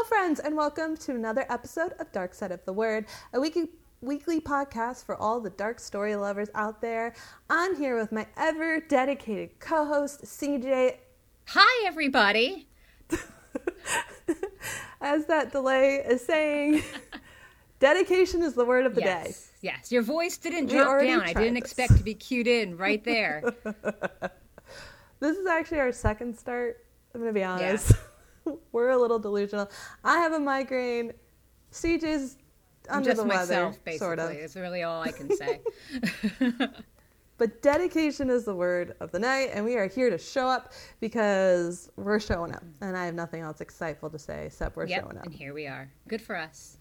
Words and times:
Hello, 0.00 0.06
friends, 0.06 0.38
and 0.38 0.56
welcome 0.56 0.96
to 0.98 1.10
another 1.10 1.44
episode 1.50 1.92
of 1.98 2.12
Dark 2.12 2.32
Side 2.32 2.52
of 2.52 2.64
the 2.64 2.72
Word, 2.72 3.06
a 3.32 3.40
weekly 3.40 3.68
weekly 4.00 4.40
podcast 4.40 5.04
for 5.04 5.16
all 5.16 5.40
the 5.40 5.50
dark 5.50 5.80
story 5.80 6.14
lovers 6.14 6.48
out 6.54 6.80
there. 6.80 7.14
I'm 7.50 7.74
here 7.74 7.98
with 7.98 8.12
my 8.12 8.28
ever 8.36 8.78
dedicated 8.78 9.58
co-host 9.58 10.22
CJ. 10.22 10.98
Hi, 11.48 11.84
everybody. 11.84 12.68
As 15.00 15.26
that 15.26 15.50
delay 15.50 15.96
is 15.96 16.24
saying, 16.24 16.84
dedication 17.80 18.40
is 18.40 18.54
the 18.54 18.64
word 18.64 18.86
of 18.86 18.94
the 18.94 19.00
yes. 19.00 19.26
day. 19.26 19.34
Yes, 19.62 19.90
your 19.90 20.02
voice 20.02 20.36
didn't 20.36 20.66
We 20.66 20.74
drop 20.74 21.00
down. 21.00 21.22
I 21.22 21.32
didn't 21.32 21.54
this. 21.54 21.64
expect 21.64 21.96
to 21.96 22.04
be 22.04 22.14
cued 22.14 22.46
in 22.46 22.76
right 22.76 23.02
there. 23.02 23.42
This 25.20 25.36
is 25.36 25.48
actually 25.48 25.80
our 25.80 25.90
second 25.90 26.38
start. 26.38 26.84
I'm 27.12 27.20
gonna 27.20 27.32
be 27.32 27.42
honest. 27.42 27.90
We're 28.72 28.90
a 28.90 28.98
little 28.98 29.18
delusional. 29.18 29.70
I 30.04 30.18
have 30.18 30.32
a 30.32 30.40
migraine. 30.40 31.12
CJ's 31.72 32.36
I'm 32.88 32.98
under 32.98 33.10
just 33.10 33.22
the 33.22 33.28
weather, 33.28 33.40
myself, 33.40 33.84
basically. 33.84 33.98
sort 33.98 34.18
of. 34.18 34.30
It's 34.30 34.56
really 34.56 34.82
all 34.82 35.02
I 35.02 35.12
can 35.12 35.36
say. 35.36 35.60
But 37.38 37.62
dedication 37.62 38.30
is 38.30 38.44
the 38.44 38.54
word 38.54 38.96
of 38.98 39.12
the 39.12 39.18
night, 39.20 39.50
and 39.54 39.64
we 39.64 39.76
are 39.76 39.86
here 39.86 40.10
to 40.10 40.18
show 40.18 40.48
up 40.48 40.72
because 40.98 41.88
we're 41.94 42.18
showing 42.18 42.52
up. 42.52 42.64
And 42.80 42.96
I 42.96 43.06
have 43.06 43.14
nothing 43.14 43.42
else 43.42 43.60
exciteful 43.60 44.10
to 44.10 44.18
say 44.18 44.46
except 44.46 44.76
we're 44.76 44.86
yep, 44.86 45.04
showing 45.04 45.18
up. 45.18 45.24
and 45.24 45.32
here 45.32 45.54
we 45.54 45.68
are. 45.68 45.88
Good 46.08 46.20
for 46.20 46.36
us. 46.36 46.78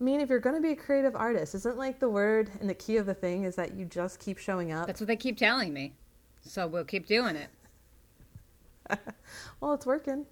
I 0.00 0.02
mean, 0.02 0.20
if 0.20 0.30
you're 0.30 0.40
going 0.40 0.56
to 0.56 0.62
be 0.62 0.70
a 0.70 0.76
creative 0.76 1.14
artist, 1.14 1.54
isn't 1.54 1.76
like 1.76 2.00
the 2.00 2.08
word 2.08 2.50
and 2.60 2.70
the 2.70 2.74
key 2.74 2.96
of 2.96 3.04
the 3.04 3.12
thing 3.12 3.44
is 3.44 3.54
that 3.56 3.74
you 3.74 3.84
just 3.84 4.18
keep 4.18 4.38
showing 4.38 4.72
up? 4.72 4.86
That's 4.86 5.00
what 5.02 5.08
they 5.08 5.16
keep 5.16 5.36
telling 5.36 5.74
me. 5.74 5.92
So 6.40 6.66
we'll 6.66 6.84
keep 6.84 7.06
doing 7.06 7.36
it. 7.36 7.50
well, 9.60 9.72
it's 9.74 9.86
working. 9.86 10.26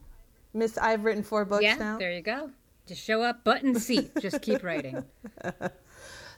Miss, 0.55 0.79
I've 0.79 1.05
written 1.05 1.23
four 1.23 1.45
books 1.45 1.63
yeah, 1.63 1.75
now. 1.75 1.99
there 1.99 2.13
you 2.13 2.23
go. 2.23 2.51
Just 2.87 3.05
show 3.05 3.23
up, 3.23 3.45
button 3.45 3.79
seat. 3.79 4.11
Just 4.21 4.41
keep 4.41 4.63
writing. 4.63 5.05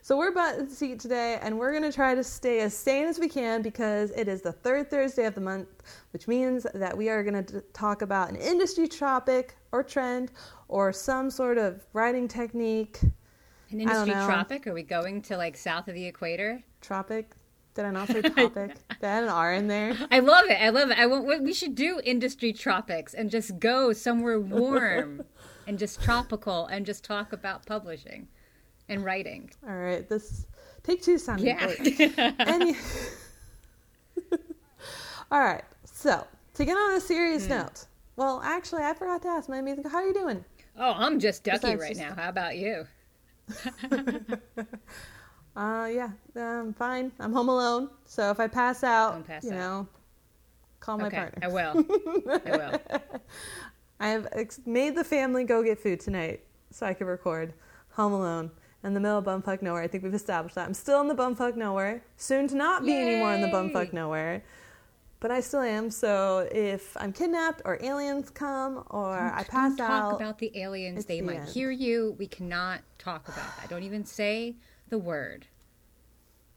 So 0.02 0.16
we're 0.16 0.32
button 0.32 0.66
to 0.66 0.74
seat 0.74 0.98
today, 0.98 1.38
and 1.42 1.58
we're 1.58 1.72
going 1.72 1.82
to 1.82 1.92
try 1.92 2.14
to 2.14 2.24
stay 2.24 2.60
as 2.60 2.74
sane 2.74 3.06
as 3.06 3.18
we 3.18 3.28
can 3.28 3.60
because 3.60 4.10
it 4.12 4.28
is 4.28 4.40
the 4.40 4.52
third 4.52 4.88
Thursday 4.88 5.26
of 5.26 5.34
the 5.34 5.42
month, 5.42 5.68
which 6.12 6.26
means 6.26 6.66
that 6.74 6.96
we 6.96 7.10
are 7.10 7.22
going 7.22 7.44
to 7.44 7.60
talk 7.74 8.00
about 8.00 8.30
an 8.30 8.36
industry 8.36 8.88
topic 8.88 9.56
or 9.72 9.82
trend 9.82 10.32
or 10.68 10.90
some 10.90 11.30
sort 11.30 11.58
of 11.58 11.84
writing 11.92 12.28
technique. 12.28 13.00
An 13.70 13.80
industry 13.82 14.12
tropic? 14.12 14.66
Are 14.66 14.72
we 14.72 14.82
going 14.82 15.20
to 15.22 15.36
like 15.36 15.56
south 15.56 15.86
of 15.86 15.94
the 15.94 16.06
equator? 16.06 16.62
Tropic? 16.80 17.32
Did 17.74 17.84
I 17.84 17.90
not 17.90 18.08
say 18.08 18.20
topic? 18.22 18.74
Did 18.74 19.04
I 19.04 19.06
add 19.06 19.22
an 19.24 19.28
R 19.28 19.52
in 19.54 19.68
there? 19.68 19.96
I 20.10 20.18
love 20.18 20.44
it. 20.48 20.60
I 20.60 20.70
love 20.70 20.90
it. 20.90 20.98
I 20.98 21.06
want. 21.06 21.24
we- 21.26 21.40
We 21.40 21.52
should 21.54 21.74
do 21.74 22.00
industry 22.04 22.52
tropics 22.52 23.14
and 23.14 23.30
just 23.30 23.58
go 23.58 23.92
somewhere 23.92 24.40
warm 24.40 25.24
and 25.66 25.78
just 25.78 26.02
tropical 26.02 26.66
and 26.66 26.84
just 26.84 27.04
talk 27.04 27.32
about 27.32 27.66
publishing 27.66 28.28
and 28.88 29.04
writing. 29.04 29.50
All 29.66 29.74
right, 29.76 30.06
this 30.08 30.46
take 30.82 31.02
two 31.02 31.16
sounded 31.18 31.46
Yeah. 31.46 31.66
great. 31.66 32.18
Any... 32.40 32.74
All 35.30 35.40
right, 35.40 35.62
so 35.84 36.26
to 36.54 36.64
get 36.64 36.76
on 36.76 36.94
a 36.94 37.00
serious 37.00 37.44
Hmm. 37.46 37.50
note, 37.52 37.84
well, 38.16 38.40
actually, 38.44 38.82
I 38.82 38.94
forgot 38.94 39.22
to 39.22 39.28
ask 39.28 39.48
my 39.48 39.58
amazing. 39.58 39.84
How 39.84 39.98
are 39.98 40.06
you 40.06 40.12
doing? 40.14 40.44
oh, 40.76 40.92
I'm 40.96 41.20
just 41.20 41.44
ducky 41.44 41.58
Besides 41.58 41.80
right 41.80 41.88
just- 41.96 42.00
now. 42.00 42.14
How 42.20 42.28
about 42.30 42.56
you? 42.56 42.86
Uh, 45.56 45.88
yeah, 45.92 46.10
I'm 46.36 46.72
fine. 46.72 47.12
I'm 47.18 47.32
home 47.32 47.48
alone, 47.48 47.90
so 48.04 48.30
if 48.30 48.38
I 48.40 48.46
pass 48.46 48.84
out, 48.84 49.12
Don't 49.12 49.26
pass 49.26 49.44
you 49.44 49.50
out. 49.52 49.56
know, 49.58 49.88
call 50.78 50.96
my 50.98 51.06
okay, 51.08 51.16
partner. 51.16 51.38
I 51.42 51.48
will. 51.48 51.84
I 52.46 52.56
will. 52.56 53.00
I 53.98 54.08
have 54.08 54.28
ex- 54.32 54.60
made 54.64 54.94
the 54.96 55.04
family 55.04 55.44
go 55.44 55.62
get 55.62 55.78
food 55.78 56.00
tonight 56.00 56.44
so 56.70 56.86
I 56.86 56.94
could 56.94 57.06
record 57.06 57.52
Home 57.90 58.12
Alone 58.12 58.50
in 58.84 58.94
the 58.94 59.00
middle 59.00 59.18
of 59.18 59.24
bumfuck 59.24 59.60
nowhere. 59.60 59.82
I 59.82 59.88
think 59.88 60.04
we've 60.04 60.14
established 60.14 60.54
that. 60.54 60.66
I'm 60.66 60.72
still 60.74 61.00
in 61.00 61.08
the 61.08 61.14
bumfuck 61.14 61.56
nowhere, 61.56 62.02
soon 62.16 62.48
to 62.48 62.54
not 62.54 62.84
be 62.84 62.94
anymore 62.96 63.34
in 63.34 63.40
the 63.42 63.48
bumfuck 63.48 63.92
nowhere, 63.92 64.42
but 65.18 65.30
I 65.30 65.40
still 65.40 65.60
am. 65.60 65.90
So 65.90 66.48
if 66.50 66.96
I'm 66.96 67.12
kidnapped 67.12 67.60
or 67.64 67.76
aliens 67.82 68.30
come 68.30 68.84
or 68.88 69.18
I 69.18 69.42
pass 69.42 69.74
Don't 69.76 69.90
out, 69.90 70.10
talk 70.12 70.20
about 70.20 70.38
the 70.38 70.56
aliens. 70.58 71.04
They 71.04 71.20
the 71.20 71.26
might 71.26 71.40
end. 71.40 71.48
hear 71.50 71.70
you. 71.70 72.14
We 72.18 72.26
cannot 72.28 72.80
talk 72.98 73.28
about 73.28 73.56
that. 73.58 73.68
Don't 73.68 73.82
even 73.82 74.06
say 74.06 74.54
the 74.90 74.98
word. 74.98 75.46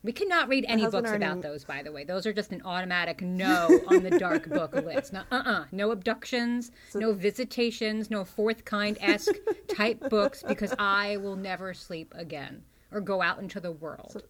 We 0.03 0.11
cannot 0.11 0.49
read 0.49 0.66
any 0.67 0.83
books 0.85 1.07
already- 1.09 1.23
about 1.23 1.41
those, 1.41 1.63
by 1.63 1.81
the 1.81 1.91
way. 1.94 2.03
Those 2.03 2.25
are 2.25 2.33
just 2.33 2.51
an 2.51 2.61
automatic 2.66 3.21
no 3.21 3.79
on 3.88 4.03
the 4.03 4.09
dark 4.19 4.49
book 4.49 4.73
list. 4.85 5.13
No, 5.13 5.23
uh-uh. 5.31 5.66
No 5.71 5.91
abductions, 5.91 6.71
no 6.94 7.13
visitations, 7.13 8.11
no 8.11 8.25
fourth 8.25 8.66
kind-esque 8.66 9.35
type 9.69 10.01
books 10.09 10.44
because 10.45 10.73
I 10.77 11.16
will 11.17 11.38
never 11.38 11.73
sleep 11.73 12.13
again 12.17 12.63
or 12.91 12.99
go 12.99 13.21
out 13.21 13.39
into 13.39 13.61
the 13.61 13.71
world. 13.71 14.21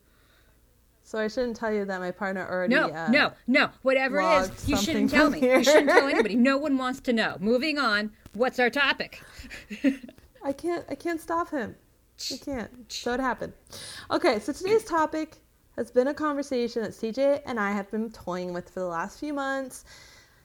so 1.04 1.18
I 1.18 1.28
shouldn't 1.28 1.56
tell 1.58 1.74
you 1.74 1.86
that 1.86 2.00
my 2.00 2.12
partner 2.12 2.48
already. 2.48 2.76
No, 2.76 2.90
uh, 2.90 3.08
no, 3.10 3.32
no. 3.48 3.70
Whatever 3.82 4.22
it 4.22 4.42
is, 4.42 4.70
you 4.70 4.78
shouldn't 4.78 5.10
tell 5.10 5.32
me. 5.32 5.40
here. 5.40 5.58
You 5.58 5.64
shouldn't 5.64 5.90
tell 5.90 6.08
anybody. 6.08 6.36
No 6.52 6.58
one 6.60 6.78
wants 6.78 7.00
to 7.02 7.14
know. 7.14 7.38
Moving 7.40 7.80
on. 7.80 8.12
What's 8.34 8.60
our 8.60 8.70
topic? 8.70 9.24
I 10.44 10.54
can't 10.54 10.86
I 10.88 10.94
can't 10.96 11.20
stop 11.20 11.50
him. 11.50 11.76
I 12.32 12.38
can't. 12.38 12.92
So 12.92 13.14
it 13.14 13.20
happened. 13.20 13.54
Okay, 14.12 14.40
so 14.40 14.54
today's 14.54 14.84
topic 14.84 15.38
has 15.76 15.92
been 15.92 16.08
a 16.08 16.14
conversation 16.14 16.84
that 16.84 16.92
CJ 16.92 17.42
and 17.46 17.60
I 17.60 17.72
have 17.72 17.90
been 17.92 18.12
toying 18.12 18.54
with 18.54 18.70
for 18.70 18.80
the 18.80 18.88
last 18.88 19.20
few 19.20 19.34
months. 19.34 19.86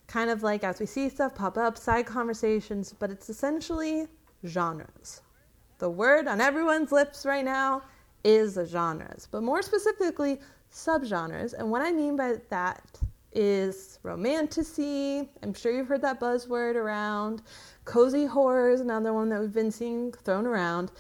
Kind 0.07 0.31
of 0.31 0.43
like 0.43 0.65
as 0.65 0.81
we 0.81 0.87
see 0.87 1.09
stuff 1.09 1.35
pop 1.35 1.59
up, 1.59 1.77
side 1.77 2.07
conversations, 2.07 2.95
but 2.99 3.11
it's 3.11 3.29
essentially 3.29 4.07
genres. 4.47 5.21
The 5.79 5.91
word 5.91 6.27
on 6.27 6.41
everyone's 6.41 6.93
lips 6.93 7.27
right 7.27 7.45
now 7.45 7.83
is 8.25 8.59
genres, 8.67 9.29
but 9.31 9.43
more 9.43 9.63
specifically, 9.63 10.41
subgenres. 10.73 11.55
And 11.55 11.71
what 11.71 11.83
I 11.83 11.93
mean 11.93 12.17
by 12.17 12.37
that 12.49 12.99
is 13.33 13.99
romantasy. 14.03 15.29
I'm 15.43 15.55
sure 15.55 15.73
you've 15.73 15.89
heard 15.89 16.03
that 16.03 16.21
buzzword 16.21 16.75
around. 16.75 17.43
Cozy 17.85 18.25
horror 18.25 18.71
is 18.71 18.81
another 18.81 19.13
one 19.13 19.29
that 19.29 19.41
we've 19.41 19.53
been 19.53 19.71
seeing 19.71 20.13
thrown 20.13 20.47
around. 20.47 20.91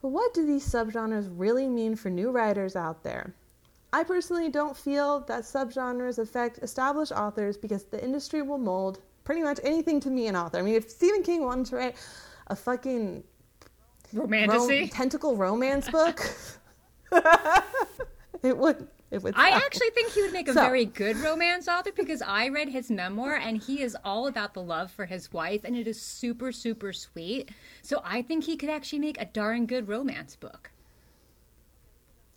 But 0.00 0.08
what 0.08 0.32
do 0.34 0.46
these 0.46 0.66
subgenres 0.66 1.28
really 1.36 1.68
mean 1.68 1.96
for 1.96 2.10
new 2.10 2.30
writers 2.30 2.76
out 2.76 3.02
there? 3.02 3.34
I 3.92 4.04
personally 4.04 4.50
don't 4.50 4.76
feel 4.76 5.20
that 5.20 5.42
subgenres 5.42 6.18
affect 6.18 6.58
established 6.58 7.12
authors 7.12 7.56
because 7.56 7.84
the 7.84 8.02
industry 8.02 8.42
will 8.42 8.58
mold 8.58 9.00
pretty 9.24 9.42
much 9.42 9.58
anything 9.64 9.98
to 10.00 10.10
me 10.10 10.26
an 10.26 10.36
author. 10.36 10.58
I 10.58 10.62
mean, 10.62 10.74
if 10.74 10.90
Stephen 10.90 11.22
King 11.22 11.44
wanted 11.44 11.66
to 11.66 11.76
write 11.76 11.96
a 12.48 12.56
fucking 12.56 13.24
rom- 14.12 14.30
Romantasy? 14.30 14.88
tentacle 14.88 15.36
romance 15.36 15.90
book, 15.90 16.20
it 18.42 18.56
would. 18.56 18.86
It 19.10 19.22
would. 19.22 19.34
I 19.36 19.50
actually 19.50 19.88
think 19.90 20.12
he 20.12 20.20
would 20.22 20.32
make 20.32 20.48
a 20.48 20.52
So- 20.52 20.60
very 20.60 20.84
good 20.84 21.16
romance 21.16 21.66
author 21.66 21.92
because 21.96 22.20
I 22.20 22.48
read 22.48 22.68
his 22.68 22.90
memoir 22.90 23.34
and 23.36 23.56
he 23.56 23.80
is 23.82 23.96
all 24.04 24.26
about 24.26 24.52
the 24.52 24.60
love 24.62 24.90
for 24.90 25.06
his 25.06 25.32
wife 25.32 25.64
and 25.64 25.74
it 25.74 25.86
is 25.88 26.00
super, 26.00 26.52
super 26.52 26.92
sweet. 26.92 27.50
So 27.82 28.02
I 28.04 28.20
think 28.20 28.44
he 28.44 28.56
could 28.56 28.68
actually 28.68 28.98
make 28.98 29.18
a 29.20 29.24
darn 29.24 29.64
good 29.66 29.88
romance 29.88 30.36
book. 30.36 30.70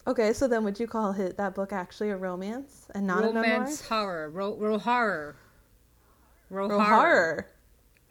Okay, 0.07 0.33
so 0.33 0.47
then 0.47 0.63
would 0.63 0.79
you 0.79 0.87
call 0.87 1.11
his, 1.11 1.33
that 1.35 1.53
book 1.53 1.71
actually 1.73 2.09
a 2.09 2.17
romance 2.17 2.87
and 2.95 3.05
not 3.05 3.23
romance 3.23 3.87
horror. 3.87 4.29
Ro, 4.29 4.55
ro 4.55 4.77
horror. 4.79 5.35
Ro. 6.49 6.67
Ro- 6.69 6.79
horror. 6.79 7.47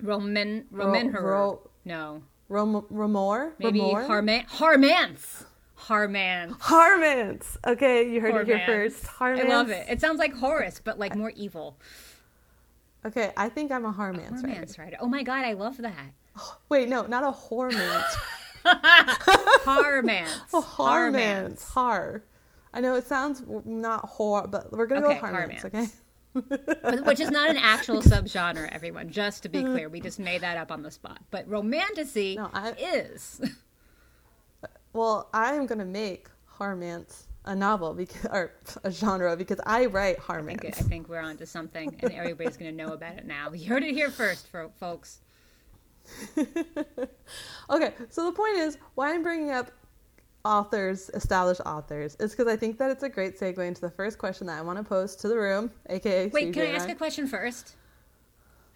Roman, 0.02 0.66
roman 0.70 1.10
horror. 1.12 1.30
ro- 1.32 1.70
no. 1.84 2.22
Rom- 2.48 2.86
Romor? 2.90 3.54
Maybe 3.58 3.80
Romor? 3.80 4.02
harman, 4.02 4.44
harmance. 4.48 5.44
Harmance. 5.90 6.54
Harmance. 6.60 7.58
Okay, 7.66 8.08
you 8.08 8.20
heard 8.20 8.36
it 8.36 8.46
here 8.46 8.62
first. 8.64 9.04
Harmance. 9.08 9.44
I 9.44 9.48
love 9.48 9.70
it. 9.70 9.86
It 9.90 10.00
sounds 10.00 10.20
like 10.20 10.32
Horace, 10.32 10.80
but 10.84 11.00
like 11.00 11.16
more 11.16 11.30
evil. 11.34 11.76
Okay, 13.04 13.32
I 13.36 13.48
think 13.48 13.72
I'm 13.72 13.84
a 13.84 13.90
Harmance 13.90 14.30
writer. 14.44 14.46
Romance 14.46 14.78
writer. 14.78 14.96
Oh 15.00 15.08
my 15.08 15.24
god, 15.24 15.44
I 15.44 15.54
love 15.54 15.78
that. 15.78 16.12
Wait, 16.68 16.88
no, 16.88 17.06
not 17.06 17.24
a 17.24 17.32
Hormance. 17.32 18.16
Harmance. 18.64 20.30
a 20.54 20.60
Harmance. 20.60 21.64
Har. 21.64 22.22
I 22.72 22.80
know 22.80 22.94
it 22.94 23.06
sounds 23.08 23.42
not 23.64 24.08
whore, 24.12 24.48
but 24.48 24.70
we're 24.72 24.86
gonna 24.86 25.06
Okay, 25.06 25.14
go 25.14 25.20
Harmance. 25.26 25.62
Harmance. 25.62 25.96
Okay. 26.36 27.02
Which 27.02 27.18
is 27.18 27.32
not 27.32 27.50
an 27.50 27.56
actual 27.56 28.00
subgenre, 28.02 28.68
everyone. 28.70 29.10
Just 29.10 29.42
to 29.42 29.48
be 29.48 29.62
clear, 29.64 29.88
we 29.88 30.00
just 30.00 30.20
made 30.20 30.42
that 30.42 30.56
up 30.56 30.70
on 30.70 30.82
the 30.82 30.90
spot. 30.92 31.18
But 31.32 31.48
romantasy 31.48 32.36
No, 32.36 32.48
I- 32.54 32.74
is. 32.78 33.40
Well, 34.92 35.28
I 35.32 35.54
am 35.54 35.66
gonna 35.66 35.84
make 35.84 36.28
Harmance 36.46 37.26
a 37.44 37.54
novel 37.54 37.94
because, 37.94 38.26
or 38.26 38.52
a 38.84 38.90
genre 38.90 39.36
because 39.36 39.60
I 39.64 39.86
write 39.86 40.02
I 40.02 40.12
think, 40.14 40.22
Harmance. 40.22 40.64
I 40.64 40.82
think 40.82 41.08
we're 41.08 41.20
onto 41.20 41.46
something, 41.46 41.96
and 42.00 42.12
everybody's 42.12 42.56
going 42.56 42.76
to 42.76 42.84
know 42.84 42.92
about 42.92 43.16
it 43.16 43.26
now. 43.26 43.52
You 43.52 43.68
heard 43.68 43.82
it 43.82 43.94
here 43.94 44.10
first, 44.10 44.48
fo- 44.48 44.72
folks. 44.78 45.20
okay, 47.70 47.94
so 48.08 48.26
the 48.26 48.32
point 48.32 48.56
is 48.56 48.78
why 48.94 49.14
I'm 49.14 49.22
bringing 49.22 49.50
up 49.50 49.70
authors, 50.44 51.10
established 51.14 51.60
authors, 51.64 52.16
is 52.16 52.32
because 52.32 52.46
I 52.46 52.56
think 52.56 52.78
that 52.78 52.90
it's 52.90 53.02
a 53.02 53.08
great 53.08 53.38
segue 53.38 53.58
into 53.66 53.80
the 53.80 53.90
first 53.90 54.18
question 54.18 54.46
that 54.48 54.58
I 54.58 54.62
want 54.62 54.78
to 54.78 54.84
pose 54.84 55.16
to 55.16 55.28
the 55.28 55.36
room, 55.36 55.70
aka 55.88 56.28
Wait, 56.28 56.48
CJ 56.48 56.54
can 56.54 56.62
I 56.66 56.70
ask 56.76 56.88
a 56.88 56.94
question 56.94 57.26
first? 57.26 57.74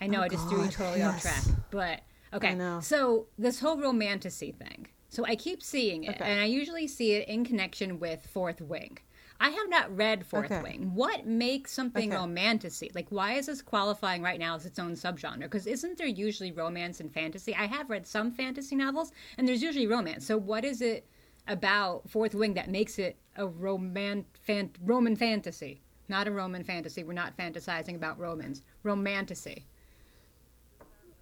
I 0.01 0.07
know 0.07 0.21
Oh, 0.21 0.23
I 0.23 0.29
just 0.29 0.49
threw 0.49 0.65
you 0.65 0.71
totally 0.71 0.99
yes. 0.99 1.15
off 1.27 1.45
track, 1.45 1.57
but 1.71 2.01
Okay. 2.35 2.61
I. 2.61 2.81
So 2.81 3.27
this 3.39 3.61
whole 3.61 3.77
romantasy 3.77 4.53
thing. 4.53 4.89
So 5.15 5.25
I 5.25 5.37
keep 5.37 5.63
seeing 5.63 6.05
it, 6.05 6.17
Okay. 6.17 6.25
and 6.25 6.41
I 6.41 6.47
usually 6.47 6.89
see 6.89 7.13
it 7.13 7.29
in 7.29 7.45
connection 7.45 8.01
with 8.01 8.27
Fourth 8.27 8.61
Wing. 8.61 8.99
I 9.39 9.51
have 9.51 9.69
not 9.69 9.97
read 9.97 10.27
Fourth 10.27 10.51
Okay. 10.51 10.61
Wing. 10.63 10.93
What 10.95 11.25
makes 11.25 11.71
something 11.71 12.11
Okay. 12.11 12.17
romantasy? 12.21 12.91
Like, 12.95 13.07
why 13.11 13.35
is 13.35 13.47
this 13.47 13.63
qualifying 13.63 14.23
right 14.23 14.41
now 14.41 14.57
as 14.57 14.67
its 14.67 14.79
own 14.79 14.93
subgenre? 14.95 15.43
Because 15.43 15.69
isn't 15.69 15.99
there 15.99 16.09
usually 16.09 16.51
romance 16.51 16.99
and 16.99 17.13
fantasy? 17.13 17.55
I 17.55 17.67
have 17.67 17.91
read 17.91 18.07
some 18.09 18.33
fantasy 18.33 18.75
novels, 18.75 19.13
and 19.39 19.47
there's 19.47 19.63
usually 19.63 19.87
romance. 19.87 20.27
So 20.27 20.37
what 20.37 20.65
is 20.65 20.83
it 20.83 21.07
about 21.47 22.11
Fourth 22.11 22.35
Wing 22.35 22.55
that 22.55 22.69
makes 22.69 22.99
it 22.99 23.17
a 23.37 23.47
roman 23.47 24.25
fan, 24.41 24.71
Roman 24.83 25.15
fantasy? 25.15 25.81
Not 26.09 26.27
a 26.27 26.33
Roman 26.33 26.65
fantasy. 26.65 27.05
We're 27.05 27.13
not 27.13 27.37
fantasizing 27.37 27.95
about 27.95 28.19
Romans. 28.19 28.63
Romantasy. 28.83 29.65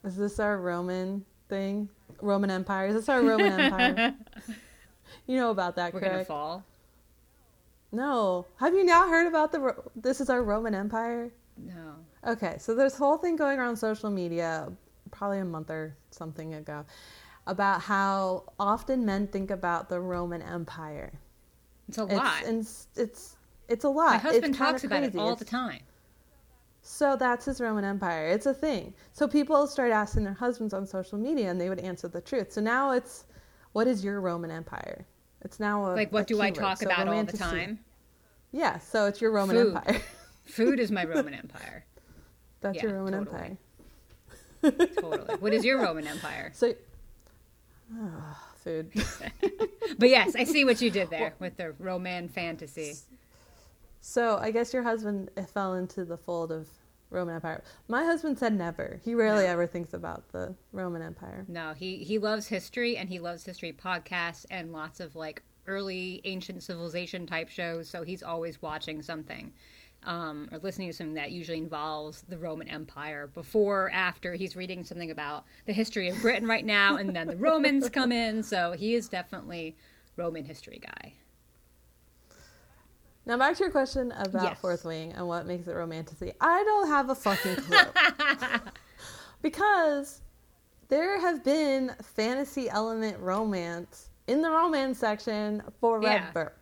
Is 0.02 0.16
this 0.16 0.38
our 0.40 0.58
Roman 0.58 1.24
thing? 1.48 1.88
Roman 2.22 2.50
Empire? 2.50 2.88
This 2.92 3.00
is 3.02 3.06
this 3.06 3.08
our 3.10 3.22
Roman 3.22 3.52
Empire? 3.60 4.14
You 5.26 5.36
know 5.36 5.50
about 5.50 5.76
that, 5.76 5.92
We're 5.94 6.00
gonna 6.00 6.24
fall. 6.24 6.64
No. 7.92 8.46
Have 8.56 8.74
you 8.74 8.84
not 8.84 9.08
heard 9.08 9.26
about 9.26 9.52
the? 9.52 9.60
Ro- 9.60 9.90
This 9.94 10.20
is 10.20 10.30
our 10.30 10.42
Roman 10.42 10.74
Empire. 10.74 11.30
No. 11.56 11.94
Okay, 12.26 12.56
so 12.58 12.74
there's 12.74 12.96
whole 12.96 13.18
thing 13.18 13.36
going 13.36 13.58
around 13.58 13.76
social 13.76 14.10
media, 14.10 14.72
probably 15.10 15.38
a 15.38 15.44
month 15.44 15.70
or 15.70 15.94
something 16.10 16.54
ago, 16.54 16.84
about 17.46 17.82
how 17.82 18.44
often 18.58 19.04
men 19.04 19.26
think 19.28 19.50
about 19.50 19.88
the 19.88 20.00
Roman 20.00 20.42
Empire. 20.42 21.12
It's 21.88 21.98
a 21.98 22.04
lot. 22.04 22.44
and 22.44 22.60
it's 22.62 22.88
it's, 22.96 23.36
it's 23.68 23.84
a 23.84 23.88
lot. 23.90 24.12
My 24.12 24.18
husband 24.18 24.46
it's 24.46 24.58
talks 24.58 24.84
about 24.84 25.02
it 25.04 25.14
all 25.14 25.32
It's- 25.32 25.38
the 25.40 25.44
time. 25.44 25.80
So 26.82 27.16
that's 27.16 27.44
his 27.44 27.60
Roman 27.60 27.84
Empire. 27.84 28.26
It's 28.28 28.46
a 28.46 28.52
thing. 28.54 28.92
So 29.12 29.28
people 29.28 29.66
start 29.68 29.92
asking 29.92 30.24
their 30.24 30.32
husbands 30.34 30.74
on 30.74 30.84
social 30.86 31.16
media, 31.16 31.48
and 31.50 31.60
they 31.60 31.68
would 31.68 31.78
answer 31.78 32.08
the 32.08 32.20
truth. 32.20 32.52
So 32.52 32.60
now 32.60 32.90
it's, 32.90 33.24
what 33.72 33.86
is 33.86 34.04
your 34.04 34.20
Roman 34.20 34.50
Empire? 34.50 35.06
It's 35.42 35.60
now 35.60 35.84
a 35.86 35.94
Like, 35.94 36.12
what 36.12 36.26
do 36.26 36.40
I 36.40 36.50
talk 36.50 36.78
So 36.78 36.86
about 36.86 37.06
all 37.08 37.24
the 37.24 37.36
time? 37.36 37.78
Yeah, 38.50 38.78
so 38.78 39.06
it's 39.06 39.20
your 39.20 39.30
Roman 39.30 39.56
Food. 39.56 39.76
Empire. 39.76 40.00
Food 40.44 40.80
is 40.80 40.90
my 40.90 41.04
Roman 41.04 41.34
Empire. 41.44 41.84
That's 42.60 42.76
Yeah, 42.76 42.82
your 42.82 42.94
Roman 42.98 43.24
totally. 43.24 43.58
Empire. 44.64 44.86
Totally. 45.00 45.34
What 45.38 45.52
is 45.54 45.64
your 45.64 45.80
Roman 45.82 46.06
Empire? 46.06 46.50
So, 46.54 46.74
Ah, 47.94 48.38
food. 48.56 48.90
But 49.98 50.08
yes, 50.08 50.34
I 50.34 50.44
see 50.44 50.64
what 50.64 50.80
you 50.80 50.90
did 50.90 51.10
there 51.10 51.34
with 51.38 51.56
the 51.58 51.72
Roman 51.78 52.28
fantasy. 52.28 52.94
So 54.04 54.36
I 54.38 54.50
guess 54.50 54.74
your 54.74 54.82
husband 54.82 55.30
fell 55.54 55.74
into 55.74 56.04
the 56.04 56.16
fold 56.16 56.50
of 56.50 56.68
Roman 57.08 57.36
Empire. 57.36 57.62
My 57.88 58.04
husband 58.04 58.36
said 58.36 58.52
never. 58.52 59.00
He 59.04 59.14
rarely 59.14 59.46
ever 59.46 59.66
thinks 59.66 59.94
about 59.94 60.28
the 60.32 60.56
Roman 60.72 61.02
Empire. 61.02 61.44
No, 61.46 61.72
he 61.72 61.98
he 61.98 62.18
loves 62.18 62.48
history 62.48 62.96
and 62.96 63.08
he 63.08 63.20
loves 63.20 63.44
history 63.44 63.72
podcasts 63.72 64.44
and 64.50 64.72
lots 64.72 64.98
of 64.98 65.14
like 65.14 65.42
early 65.68 66.20
ancient 66.24 66.64
civilization 66.64 67.26
type 67.26 67.48
shows. 67.48 67.88
So 67.88 68.02
he's 68.02 68.24
always 68.24 68.60
watching 68.60 69.02
something. 69.02 69.52
Um, 70.04 70.48
or 70.50 70.58
listening 70.58 70.88
to 70.88 70.92
something 70.92 71.14
that 71.14 71.30
usually 71.30 71.58
involves 71.58 72.22
the 72.22 72.36
Roman 72.36 72.66
Empire 72.66 73.28
before, 73.28 73.88
after 73.92 74.34
he's 74.34 74.56
reading 74.56 74.82
something 74.82 75.12
about 75.12 75.44
the 75.64 75.72
history 75.72 76.08
of 76.08 76.20
Britain 76.20 76.48
right 76.48 76.66
now, 76.66 76.96
and 76.96 77.14
then 77.14 77.28
the 77.28 77.36
Romans 77.36 77.88
come 77.88 78.10
in. 78.10 78.42
So 78.42 78.72
he 78.72 78.96
is 78.96 79.08
definitely 79.08 79.76
Roman 80.16 80.44
history 80.44 80.80
guy. 80.82 81.12
Now 83.24 83.36
back 83.38 83.56
to 83.56 83.64
your 83.64 83.70
question 83.70 84.12
about 84.12 84.42
Yes. 84.42 84.60
Fourth 84.60 84.84
Wing 84.84 85.12
and 85.12 85.26
what 85.28 85.46
makes 85.46 85.68
it 85.68 85.72
romantasy. 85.72 86.32
I 86.40 86.62
don't 86.64 86.88
have 86.88 87.08
a 87.10 87.14
fucking 87.14 87.56
clue. 87.56 87.78
because 89.42 90.22
there 90.88 91.20
have 91.20 91.44
been 91.44 91.92
fantasy 92.02 92.68
element 92.68 93.18
romance 93.20 94.10
in 94.26 94.42
the 94.42 94.50
romance 94.50 94.98
section 94.98 95.62
forever. 95.80 96.52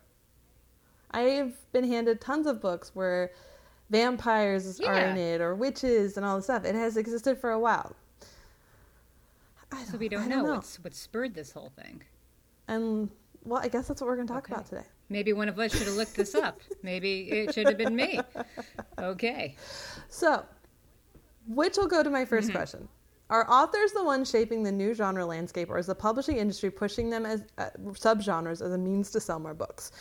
I've 1.11 1.55
been 1.73 1.83
handed 1.83 2.21
tons 2.21 2.47
of 2.47 2.61
books 2.61 2.91
where 2.93 3.31
vampires 3.89 4.79
are 4.79 4.99
in 4.99 5.17
it 5.17 5.41
or 5.41 5.55
witches 5.55 6.15
and 6.15 6.25
all 6.25 6.37
this 6.37 6.45
stuff. 6.45 6.63
It 6.63 6.75
has 6.75 6.95
existed 6.95 7.37
for 7.39 7.51
a 7.51 7.59
while. 7.59 7.95
I 9.71 9.83
So 9.83 9.97
we 9.97 10.09
don't, 10.09 10.23
I 10.23 10.27
know, 10.27 10.43
what's 10.43 10.77
what 10.83 10.93
spurred 10.93 11.33
this 11.33 11.51
whole 11.51 11.71
thing. 11.75 12.03
And 12.67 13.09
well, 13.43 13.61
I 13.61 13.67
guess 13.67 13.87
that's 13.87 13.99
what 13.99 14.07
we're 14.07 14.15
going 14.15 14.27
to 14.27 14.33
talk 14.33 14.43
Okay. 14.45 14.53
about 14.53 14.67
today. 14.67 14.85
Maybe 15.11 15.33
one 15.33 15.49
of 15.49 15.59
us 15.59 15.71
should 15.77 15.87
have 15.87 15.97
looked 15.97 16.15
this 16.15 16.33
up. 16.33 16.61
Maybe 16.83 17.29
it 17.29 17.53
should 17.53 17.67
have 17.67 17.77
been 17.77 17.95
me. 17.95 18.19
Okay. 18.97 19.55
So, 20.09 20.45
which 21.47 21.75
will 21.77 21.87
go 21.87 22.01
to 22.01 22.09
my 22.09 22.23
1st 22.23 22.43
Mm-hmm. 22.45 22.51
question. 22.53 22.87
Are 23.29 23.49
authors 23.49 23.91
the 23.91 24.03
ones 24.03 24.29
shaping 24.29 24.63
the 24.63 24.71
new 24.71 24.93
genre 24.93 25.25
landscape, 25.25 25.69
or 25.69 25.77
is 25.77 25.85
the 25.87 25.95
publishing 25.95 26.37
industry 26.37 26.69
pushing 26.71 27.09
them 27.09 27.25
as 27.25 27.43
uh, 27.57 27.69
subgenres 27.91 28.61
as 28.61 28.71
a 28.73 28.77
means 28.77 29.11
to 29.11 29.19
sell 29.19 29.39
more 29.39 29.53
books? 29.53 29.91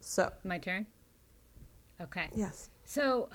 So, 0.00 0.30
My 0.44 0.58
turn? 0.58 0.86
Okay. 2.00 2.28
yes. 2.34 2.68
So 2.84 3.28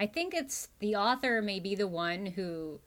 I 0.00 0.06
think 0.06 0.34
it's 0.34 0.68
the 0.80 0.96
author 0.96 1.40
may 1.42 1.60
be 1.60 1.74
the 1.76 1.86
one 1.86 2.26
who 2.26 2.80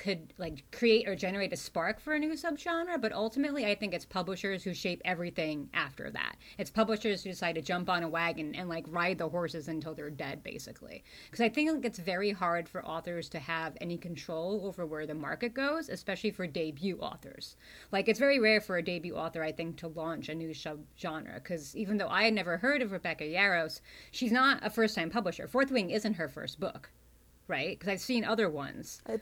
could 0.00 0.32
like 0.38 0.64
create 0.72 1.06
or 1.06 1.14
generate 1.14 1.52
a 1.52 1.56
spark 1.56 2.00
for 2.00 2.14
a 2.14 2.18
new 2.18 2.32
subgenre, 2.32 2.98
but 2.98 3.12
ultimately 3.12 3.66
I 3.66 3.74
think 3.74 3.92
it's 3.92 4.06
publishers 4.06 4.64
who 4.64 4.72
shape 4.72 5.02
everything 5.04 5.68
after 5.74 6.10
that. 6.10 6.36
It's 6.56 6.70
publishers 6.70 7.22
who 7.22 7.28
decide 7.28 7.56
to 7.56 7.60
jump 7.60 7.90
on 7.90 8.02
a 8.02 8.08
wagon 8.08 8.54
and 8.54 8.66
like 8.66 8.86
ride 8.88 9.18
the 9.18 9.28
horses 9.28 9.68
until 9.68 9.94
they're 9.94 10.08
dead, 10.08 10.42
basically. 10.42 11.04
Because 11.26 11.44
I 11.44 11.50
think 11.50 11.70
like, 11.70 11.84
it's 11.84 11.98
very 11.98 12.30
hard 12.30 12.66
for 12.66 12.82
authors 12.82 13.28
to 13.28 13.38
have 13.38 13.76
any 13.82 13.98
control 13.98 14.62
over 14.64 14.86
where 14.86 15.06
the 15.06 15.14
market 15.14 15.52
goes, 15.52 15.90
especially 15.90 16.30
for 16.30 16.46
debut 16.46 16.96
authors. 16.98 17.56
Like 17.92 18.08
it's 18.08 18.18
very 18.18 18.40
rare 18.40 18.62
for 18.62 18.78
a 18.78 18.82
debut 18.82 19.16
author, 19.16 19.42
I 19.42 19.52
think, 19.52 19.76
to 19.78 19.88
launch 19.88 20.30
a 20.30 20.34
new 20.34 20.54
subgenre. 20.54 21.34
Because 21.34 21.76
even 21.76 21.98
though 21.98 22.08
I 22.08 22.24
had 22.24 22.32
never 22.32 22.56
heard 22.56 22.80
of 22.80 22.92
Rebecca 22.92 23.24
Yarros, 23.24 23.82
she's 24.12 24.32
not 24.32 24.64
a 24.64 24.70
first-time 24.70 25.10
publisher. 25.10 25.46
Fourth 25.46 25.70
Wing 25.70 25.90
isn't 25.90 26.14
her 26.14 26.28
first 26.28 26.58
book, 26.58 26.90
right? 27.48 27.78
Because 27.78 27.92
I've 27.92 28.00
seen 28.00 28.24
other 28.24 28.48
ones. 28.48 29.02
I 29.06 29.20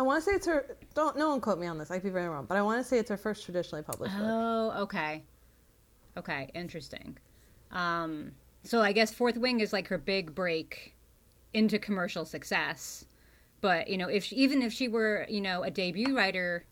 want 0.00 0.24
to 0.24 0.30
say 0.30 0.36
it's 0.36 0.46
her. 0.46 0.78
Don't 0.94 1.18
no 1.18 1.28
one 1.28 1.42
quote 1.42 1.58
me 1.58 1.66
on 1.66 1.76
this. 1.76 1.90
I 1.90 1.96
could 1.96 2.04
be 2.04 2.10
very 2.10 2.28
wrong, 2.28 2.46
but 2.46 2.56
I 2.56 2.62
want 2.62 2.82
to 2.82 2.88
say 2.88 2.98
it's 2.98 3.10
her 3.10 3.18
first 3.18 3.44
traditionally 3.44 3.82
published 3.82 4.16
book. 4.16 4.26
Oh, 4.26 4.82
okay. 4.84 5.22
Okay, 6.16 6.50
interesting. 6.54 7.18
Um, 7.70 8.32
so 8.64 8.80
I 8.80 8.92
guess 8.92 9.12
Fourth 9.12 9.36
Wing 9.36 9.60
is 9.60 9.72
like 9.72 9.88
her 9.88 9.98
big 9.98 10.34
break 10.34 10.94
into 11.52 11.78
commercial 11.78 12.24
success. 12.24 13.04
But, 13.60 13.88
you 13.88 13.96
know, 13.96 14.08
if 14.08 14.24
she, 14.24 14.36
even 14.36 14.62
if 14.62 14.72
she 14.72 14.88
were, 14.88 15.26
you 15.28 15.40
know, 15.40 15.62
a 15.62 15.70
debut 15.70 16.16
writer 16.16 16.64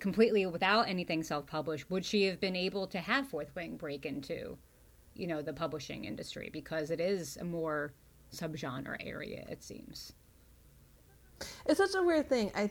completely 0.00 0.44
without 0.46 0.88
anything 0.88 1.22
self-published, 1.22 1.88
would 1.90 2.04
she 2.04 2.24
have 2.24 2.40
been 2.40 2.56
able 2.56 2.86
to 2.88 2.98
have 2.98 3.28
Fourth 3.28 3.54
Wing 3.54 3.76
break 3.76 4.04
into, 4.04 4.56
you 5.14 5.26
know, 5.26 5.40
the 5.40 5.52
publishing 5.52 6.04
industry 6.04 6.50
because 6.52 6.90
it 6.90 7.00
is 7.00 7.36
a 7.36 7.44
more 7.44 7.92
subgenre 8.34 8.96
area, 9.00 9.44
it 9.48 9.62
seems. 9.62 10.12
It's 11.66 11.78
such 11.78 11.94
a 11.94 12.02
weird 12.02 12.28
thing. 12.28 12.50
I 12.54 12.70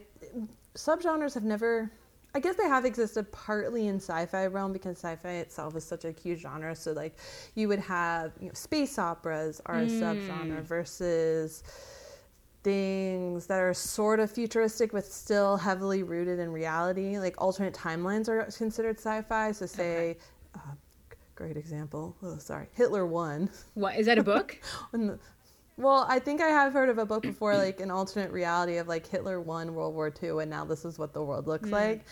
subgenres 0.76 1.34
have 1.34 1.44
never. 1.44 1.92
I 2.34 2.40
guess 2.40 2.56
they 2.56 2.68
have 2.68 2.86
existed 2.86 3.30
partly 3.34 3.88
in 3.88 3.98
sci-fi 3.98 4.46
realm 4.46 4.72
because 4.72 4.98
sci-fi 4.98 5.32
itself 5.32 5.76
is 5.76 5.84
such 5.84 6.06
a 6.06 6.12
huge 6.12 6.40
genre. 6.40 6.74
So 6.74 6.94
like, 6.94 7.18
you 7.56 7.68
would 7.68 7.80
have 7.80 8.32
you 8.40 8.48
know 8.48 8.54
space 8.54 8.98
operas 8.98 9.60
are 9.66 9.80
a 9.80 9.86
subgenre 9.86 10.62
versus 10.64 11.64
things 12.64 13.48
that 13.48 13.60
are 13.60 13.74
sort 13.74 14.20
of 14.20 14.32
futuristic 14.32 14.92
but 14.92 15.04
still 15.04 15.58
heavily 15.58 16.04
rooted 16.04 16.40
in 16.40 16.52
reality. 16.52 17.18
Like 17.20 17.36
alternate 17.42 17.74
timelines 17.74 18.30
are 18.30 18.44
considered 18.56 18.98
sci-fi. 18.98 19.52
So 19.52 19.66
say, 19.66 20.18
uh, 20.56 20.60
great 21.36 21.58
example. 21.58 22.16
Oh, 22.24 22.38
sorry, 22.38 22.68
Hitler 22.74 23.06
won. 23.06 23.50
What, 23.74 23.98
is 23.98 24.06
that 24.06 24.18
a 24.18 24.24
book? 24.24 24.60
Well, 25.82 26.06
I 26.08 26.20
think 26.20 26.42
I 26.42 26.48
have 26.50 26.74
heard 26.74 26.90
of 26.90 26.98
a 26.98 27.06
book 27.06 27.26
before, 27.26 27.58
like 27.58 27.80
an 27.82 27.92
alternate 27.92 28.32
reality 28.32 28.78
of 28.78 28.88
like 28.88 29.08
Hitler 29.08 29.42
won 29.42 29.74
World 29.74 29.96
War 29.96 30.10
II, 30.12 30.40
and 30.40 30.50
now 30.50 30.66
this 30.66 30.86
is 30.86 31.00
what 31.00 31.14
the 31.14 31.24
world 31.24 31.48
looks 31.48 31.72
like. 31.72 32.06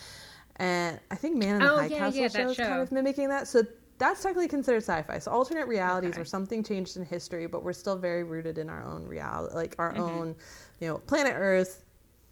And 0.56 1.00
I 1.10 1.16
think 1.16 1.36
Man 1.36 1.56
in 1.56 1.62
the 1.62 1.68
Oh, 1.68 1.70
High 1.70 1.88
yeah, 1.88 1.98
Castle 1.98 2.26
yeah, 2.26 2.28
show 2.28 2.50
is 2.50 2.60
kind 2.60 2.82
of 2.82 2.90
mimicking 2.92 3.28
that. 3.28 3.48
So 3.48 3.62
that's 3.98 4.22
technically 4.22 4.48
considered 4.48 4.82
sci-fi. 4.82 5.18
So 5.18 5.30
alternate 5.30 5.68
realities 5.68 6.16
Okay. 6.16 6.18
where 6.18 6.24
something 6.24 6.64
changed 6.64 6.96
in 6.96 7.04
history, 7.04 7.46
but 7.46 7.62
we're 7.62 7.72
still 7.72 7.96
very 7.96 8.24
rooted 8.24 8.58
in 8.58 8.68
our 8.68 8.84
own 8.84 9.06
reality, 9.06 9.54
like 9.54 9.76
our 9.78 9.96
Mm-hmm. 9.96 10.20
own, 10.20 10.34
you 10.80 10.88
know, 10.88 10.98
planet 10.98 11.34
Earth, 11.36 11.84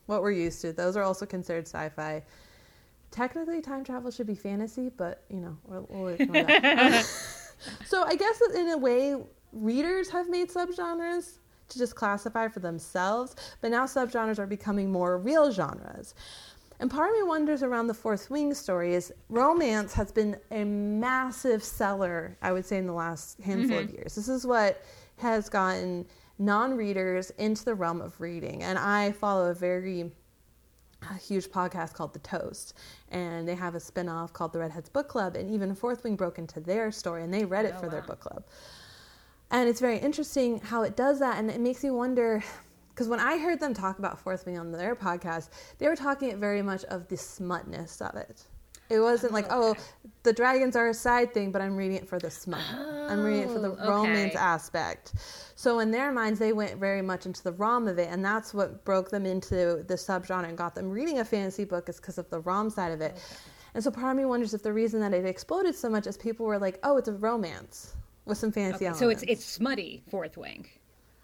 what 0.06 0.22
we're 0.22 0.32
used 0.32 0.60
to. 0.62 0.72
Those 0.72 0.96
are 0.96 1.02
also 1.04 1.26
considered 1.26 1.66
sci-fi. 1.66 2.22
Technically, 3.10 3.62
time 3.62 3.84
travel 3.84 4.10
should 4.10 4.26
be 4.26 4.34
fantasy, 4.36 4.90
but 4.90 5.24
you 5.30 5.40
know, 5.40 5.56
we'll, 5.64 6.20
we'll. 6.28 6.54
So 7.82 8.02
I 8.04 8.16
guess 8.16 8.40
in 8.54 8.68
a 8.70 8.78
way, 8.78 9.16
readers 9.52 10.08
have 10.10 10.28
made 10.28 10.50
subgenres 10.50 11.38
to 11.68 11.78
just 11.78 11.94
classify 11.94 12.48
for 12.48 12.60
themselves, 12.60 13.36
but 13.60 13.70
now 13.70 13.84
subgenres 13.84 14.38
are 14.38 14.46
becoming 14.46 14.90
more 14.90 15.18
real 15.18 15.50
genres. 15.50 16.14
And 16.80 16.90
part 16.90 17.10
of 17.10 17.16
me 17.16 17.24
wonders 17.24 17.62
around 17.62 17.88
the 17.88 17.94
Fourth 17.94 18.30
Wing 18.30 18.54
story 18.54 18.94
is 18.94 19.12
romance 19.28 19.92
has 19.94 20.12
been 20.12 20.36
a 20.50 20.64
massive 20.64 21.62
seller, 21.64 22.36
I 22.40 22.52
would 22.52 22.64
say, 22.64 22.78
in 22.78 22.86
the 22.86 22.92
last 22.92 23.40
handful 23.40 23.78
of 23.78 23.86
mm-hmm. 23.86 23.96
years. 23.96 24.14
This 24.14 24.28
is 24.28 24.46
what 24.46 24.82
has 25.16 25.48
gotten 25.48 26.06
non 26.38 26.76
readers 26.76 27.30
into 27.30 27.64
the 27.64 27.74
realm 27.74 28.00
of 28.00 28.20
reading. 28.20 28.62
And 28.62 28.78
I 28.78 29.10
follow 29.12 29.50
a 29.50 29.54
very 29.54 30.12
a 31.10 31.14
huge 31.14 31.46
podcast 31.46 31.94
called 31.94 32.12
The 32.12 32.18
Toast, 32.20 32.74
and 33.10 33.46
they 33.46 33.54
have 33.54 33.76
a 33.76 33.80
spin-off 33.80 34.32
called 34.32 34.52
The 34.52 34.58
Redheads 34.58 34.88
Book 34.88 35.08
Club, 35.08 35.36
and 35.36 35.50
even 35.50 35.74
Fourth 35.74 36.02
Wing 36.02 36.16
broke 36.16 36.38
into 36.38 36.58
their 36.60 36.90
story, 36.90 37.22
and 37.22 37.32
they 37.32 37.44
read 37.44 37.64
it 37.64 37.74
Oh, 37.76 37.80
for 37.80 37.88
their 37.88 38.02
book 38.02 38.20
club. 38.20 38.44
And 39.50 39.68
it's 39.68 39.80
very 39.80 39.98
interesting 39.98 40.60
how 40.60 40.82
it 40.82 40.96
does 40.96 41.18
that, 41.20 41.38
and 41.38 41.50
it 41.50 41.60
makes 41.60 41.82
me 41.82 41.90
wonder. 41.90 42.44
Because 42.90 43.08
when 43.08 43.20
I 43.20 43.38
heard 43.38 43.60
them 43.60 43.74
talk 43.74 43.98
about 43.98 44.18
Fourth 44.18 44.44
Wing 44.44 44.58
on 44.58 44.72
their 44.72 44.96
podcast, 44.96 45.50
they 45.78 45.86
were 45.86 45.96
talking 45.96 46.38
very 46.38 46.62
much 46.62 46.84
of 46.84 47.08
the 47.08 47.16
smutness 47.16 48.00
of 48.00 48.16
it. 48.16 48.42
It 48.90 49.00
wasn't 49.00 49.32
like, 49.32 49.46
oh, 49.50 49.70
okay. 49.70 49.80
the 50.22 50.32
dragons 50.32 50.74
are 50.74 50.88
a 50.88 50.94
side 50.94 51.34
thing, 51.34 51.52
but 51.52 51.60
I'm 51.60 51.76
reading 51.76 51.96
it 51.98 52.08
for 52.08 52.18
the 52.18 52.30
smut. 52.30 52.60
I'm 52.72 53.22
reading 53.22 53.42
it 53.42 53.50
for 53.50 53.58
the 53.58 53.76
Oh, 53.78 53.88
romance 53.88 54.34
aspect. 54.34 55.12
So 55.54 55.78
in 55.80 55.90
their 55.90 56.10
minds, 56.10 56.38
they 56.38 56.54
went 56.54 56.78
very 56.78 57.02
much 57.02 57.26
into 57.26 57.42
the 57.44 57.52
rom 57.52 57.86
of 57.86 57.98
it, 57.98 58.08
and 58.10 58.24
that's 58.24 58.54
what 58.54 58.84
broke 58.84 59.10
them 59.10 59.26
into 59.26 59.84
the 59.86 59.94
subgenre 59.94 60.48
and 60.48 60.56
got 60.56 60.74
them 60.74 60.90
reading 60.90 61.18
a 61.18 61.24
fantasy 61.24 61.64
book 61.64 61.88
is 61.88 61.96
because 61.96 62.16
of 62.16 62.28
the 62.30 62.40
rom 62.40 62.70
side 62.70 62.92
of 62.92 63.00
it. 63.02 63.18
And 63.74 63.84
so 63.84 63.90
part 63.90 64.12
of 64.12 64.16
me 64.16 64.24
wonders 64.24 64.54
if 64.54 64.62
the 64.62 64.72
reason 64.72 65.00
that 65.00 65.12
it 65.12 65.26
exploded 65.26 65.74
so 65.74 65.90
much 65.90 66.06
is 66.06 66.16
people 66.16 66.46
were 66.46 66.58
like, 66.58 66.78
oh, 66.82 66.96
it's 66.96 67.08
a 67.08 67.12
romance 67.12 67.94
with 68.28 68.38
some 68.38 68.52
fantasy 68.52 68.86
Okay, 68.86 68.96
so 68.98 69.08
it's 69.08 69.22
it's 69.26 69.44
smutty 69.44 70.02
Fourth 70.10 70.36
Wing. 70.36 70.66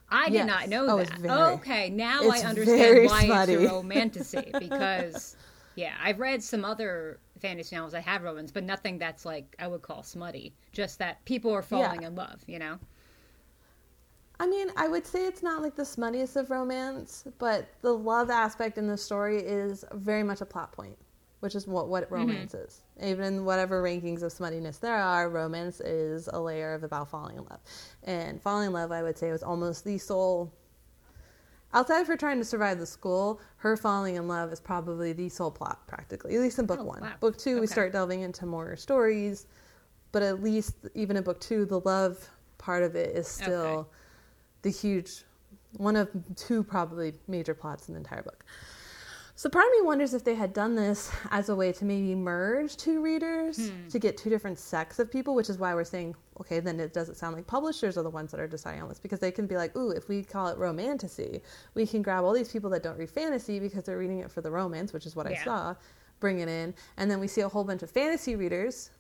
I 0.09 0.27
did 0.27 0.35
Yes. 0.35 0.47
not 0.47 0.69
know 0.69 0.87
Oh, 0.89 0.99
that. 0.99 1.19
very- 1.19 1.35
okay, 1.55 1.91
now 1.91 2.21
I 2.29 2.39
understand 2.41 3.07
why 3.07 3.25
smutty. 3.25 3.55
it's 3.55 3.65
a 3.65 3.69
romantasy 3.75 4.53
because 4.59 5.37
yeah, 5.77 5.95
I've 6.03 6.21
read 6.21 6.43
some 6.43 6.65
other 6.65 7.19
fantasy 7.41 7.75
novels 7.75 7.93
that 7.93 8.05
have 8.05 8.23
romance, 8.23 8.53
but 8.53 8.65
nothing 8.65 8.99
that's 8.99 9.25
like 9.25 9.57
I 9.59 9.67
would 9.67 9.83
call 9.83 10.03
smutty. 10.03 10.55
Just 10.73 10.99
that 11.01 11.25
people 11.25 11.53
are 11.53 11.63
falling 11.63 12.03
Yeah. 12.03 12.09
in 12.09 12.15
love, 12.15 12.41
you 12.47 12.59
know. 12.59 12.79
I 14.41 14.47
mean, 14.49 14.69
I 14.77 14.89
would 14.89 15.07
say 15.07 15.27
it's 15.27 15.43
not 15.43 15.63
like 15.63 15.77
the 15.77 15.83
smuttiest 15.85 16.37
of 16.37 16.51
romance, 16.51 17.25
but 17.39 17.67
the 17.83 17.93
love 17.93 18.31
aspect 18.31 18.79
in 18.79 18.87
the 18.89 18.97
story 18.97 19.39
is 19.39 19.85
very 19.93 20.23
much 20.25 20.41
a 20.41 20.47
plot 20.47 20.73
point, 20.73 20.99
which 21.45 21.55
is 21.55 21.69
what 21.69 21.89
what 21.89 22.05
mm-hmm. 22.05 22.15
romance 22.15 22.55
is. 22.55 22.81
Even 23.03 23.27
in 23.27 23.45
whatever 23.45 23.83
rankings 23.83 24.23
of 24.23 24.33
smuttiness 24.33 24.81
there 24.81 24.97
are, 24.97 25.29
romance 25.29 25.79
is 25.81 26.27
a 26.33 26.41
layer 26.41 26.73
of 26.73 26.85
about 26.85 27.11
falling 27.11 27.37
in 27.37 27.45
love. 27.45 27.61
And 28.05 28.41
falling 28.41 28.69
in 28.69 28.73
love, 28.73 28.91
I 28.91 29.03
would 29.03 29.19
say, 29.19 29.31
was 29.31 29.43
almost 29.43 29.85
the 29.85 29.99
sole. 29.99 30.51
Outside 31.75 32.01
of 32.01 32.07
her 32.07 32.17
trying 32.17 32.39
to 32.39 32.47
survive 32.47 32.79
the 32.79 32.87
school, 32.87 33.43
her 33.57 33.77
falling 33.77 34.17
in 34.17 34.27
love 34.27 34.55
is 34.55 34.61
probably 34.61 35.13
the 35.13 35.29
sole 35.29 35.51
plot, 35.51 35.87
practically. 35.87 36.35
At 36.35 36.41
least 36.41 36.59
in 36.59 36.65
book 36.65 36.79
Oh, 36.81 36.85
one. 36.85 37.03
wow. 37.03 37.13
Book 37.21 37.37
two, 37.37 37.61
we 37.61 37.67
start 37.67 37.93
delving 37.93 38.23
into 38.23 38.47
more 38.47 38.75
stories, 38.75 39.47
but 40.13 40.23
at 40.23 40.43
least 40.43 40.77
even 40.95 41.15
in 41.15 41.25
book 41.25 41.41
two, 41.41 41.67
the 41.67 41.81
love 41.81 42.27
part 42.57 42.83
of 42.83 42.97
it 42.97 43.15
is 43.15 43.29
still 43.29 43.67
Okay. 43.67 43.89
the 44.63 44.71
huge 44.71 45.25
one 45.77 45.97
of 45.97 46.09
two 46.37 46.63
probably 46.63 47.13
major 47.29 47.53
plots 47.53 47.89
in 47.89 47.95
the 47.95 47.99
entire 47.99 48.23
book. 48.23 48.47
So 49.37 49.49
part 49.49 49.67
of 49.67 49.73
me 49.73 49.83
wonders 49.83 50.15
if 50.15 50.23
they 50.23 50.37
had 50.37 50.53
done 50.53 50.77
this 50.77 51.11
as 51.31 51.49
a 51.49 51.57
way 51.57 51.73
to 51.73 51.85
maybe 51.85 52.15
merge 52.15 52.77
two 52.77 53.03
readers 53.03 53.69
hmm. 53.69 53.89
to 53.89 53.99
get 53.99 54.17
two 54.17 54.31
different 54.31 54.59
sects 54.59 54.99
of 54.99 55.11
people, 55.11 55.35
which 55.35 55.51
is 55.51 55.59
why 55.59 55.75
we're 55.75 55.85
saying, 55.85 56.15
okay, 56.41 56.61
then 56.61 56.79
it 56.79 56.93
doesn't 56.93 57.17
sound 57.17 57.35
like 57.35 57.47
publishers 57.47 57.99
are 57.99 58.03
the 58.03 58.11
ones 58.11 58.31
that 58.31 58.41
are 58.41 58.47
deciding 58.47 58.83
on 58.83 58.89
this 58.89 59.01
because 59.01 59.19
they 59.19 59.33
can 59.33 59.47
be 59.47 59.57
like, 59.57 59.77
ooh, 59.77 59.91
if 59.91 60.09
we 60.09 60.23
call 60.23 60.49
it 60.49 60.59
romantasy, 60.59 61.43
we 61.75 61.87
can 61.87 62.01
grab 62.01 62.25
all 62.25 62.33
these 62.33 62.51
people 62.51 62.71
that 62.71 62.83
don't 62.83 62.97
read 62.97 63.11
fantasy 63.11 63.59
because 63.59 63.85
they're 63.85 63.99
reading 63.99 64.21
it 64.21 64.31
for 64.31 64.41
the 64.41 64.51
romance, 64.51 64.93
which 64.93 65.07
is 65.07 65.17
what 65.17 65.27
I 65.27 65.35
saw, 65.35 65.75
bring 66.21 66.39
it 66.39 66.49
in, 66.49 66.75
and 66.97 67.11
then 67.11 67.19
we 67.19 67.27
see 67.27 67.41
a 67.41 67.49
whole 67.49 67.65
bunch 67.65 67.83
of 67.83 67.91
fantasy 67.91 68.37
readers 68.37 68.91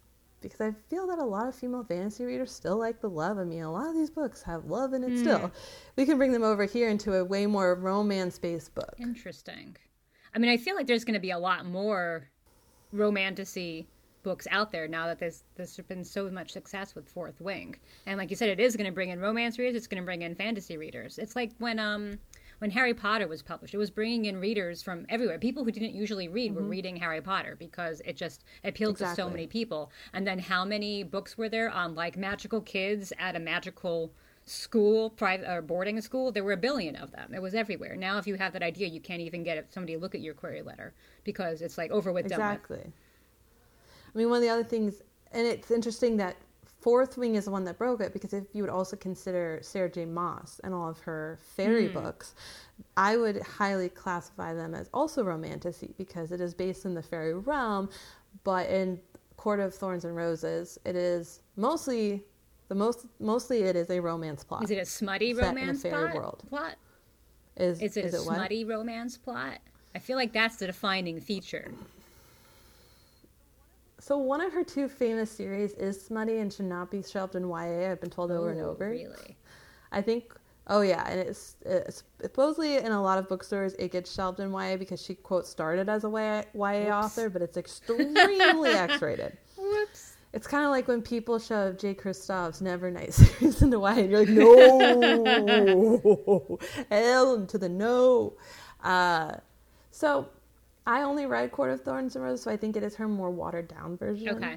because 0.40 0.60
I 0.60 0.72
feel 0.90 1.06
that 1.06 1.18
a 1.18 1.24
lot 1.24 1.48
of 1.48 1.54
female 1.54 1.84
fantasy 1.84 2.24
readers 2.24 2.52
still 2.52 2.76
like 2.76 3.00
the 3.00 3.08
love. 3.08 3.38
I 3.38 3.44
mean, 3.44 3.62
a 3.62 3.72
lot 3.72 3.88
of 3.88 3.94
these 3.94 4.10
books 4.10 4.42
have 4.42 4.66
love 4.66 4.92
in 4.92 5.02
it 5.02 5.10
hmm. 5.10 5.20
still. 5.20 5.52
We 5.96 6.04
can 6.04 6.18
bring 6.18 6.32
them 6.32 6.42
over 6.42 6.64
here 6.64 6.90
into 6.90 7.14
a 7.14 7.24
way 7.24 7.46
more 7.46 7.74
romance 7.76 8.38
based 8.38 8.74
book. 8.74 8.94
Interesting. 8.98 9.76
I 10.34 10.38
mean, 10.38 10.50
I 10.50 10.56
feel 10.56 10.74
like 10.74 10.86
there's 10.86 11.04
going 11.04 11.14
to 11.14 11.20
be 11.20 11.30
a 11.30 11.38
lot 11.38 11.64
more 11.64 12.28
romantasy 12.92 13.86
books 14.22 14.48
out 14.50 14.72
there 14.72 14.88
now 14.88 15.06
that 15.06 15.18
there's 15.18 15.44
there's 15.54 15.76
been 15.88 16.02
so 16.02 16.28
much 16.30 16.50
success 16.50 16.94
with 16.94 17.08
Fourth 17.08 17.40
Wing. 17.40 17.76
And 18.06 18.18
like 18.18 18.30
you 18.30 18.36
said, 18.36 18.48
it 18.48 18.58
is 18.58 18.74
going 18.74 18.86
to 18.86 18.92
bring 18.92 19.10
in 19.10 19.20
romance 19.20 19.58
readers. 19.58 19.76
It's 19.76 19.86
going 19.86 20.02
to 20.02 20.04
bring 20.04 20.22
in 20.22 20.34
fantasy 20.34 20.76
readers. 20.76 21.18
It's 21.18 21.36
like 21.36 21.52
when 21.58 21.78
um 21.78 22.18
when 22.58 22.70
Harry 22.70 22.94
Potter 22.94 23.28
was 23.28 23.42
published, 23.42 23.74
it 23.74 23.78
was 23.78 23.90
bringing 23.90 24.24
in 24.24 24.40
readers 24.40 24.82
from 24.82 25.04
everywhere. 25.08 25.38
People 25.38 25.64
who 25.64 25.70
didn't 25.70 25.94
usually 25.94 26.28
read 26.28 26.54
were 26.54 26.62
reading 26.62 26.96
Harry 26.96 27.20
Potter 27.20 27.56
because 27.58 28.00
it 28.04 28.16
just 28.16 28.44
appealed 28.64 28.96
to 28.98 29.14
so 29.14 29.28
many 29.28 29.46
people. 29.46 29.90
And 30.14 30.26
then 30.26 30.38
how 30.38 30.64
many 30.64 31.02
books 31.02 31.36
were 31.36 31.48
there 31.48 31.68
on 31.68 31.94
like 31.94 32.16
magical 32.16 32.60
kids 32.60 33.12
at 33.18 33.36
a 33.36 33.40
magical 33.40 34.12
school, 34.46 35.10
private 35.10 35.48
or 35.50 35.62
boarding 35.62 36.00
school? 36.00 36.32
There 36.32 36.44
were 36.44 36.52
a 36.52 36.56
billion 36.56 36.96
of 36.96 37.10
them. 37.12 37.32
It 37.34 37.40
was 37.40 37.54
everywhere. 37.54 37.96
Now, 37.96 38.18
if 38.18 38.26
you 38.26 38.34
have 38.34 38.52
that 38.52 38.62
idea, 38.62 38.88
you 38.88 39.00
can't 39.00 39.20
even 39.20 39.42
get 39.42 39.72
somebody 39.72 39.94
to 39.94 39.98
look 39.98 40.14
at 40.14 40.20
your 40.20 40.34
query 40.34 40.62
letter 40.62 40.94
because 41.24 41.62
it's 41.62 41.78
like 41.78 41.90
over 41.90 42.12
with. 42.12 42.26
Exactly. 42.26 42.82
I 44.14 44.18
mean, 44.18 44.30
one 44.30 44.36
of 44.36 44.42
the 44.42 44.48
other 44.48 44.64
things, 44.64 45.02
and 45.32 45.46
it's 45.46 45.70
interesting 45.70 46.16
that 46.18 46.36
Fourth 46.84 47.16
Wing 47.16 47.34
is 47.34 47.46
the 47.46 47.50
one 47.50 47.64
that 47.64 47.78
broke 47.78 48.02
it 48.02 48.12
because 48.12 48.34
if 48.34 48.44
you 48.52 48.62
would 48.62 48.70
also 48.70 48.94
consider 48.94 49.58
Sarah 49.62 49.90
J. 49.90 50.04
Maas 50.04 50.60
and 50.64 50.74
all 50.74 50.90
of 50.90 50.98
her 50.98 51.38
fairy 51.40 51.88
hmm. 51.88 51.94
books, 51.94 52.34
I 52.98 53.16
would 53.16 53.40
highly 53.40 53.88
classify 53.88 54.52
them 54.52 54.74
as 54.74 54.90
also 54.92 55.24
romantasy 55.24 55.94
because 55.96 56.30
it 56.30 56.42
is 56.42 56.52
based 56.52 56.84
in 56.84 56.92
the 56.92 57.02
fairy 57.02 57.32
realm, 57.32 57.88
but 58.44 58.68
in 58.68 59.00
Court 59.38 59.60
of 59.60 59.74
Thorns 59.74 60.04
and 60.04 60.14
Roses, 60.14 60.78
it 60.84 60.94
is 60.94 61.40
mostly 61.56 62.22
the 62.68 62.74
most 62.74 63.06
mostly 63.20 63.62
it 63.62 63.76
is 63.76 63.90
a 63.90 64.00
romance 64.00 64.44
plot. 64.44 64.64
Is 64.64 64.70
it 64.70 64.78
a 64.78 64.84
smutty 64.84 65.34
Set 65.34 65.56
in 65.56 65.68
a 65.68 65.74
fairy 65.74 66.10
plot? 66.10 66.14
world. 66.14 66.42
Plot? 66.48 66.76
Is 67.56 67.80
Is 67.80 67.96
it 67.96 68.06
is 68.06 68.14
a 68.14 68.16
it 68.18 68.26
what? 68.26 68.34
smutty 68.36 68.64
romance 68.64 69.16
plot? 69.16 69.58
I 69.94 69.98
feel 69.98 70.16
like 70.16 70.32
that's 70.32 70.56
the 70.56 70.66
defining 70.66 71.20
feature. 71.20 71.70
So 74.00 74.18
one 74.18 74.40
of 74.40 74.52
her 74.52 74.64
two 74.64 74.88
famous 74.88 75.30
series 75.30 75.72
is 75.74 76.00
smutty 76.04 76.38
and 76.38 76.52
should 76.52 76.66
not 76.66 76.90
be 76.90 77.02
shelved 77.02 77.36
in 77.36 77.48
YA. 77.48 77.90
I've 77.90 78.00
been 78.00 78.10
told 78.10 78.30
over 78.30 78.50
and 78.50 78.60
oh, 78.60 78.70
over. 78.70 78.90
Really? 78.90 79.36
I 79.92 80.02
think. 80.02 80.34
Oh 80.66 80.80
yeah, 80.80 81.06
and 81.06 81.20
it's, 81.20 81.56
it's 81.64 82.04
supposedly 82.22 82.78
in 82.78 82.90
a 82.90 83.02
lot 83.02 83.18
of 83.18 83.28
bookstores 83.28 83.74
it 83.74 83.92
gets 83.92 84.12
shelved 84.12 84.40
in 84.40 84.50
YA 84.50 84.76
because 84.76 85.00
she 85.00 85.14
quote 85.14 85.46
started 85.46 85.88
as 85.88 86.04
a 86.04 86.08
YA, 86.08 86.42
YA 86.54 86.88
author, 86.90 87.28
but 87.30 87.42
it's 87.42 87.56
extremely 87.58 88.70
X-rated. 88.70 89.36
Whoops. 90.34 90.36
It's 90.36 90.46
kind 90.50 90.64
of 90.64 90.70
like 90.70 90.88
when 90.88 91.02
people 91.02 91.38
shove 91.38 91.78
Jay 91.78 91.94
Kristoff's 91.94 92.60
Nevernight 92.60 93.12
series 93.12 93.62
into 93.62 93.78
YA, 93.78 93.86
and 93.90 94.10
you're 94.10 94.20
like, 94.20 94.28
no, 94.28 94.48
hell 96.90 97.46
to 97.46 97.58
the 97.58 97.68
no. 97.68 98.34
Uh, 98.82 99.32
so 99.90 100.28
I 100.86 101.02
only 101.02 101.26
read 101.26 101.52
Court 101.52 101.70
of 101.70 101.82
Thorns 101.82 102.16
and 102.16 102.24
Roses, 102.24 102.42
so 102.44 102.50
I 102.50 102.56
think 102.56 102.76
it 102.76 102.82
is 102.82 102.94
her 102.96 103.08
more 103.08 103.30
watered 103.30 103.68
down 103.68 103.96
version. 103.96 104.28
Okay. 104.30 104.56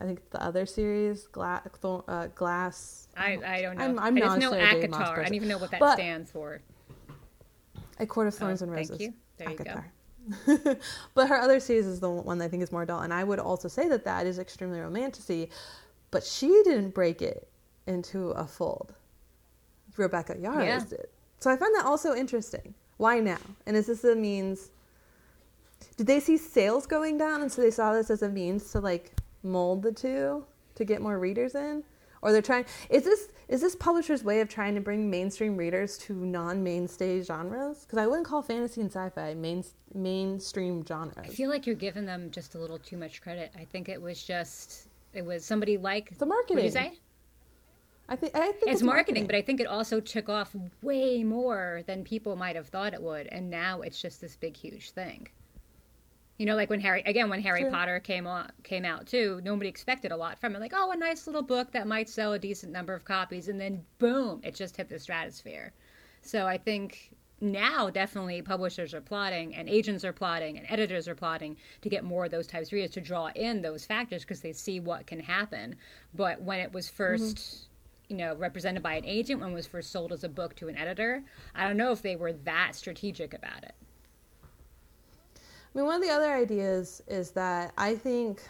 I 0.00 0.04
think 0.04 0.28
the 0.30 0.42
other 0.42 0.66
series, 0.66 1.26
Gla- 1.28 1.62
Thor- 1.80 2.02
uh, 2.08 2.26
Glass. 2.34 3.06
I, 3.16 3.38
I 3.46 3.62
don't 3.62 3.78
know. 3.78 3.84
I'm- 3.84 3.98
I'm 4.00 4.16
I 4.16 4.20
not 4.20 4.26
just 4.26 4.40
know 4.40 4.48
a 4.58 4.60
Sarah 4.60 4.80
J. 4.82 4.88
Maas 4.88 5.08
ACOTAR. 5.08 5.18
I 5.20 5.24
don't 5.24 5.34
even 5.34 5.48
know 5.48 5.58
what 5.58 5.70
that 5.70 5.78
But- 5.80 5.94
stands 5.94 6.30
for. 6.32 6.60
A 8.00 8.06
Court 8.06 8.26
of 8.26 8.34
Thorns 8.34 8.60
Oh, 8.60 8.64
and 8.64 8.72
Roses. 8.74 8.88
thank 8.90 9.00
you. 9.02 9.14
There 9.38 9.50
you 9.50 9.56
go. 9.56 9.64
But 11.14 11.28
her 11.28 11.36
other 11.38 11.60
series 11.60 11.86
is 11.86 12.00
the 12.00 12.10
one 12.10 12.38
that 12.38 12.46
I 12.46 12.48
think 12.48 12.62
is 12.62 12.72
more 12.72 12.82
adult, 12.82 13.04
and 13.04 13.12
I 13.12 13.24
would 13.24 13.38
also 13.38 13.68
say 13.68 13.88
that 13.88 14.04
that 14.04 14.26
is 14.26 14.38
extremely 14.38 14.78
romanticy, 14.78 15.48
But 16.10 16.24
she 16.24 16.48
didn't 16.64 16.90
break 16.94 17.22
it 17.22 17.48
into 17.86 18.30
a 18.30 18.46
fold. 18.46 18.94
Rebecca 19.96 20.34
Yarros 20.34 20.64
Yeah. 20.64 20.84
did. 20.88 21.08
So 21.40 21.50
I 21.50 21.56
find 21.56 21.74
that 21.74 21.84
also 21.84 22.14
interesting. 22.14 22.74
Why 22.96 23.18
now? 23.20 23.38
And 23.66 23.76
is 23.76 23.86
this 23.86 24.04
a 24.04 24.14
means? 24.14 24.70
Did 25.96 26.06
they 26.06 26.20
see 26.20 26.36
sales 26.36 26.86
going 26.86 27.18
down, 27.18 27.42
and 27.42 27.50
so 27.52 27.60
they 27.62 27.70
saw 27.70 27.92
this 27.92 28.10
as 28.10 28.22
a 28.22 28.28
means 28.28 28.70
to 28.72 28.80
like 28.80 29.12
mold 29.42 29.82
the 29.82 29.92
two 29.92 30.44
to 30.76 30.84
get 30.84 31.02
more 31.02 31.18
readers 31.18 31.54
in? 31.54 31.84
Or 32.24 32.32
they're 32.32 32.42
trying? 32.42 32.64
Is 32.88 33.04
this 33.04 33.28
is 33.48 33.60
this 33.60 33.76
publisher's 33.76 34.24
way 34.24 34.40
of 34.40 34.48
trying 34.48 34.74
to 34.74 34.80
bring 34.80 35.10
mainstream 35.10 35.58
readers 35.58 35.98
to 35.98 36.14
non-mainstay 36.14 37.22
genres? 37.22 37.80
Because 37.80 37.98
I 37.98 38.06
wouldn't 38.06 38.26
call 38.26 38.40
fantasy 38.40 38.80
and 38.80 38.90
sci-fi 38.90 39.34
main 39.34 39.62
mainstream 39.92 40.84
genres 40.84 41.14
I 41.18 41.28
feel 41.28 41.50
like 41.50 41.66
you're 41.66 41.76
giving 41.76 42.06
them 42.06 42.30
just 42.30 42.54
a 42.54 42.58
little 42.58 42.78
too 42.78 42.96
much 42.96 43.20
credit. 43.20 43.52
I 43.54 43.64
think 43.66 43.90
it 43.90 44.00
was 44.00 44.24
just 44.24 44.88
it 45.12 45.24
was 45.24 45.44
somebody 45.44 45.76
like 45.76 46.16
The 46.16 46.24
What 46.24 46.48
did 46.48 46.64
you 46.64 46.70
say? 46.70 46.98
I 48.08 48.16
think 48.16 48.34
I 48.34 48.52
think 48.52 48.72
It's 48.72 48.82
marketing, 48.82 49.26
but 49.26 49.34
I 49.34 49.42
think 49.42 49.60
it 49.60 49.66
also 49.66 50.00
took 50.00 50.30
off 50.30 50.56
way 50.80 51.22
more 51.22 51.82
than 51.86 52.04
people 52.04 52.36
might 52.36 52.56
have 52.56 52.68
thought 52.68 52.94
it 52.94 53.02
would, 53.02 53.26
and 53.26 53.50
now 53.50 53.82
it's 53.82 54.00
just 54.00 54.22
this 54.22 54.34
big, 54.34 54.56
huge 54.56 54.92
thing. 54.92 55.28
You 56.38 56.46
know, 56.46 56.56
like 56.56 56.70
when 56.70 56.80
Harry 56.80 57.02
again 57.06 57.30
when 57.30 57.40
Harry. 57.42 57.64
Potter 57.70 58.00
came 58.00 58.26
on 58.26 58.50
came 58.64 58.84
out 58.84 59.06
too, 59.06 59.40
nobody 59.44 59.68
expected 59.68 60.10
a 60.10 60.16
lot 60.16 60.38
from 60.38 60.54
it. 60.56 60.60
Like, 60.60 60.72
oh, 60.74 60.90
a 60.90 60.96
nice 60.96 61.26
little 61.26 61.42
book 61.42 61.70
that 61.72 61.86
might 61.86 62.08
sell 62.08 62.32
a 62.32 62.38
decent 62.38 62.72
number 62.72 62.94
of 62.94 63.04
copies, 63.04 63.48
and 63.48 63.60
then 63.60 63.84
boom, 63.98 64.40
it 64.42 64.54
just 64.54 64.76
hit 64.76 64.88
the 64.88 64.98
stratosphere. 64.98 65.72
So 66.22 66.46
I 66.46 66.58
think 66.58 67.14
now 67.40 67.90
definitely 67.90 68.42
publishers 68.42 68.94
are 68.94 69.00
plotting, 69.00 69.54
and 69.54 69.68
agents 69.68 70.04
are 70.04 70.12
plotting, 70.12 70.58
and 70.58 70.66
editors 70.68 71.06
are 71.06 71.14
plotting 71.14 71.56
to 71.82 71.88
get 71.88 72.02
more 72.02 72.24
of 72.24 72.30
those 72.30 72.46
types 72.46 72.68
of 72.68 72.72
readers 72.72 72.90
to 72.92 73.00
draw 73.00 73.30
in 73.34 73.62
those 73.62 73.84
factors 73.84 74.22
because 74.22 74.40
they 74.40 74.52
see 74.52 74.80
what 74.80 75.06
can 75.06 75.20
happen. 75.20 75.76
But 76.14 76.42
when 76.42 76.58
it 76.60 76.72
was 76.72 76.90
mm-hmm. 76.90 77.24
1st 77.24 77.66
you 78.08 78.16
know, 78.16 78.34
represented 78.36 78.82
by 78.82 78.94
an 78.94 79.04
agent, 79.04 79.40
when 79.40 79.50
it 79.50 79.54
was 79.54 79.66
first 79.66 79.90
sold 79.90 80.12
as 80.12 80.24
a 80.24 80.28
book 80.28 80.54
to 80.56 80.68
an 80.68 80.76
editor, 80.76 81.22
I 81.54 81.66
don't 81.66 81.76
know 81.76 81.92
if 81.92 82.02
they 82.02 82.16
were 82.16 82.32
that 82.32 82.74
strategic 82.74 83.32
about 83.32 83.64
it. 83.64 83.74
I 85.74 85.78
mean, 85.78 85.86
one 85.86 85.96
of 85.96 86.02
the 86.02 86.10
other 86.10 86.32
ideas 86.32 87.02
is 87.08 87.30
that 87.32 87.72
I 87.76 87.96
think 87.96 88.42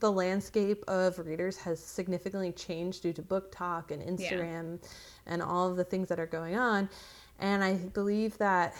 the 0.00 0.12
landscape 0.12 0.84
of 0.86 1.18
readers 1.18 1.56
has 1.58 1.82
significantly 1.82 2.52
changed 2.52 3.02
due 3.02 3.12
to 3.14 3.22
BookTok 3.22 3.90
and 3.90 4.02
Instagram 4.02 4.78
yeah. 4.82 4.88
and 5.26 5.42
all 5.42 5.70
of 5.70 5.76
the 5.76 5.84
things 5.84 6.08
that 6.08 6.20
are 6.20 6.26
going 6.26 6.56
on. 6.56 6.90
And 7.38 7.64
I 7.64 7.74
believe 7.74 8.36
that 8.38 8.74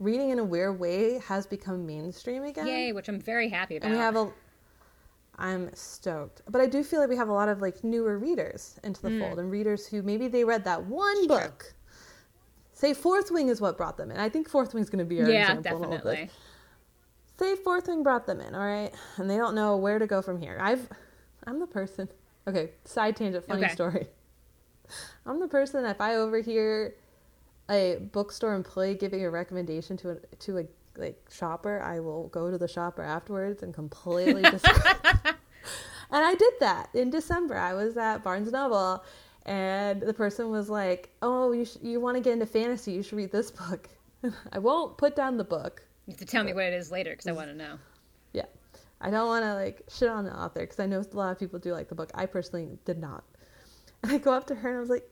reading 0.00 0.30
in 0.30 0.38
a 0.38 0.44
weird 0.44 0.78
way 0.78 1.18
has 1.20 1.46
become 1.46 1.86
mainstream 1.86 2.42
again. 2.42 2.66
Yay, 2.66 2.92
which 2.92 3.08
I'm 3.08 3.20
very 3.20 3.48
happy 3.48 3.76
about. 3.76 3.86
And 3.86 3.94
we 3.94 4.00
have 4.00 4.16
a 4.16 4.30
I'm 5.36 5.74
stoked. 5.74 6.42
But 6.48 6.60
I 6.60 6.66
do 6.66 6.84
feel 6.84 7.00
like 7.00 7.08
we 7.08 7.16
have 7.16 7.28
a 7.28 7.32
lot 7.32 7.48
of 7.48 7.60
like 7.60 7.82
newer 7.82 8.18
readers 8.18 8.78
into 8.84 9.02
the 9.02 9.08
mm. 9.08 9.20
fold 9.20 9.38
and 9.38 9.50
readers 9.50 9.86
who 9.86 10.02
maybe 10.02 10.28
they 10.28 10.44
read 10.44 10.64
that 10.64 10.84
one 10.84 11.26
book. 11.26 11.74
Say 12.72 12.92
Fourth 12.92 13.30
Wing 13.30 13.48
is 13.48 13.60
what 13.60 13.76
brought 13.76 13.96
them 13.96 14.10
in. 14.10 14.18
I 14.18 14.28
think 14.28 14.48
Fourth 14.48 14.74
Wing 14.74 14.82
is 14.82 14.90
going 14.90 14.98
to 14.98 15.04
be 15.04 15.22
our 15.22 15.28
yeah, 15.28 15.54
example. 15.54 15.80
Yeah, 15.80 15.96
definitely. 15.96 16.30
Say 17.38 17.56
Fourth 17.56 17.88
Wing 17.88 18.02
brought 18.02 18.26
them 18.26 18.40
in, 18.40 18.54
all 18.54 18.60
right? 18.60 18.92
And 19.16 19.28
they 19.28 19.36
don't 19.36 19.54
know 19.54 19.76
where 19.76 19.98
to 19.98 20.06
go 20.06 20.22
from 20.22 20.40
here. 20.40 20.58
I've 20.60 20.88
I'm 21.46 21.58
the 21.60 21.66
person. 21.66 22.08
Okay, 22.46 22.70
side 22.84 23.16
tangent, 23.16 23.46
funny 23.46 23.64
okay. 23.64 23.72
story. 23.72 24.06
I'm 25.26 25.40
the 25.40 25.48
person 25.48 25.84
if 25.84 26.00
I 26.00 26.16
overhear 26.16 26.94
a 27.70 27.96
bookstore 28.12 28.54
employee 28.54 28.94
giving 28.94 29.24
a 29.24 29.30
recommendation 29.30 29.96
to 29.98 30.10
a 30.10 30.16
to 30.40 30.58
a 30.58 30.64
like 30.96 31.20
shopper, 31.30 31.80
I 31.80 32.00
will 32.00 32.28
go 32.28 32.50
to 32.50 32.58
the 32.58 32.68
shopper 32.68 33.02
afterwards 33.02 33.62
and 33.62 33.74
completely 33.74 34.44
and 34.44 34.54
I 36.12 36.34
did 36.34 36.52
that 36.60 36.88
in 36.94 37.10
December. 37.10 37.56
I 37.56 37.74
was 37.74 37.96
at 37.96 38.22
Barnes 38.22 38.52
Noble, 38.52 39.02
and 39.44 40.00
the 40.00 40.14
person 40.14 40.50
was 40.50 40.70
like, 40.70 41.10
"Oh, 41.22 41.52
you 41.52 41.64
sh- 41.64 41.78
you 41.82 42.00
want 42.00 42.16
to 42.16 42.22
get 42.22 42.34
into 42.34 42.46
fantasy? 42.46 42.92
You 42.92 43.02
should 43.02 43.16
read 43.16 43.32
this 43.32 43.50
book." 43.50 43.88
I 44.52 44.58
won't 44.58 44.96
put 44.96 45.16
down 45.16 45.36
the 45.36 45.44
book. 45.44 45.82
You 46.06 46.12
have 46.12 46.18
to 46.18 46.26
tell 46.26 46.44
me 46.44 46.52
what 46.52 46.64
it 46.64 46.74
is 46.74 46.90
later 46.90 47.10
because 47.10 47.26
I 47.26 47.32
want 47.32 47.48
to 47.48 47.56
know. 47.56 47.78
Yeah, 48.32 48.46
I 49.00 49.10
don't 49.10 49.26
want 49.26 49.44
to 49.44 49.54
like 49.54 49.82
shit 49.88 50.08
on 50.08 50.24
the 50.24 50.36
author 50.36 50.60
because 50.60 50.78
I 50.80 50.86
know 50.86 51.00
a 51.00 51.16
lot 51.16 51.32
of 51.32 51.38
people 51.38 51.58
do 51.58 51.72
like 51.72 51.88
the 51.88 51.94
book. 51.94 52.10
I 52.14 52.26
personally 52.26 52.78
did 52.84 52.98
not. 52.98 53.24
And 54.02 54.12
I 54.12 54.18
go 54.18 54.32
up 54.32 54.46
to 54.48 54.54
her 54.54 54.68
and 54.68 54.76
I 54.76 54.80
was 54.80 54.90
like, 54.90 55.08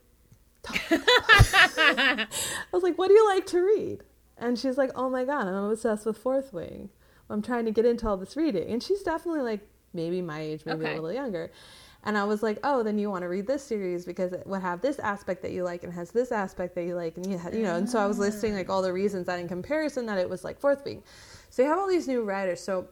I 0.91 2.27
was 2.71 2.83
like, 2.83 2.97
"What 2.97 3.07
do 3.07 3.13
you 3.13 3.27
like 3.27 3.45
to 3.47 3.59
read?" 3.59 4.03
And 4.37 4.57
she's 4.57 4.77
like, 4.77 4.91
"Oh 4.95 5.09
my 5.09 5.25
god, 5.25 5.47
I'm 5.47 5.71
obsessed 5.71 6.05
with 6.05 6.17
Fourth 6.17 6.53
Wing. 6.53 6.89
I'm 7.29 7.41
trying 7.41 7.65
to 7.65 7.71
get 7.71 7.85
into 7.85 8.07
all 8.07 8.17
this 8.17 8.37
reading." 8.37 8.69
And 8.69 8.81
she's 8.81 9.01
definitely 9.01 9.41
like 9.41 9.67
maybe 9.93 10.21
my 10.21 10.39
age, 10.39 10.65
maybe 10.65 10.85
okay. 10.85 10.91
a 10.97 11.01
little 11.01 11.11
younger. 11.11 11.51
And 12.05 12.17
I 12.17 12.23
was 12.25 12.43
like, 12.43 12.59
"Oh, 12.63 12.83
then 12.83 12.97
you 12.97 13.09
want 13.09 13.21
to 13.21 13.29
read 13.29 13.47
this 13.47 13.63
series 13.63 14.05
because 14.05 14.33
it 14.33 14.45
would 14.45 14.61
have 14.61 14.81
this 14.81 14.99
aspect 14.99 15.41
that 15.41 15.51
you 15.51 15.63
like 15.63 15.83
and 15.83 15.93
has 15.93 16.11
this 16.11 16.31
aspect 16.31 16.75
that 16.75 16.83
you 16.83 16.95
like, 16.95 17.15
and 17.17 17.25
you, 17.25 17.39
you 17.53 17.63
know." 17.63 17.75
And 17.75 17.89
so 17.89 17.99
I 17.99 18.05
was 18.05 18.19
listing 18.19 18.53
like 18.53 18.69
all 18.69 18.81
the 18.81 18.91
reasons 18.91 19.25
that, 19.27 19.39
in 19.39 19.47
comparison, 19.47 20.05
that 20.07 20.17
it 20.17 20.29
was 20.29 20.43
like 20.43 20.59
Fourth 20.59 20.83
Wing. 20.83 21.01
So 21.49 21.61
you 21.61 21.69
have 21.69 21.77
all 21.79 21.87
these 21.87 22.07
new 22.07 22.23
writers. 22.23 22.59
So 22.59 22.87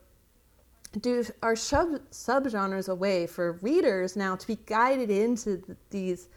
do 0.99 1.25
are 1.41 1.55
sub 1.55 1.99
subgenres 2.11 2.89
a 2.89 2.95
way 2.95 3.27
for 3.27 3.53
readers 3.61 4.15
now 4.15 4.35
to 4.35 4.47
be 4.47 4.57
guided 4.65 5.09
into 5.09 5.61
these? 5.89 6.29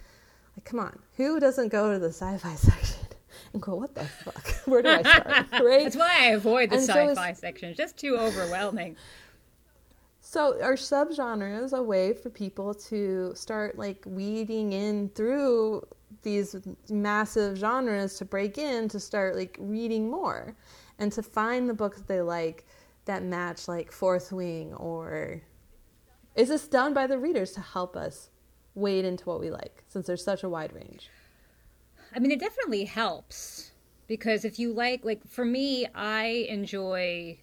Like, 0.56 0.64
come 0.64 0.80
on, 0.80 0.98
who 1.16 1.40
doesn't 1.40 1.68
go 1.68 1.92
to 1.92 1.98
the 1.98 2.12
sci-fi 2.12 2.54
section? 2.56 3.06
and 3.52 3.62
go, 3.62 3.74
what 3.74 3.94
the 3.94 4.04
fuck? 4.04 4.46
Where 4.66 4.82
do 4.82 4.88
I 4.88 5.02
start? 5.02 5.46
Right? 5.64 5.84
That's 5.84 5.96
why 5.96 6.16
I 6.20 6.26
avoid 6.28 6.70
the 6.70 6.76
and 6.76 6.84
sci-fi 6.84 7.32
so 7.32 7.40
section. 7.40 7.70
It's 7.70 7.78
just 7.78 7.96
too 7.96 8.16
overwhelming. 8.16 8.96
So 10.34 10.60
are 10.64 10.74
subgenres 10.74 11.72
a 11.74 11.80
way 11.80 12.12
for 12.12 12.28
people 12.28 12.74
to 12.90 13.30
start 13.36 13.78
like 13.78 14.02
weeding 14.04 14.72
in 14.72 15.10
through 15.10 15.86
these 16.22 16.56
massive 16.90 17.56
genres 17.56 18.18
to 18.18 18.24
break 18.24 18.58
in 18.58 18.88
to 18.88 18.98
start 18.98 19.36
like 19.36 19.56
reading 19.60 20.10
more 20.10 20.56
and 20.98 21.12
to 21.12 21.22
find 21.22 21.68
the 21.68 21.72
books 21.72 22.02
they 22.08 22.20
like 22.20 22.66
that 23.04 23.22
match 23.22 23.68
like 23.68 23.92
Fourth 23.92 24.32
Wing 24.32 24.74
or 24.74 25.40
is 26.34 26.48
this 26.48 26.66
done 26.66 26.94
by 26.94 27.06
the 27.06 27.16
readers 27.16 27.52
to 27.52 27.60
help 27.60 27.96
us 27.96 28.28
wade 28.74 29.04
into 29.04 29.26
what 29.26 29.38
we 29.38 29.52
like 29.52 29.84
since 29.86 30.08
there's 30.08 30.24
such 30.24 30.42
a 30.42 30.48
wide 30.48 30.72
range? 30.72 31.10
I 32.12 32.18
mean, 32.18 32.32
it 32.32 32.40
definitely 32.40 32.86
helps 32.86 33.70
because 34.08 34.44
if 34.44 34.58
you 34.58 34.72
like, 34.72 35.04
like 35.04 35.24
for 35.28 35.44
me, 35.44 35.86
I 35.94 36.46
enjoy. 36.48 37.38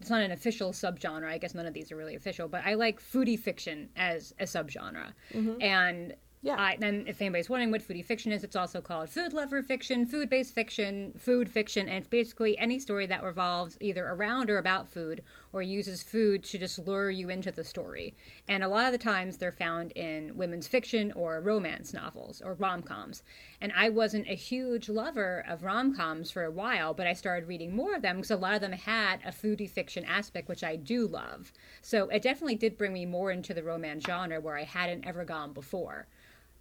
It's 0.00 0.10
not 0.10 0.22
an 0.22 0.32
official 0.32 0.72
subgenre. 0.72 1.28
I 1.28 1.38
guess 1.38 1.54
none 1.54 1.66
of 1.66 1.74
these 1.74 1.90
are 1.90 1.96
really 1.96 2.14
official, 2.14 2.48
but 2.48 2.62
I 2.64 2.74
like 2.74 3.00
foodie 3.00 3.38
fiction 3.38 3.88
as 3.96 4.34
a 4.38 4.44
subgenre, 4.44 5.12
mm-hmm. 5.32 5.60
and 5.62 6.14
yeah. 6.42 6.56
I, 6.58 6.76
then, 6.78 7.04
if 7.08 7.20
anybody's 7.20 7.50
wondering 7.50 7.72
what 7.72 7.82
foodie 7.82 8.04
fiction 8.04 8.30
is, 8.30 8.44
it's 8.44 8.54
also 8.54 8.80
called 8.80 9.10
food 9.10 9.32
lover 9.32 9.62
fiction, 9.62 10.06
food 10.06 10.28
based 10.30 10.54
fiction, 10.54 11.12
food 11.18 11.48
fiction, 11.50 11.88
and 11.88 11.98
it's 11.98 12.08
basically 12.08 12.56
any 12.58 12.78
story 12.78 13.06
that 13.06 13.24
revolves 13.24 13.76
either 13.80 14.06
around 14.06 14.48
or 14.48 14.58
about 14.58 14.88
food 14.88 15.22
or 15.52 15.62
uses 15.62 16.02
food 16.02 16.44
to 16.44 16.58
just 16.58 16.78
lure 16.78 17.10
you 17.10 17.28
into 17.28 17.50
the 17.50 17.64
story. 17.64 18.14
And 18.48 18.62
a 18.62 18.68
lot 18.68 18.86
of 18.86 18.92
the 18.92 18.98
times 18.98 19.36
they're 19.36 19.52
found 19.52 19.92
in 19.92 20.36
women's 20.36 20.66
fiction 20.66 21.12
or 21.12 21.40
romance 21.40 21.92
novels 21.92 22.40
or 22.40 22.54
rom 22.54 22.82
coms. 22.82 23.22
And 23.60 23.72
I 23.76 23.88
wasn't 23.88 24.28
a 24.28 24.34
huge 24.34 24.88
lover 24.88 25.44
of 25.48 25.62
rom 25.62 25.96
coms 25.96 26.30
for 26.30 26.44
a 26.44 26.50
while, 26.50 26.94
but 26.94 27.06
I 27.06 27.12
started 27.12 27.48
reading 27.48 27.74
more 27.74 27.94
of 27.94 28.02
them 28.02 28.16
because 28.16 28.30
a 28.30 28.36
lot 28.36 28.54
of 28.54 28.60
them 28.60 28.72
had 28.72 29.20
a 29.24 29.32
foodie 29.32 29.70
fiction 29.70 30.04
aspect, 30.04 30.48
which 30.48 30.64
I 30.64 30.76
do 30.76 31.06
love. 31.06 31.52
So 31.82 32.08
it 32.08 32.22
definitely 32.22 32.56
did 32.56 32.78
bring 32.78 32.92
me 32.92 33.06
more 33.06 33.30
into 33.30 33.54
the 33.54 33.62
romance 33.62 34.04
genre 34.04 34.40
where 34.40 34.56
I 34.56 34.64
hadn't 34.64 35.06
ever 35.06 35.24
gone 35.24 35.52
before 35.52 36.06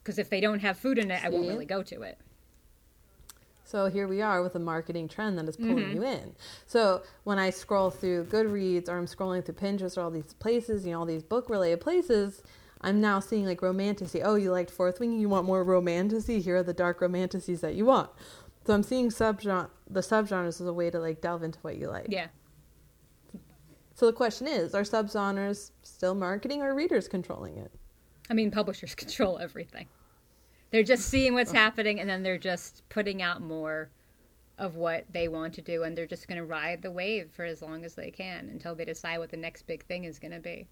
because 0.05 0.19
if 0.19 0.29
they 0.29 0.39
don't 0.39 0.59
have 0.59 0.77
food 0.77 0.99
in 0.99 1.09
it? 1.09 1.25
I 1.25 1.29
won't 1.29 1.47
really 1.47 1.65
go 1.65 1.81
to 1.81 2.03
it. 2.03 2.19
So 3.65 3.87
here 3.87 4.07
we 4.07 4.21
are 4.21 4.43
with 4.43 4.55
a 4.55 4.59
marketing 4.59 5.07
trend 5.07 5.39
that 5.39 5.49
is 5.49 5.57
pulling 5.57 5.77
mm-hmm. 5.77 5.95
you 5.95 6.03
in. 6.03 6.35
So 6.67 7.01
when 7.23 7.39
I 7.39 7.49
scroll 7.49 7.89
through 7.89 8.25
Goodreads 8.25 8.87
or 8.87 8.97
I'm 8.97 9.07
scrolling 9.07 9.43
through 9.43 9.55
Pinterest 9.55 9.97
or 9.97 10.01
all 10.01 10.11
these 10.11 10.35
places, 10.35 10.85
you 10.85 10.91
know, 10.91 10.99
all 10.99 11.05
these 11.05 11.23
book 11.23 11.49
related 11.49 11.81
places, 11.81 12.43
I'm 12.81 13.01
now 13.01 13.19
seeing 13.19 13.45
like 13.45 13.63
romantasy. 13.63 14.21
Oh, 14.21 14.35
you 14.35 14.51
liked 14.51 14.69
Fourth 14.69 14.99
Wing? 14.99 15.19
You 15.19 15.29
want 15.29 15.47
more 15.47 15.63
romantasy? 15.63 16.39
Here 16.39 16.57
are 16.57 16.63
the 16.63 16.73
dark 16.73 17.01
romantasies 17.01 17.61
that 17.61 17.73
you 17.73 17.85
want. 17.85 18.11
So 18.67 18.73
I'm 18.73 18.83
seeing 18.83 19.09
subgenre 19.09 19.69
the 19.89 20.01
subgenres 20.01 20.61
as 20.61 20.67
a 20.67 20.73
way 20.73 20.91
to 20.91 20.99
like 20.99 21.21
delve 21.21 21.41
into 21.41 21.59
what 21.59 21.77
you 21.77 21.87
like. 21.87 22.07
Yeah. 22.09 22.27
So 23.95 24.05
the 24.05 24.13
question 24.13 24.47
is, 24.47 24.75
are 24.75 24.83
subgenres 24.83 25.71
still 25.81 26.13
marketing 26.13 26.61
or 26.61 26.75
readers 26.75 27.07
controlling 27.07 27.57
it? 27.57 27.71
I 28.29 28.33
mean, 28.35 28.51
publishers 28.51 28.93
control 29.03 29.39
everything. 29.39 29.87
They're 30.71 30.83
just 30.83 31.09
seeing 31.09 31.33
what's 31.33 31.51
happening 31.51 31.99
and 31.99 32.09
then 32.09 32.23
they're 32.23 32.37
just 32.37 32.83
putting 32.89 33.21
out 33.21 33.41
more 33.41 33.89
of 34.57 34.75
what 34.75 35.05
they 35.11 35.27
want 35.27 35.53
to 35.53 35.61
do 35.61 35.83
and 35.83 35.97
they're 35.97 36.07
just 36.07 36.27
going 36.27 36.37
to 36.37 36.45
ride 36.45 36.81
the 36.81 36.91
wave 36.91 37.29
for 37.31 37.45
as 37.45 37.61
long 37.61 37.83
as 37.83 37.95
they 37.95 38.11
can 38.11 38.49
until 38.49 38.75
they 38.75 38.85
decide 38.85 39.17
what 39.17 39.29
the 39.29 39.37
next 39.37 39.67
big 39.67 39.85
thing 39.85 40.05
is 40.05 40.19
going 40.19 40.31
to 40.31 40.39
be. 40.39 40.67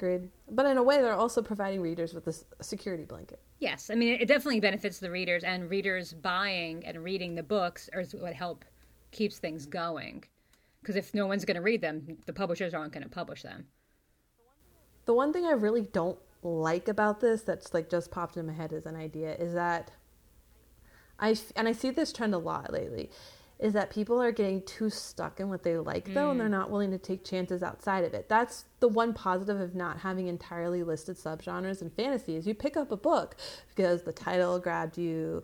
Agreed. 0.00 0.30
But 0.50 0.64
in 0.64 0.78
a 0.78 0.82
way, 0.82 1.02
they're 1.02 1.12
also 1.12 1.42
providing 1.42 1.82
readers 1.82 2.14
with 2.14 2.26
a 2.26 2.64
security 2.64 3.04
blanket. 3.04 3.38
Yes. 3.58 3.90
I 3.90 3.94
mean, 3.94 4.18
it 4.18 4.28
definitely 4.28 4.60
benefits 4.60 4.98
the 4.98 5.10
readers, 5.10 5.44
and 5.44 5.68
readers 5.68 6.14
buying 6.14 6.82
and 6.86 7.04
reading 7.04 7.34
the 7.34 7.42
books 7.42 7.90
is 7.92 8.14
what 8.14 8.32
help 8.32 8.64
keeps 9.10 9.38
things 9.38 9.66
going. 9.66 10.24
Because 10.80 10.96
if 10.96 11.12
no 11.12 11.26
one's 11.26 11.44
going 11.44 11.56
to 11.56 11.60
read 11.60 11.82
them, 11.82 12.16
the 12.24 12.32
publishers 12.32 12.72
aren't 12.72 12.94
going 12.94 13.02
to 13.02 13.10
publish 13.10 13.42
them. 13.42 13.66
The 15.04 15.12
one 15.12 15.34
thing 15.34 15.44
I 15.44 15.52
really 15.52 15.82
don't 15.82 16.18
like 16.42 16.88
about 16.88 17.20
this 17.20 17.42
that's 17.42 17.74
like 17.74 17.90
just 17.90 18.10
popped 18.10 18.36
in 18.36 18.46
my 18.46 18.52
head 18.52 18.72
as 18.72 18.86
an 18.86 18.96
idea 18.96 19.34
is 19.34 19.54
that 19.54 19.90
I 21.18 21.36
and 21.54 21.68
I 21.68 21.72
see 21.72 21.90
this 21.90 22.12
trend 22.12 22.34
a 22.34 22.38
lot 22.38 22.72
lately 22.72 23.10
is 23.58 23.74
that 23.74 23.90
people 23.90 24.20
are 24.22 24.32
getting 24.32 24.62
too 24.62 24.88
stuck 24.88 25.38
in 25.38 25.50
what 25.50 25.62
they 25.62 25.76
like 25.76 26.08
mm. 26.08 26.14
though 26.14 26.30
and 26.30 26.40
they're 26.40 26.48
mm. 26.48 26.52
not 26.52 26.70
willing 26.70 26.90
to 26.90 26.98
take 26.98 27.24
chances 27.24 27.62
outside 27.62 28.04
of 28.04 28.14
it. 28.14 28.26
That's 28.26 28.64
the 28.80 28.88
one 28.88 29.12
positive 29.12 29.60
of 29.60 29.74
not 29.74 29.98
having 29.98 30.28
entirely 30.28 30.82
listed 30.82 31.16
subgenres 31.16 31.82
in 31.82 31.90
fantasy 31.90 32.36
is 32.36 32.46
you 32.46 32.54
pick 32.54 32.78
up 32.78 32.90
a 32.90 32.96
book 32.96 33.36
because 33.68 34.02
the 34.02 34.12
title 34.12 34.58
grabbed 34.58 34.96
you, 34.96 35.42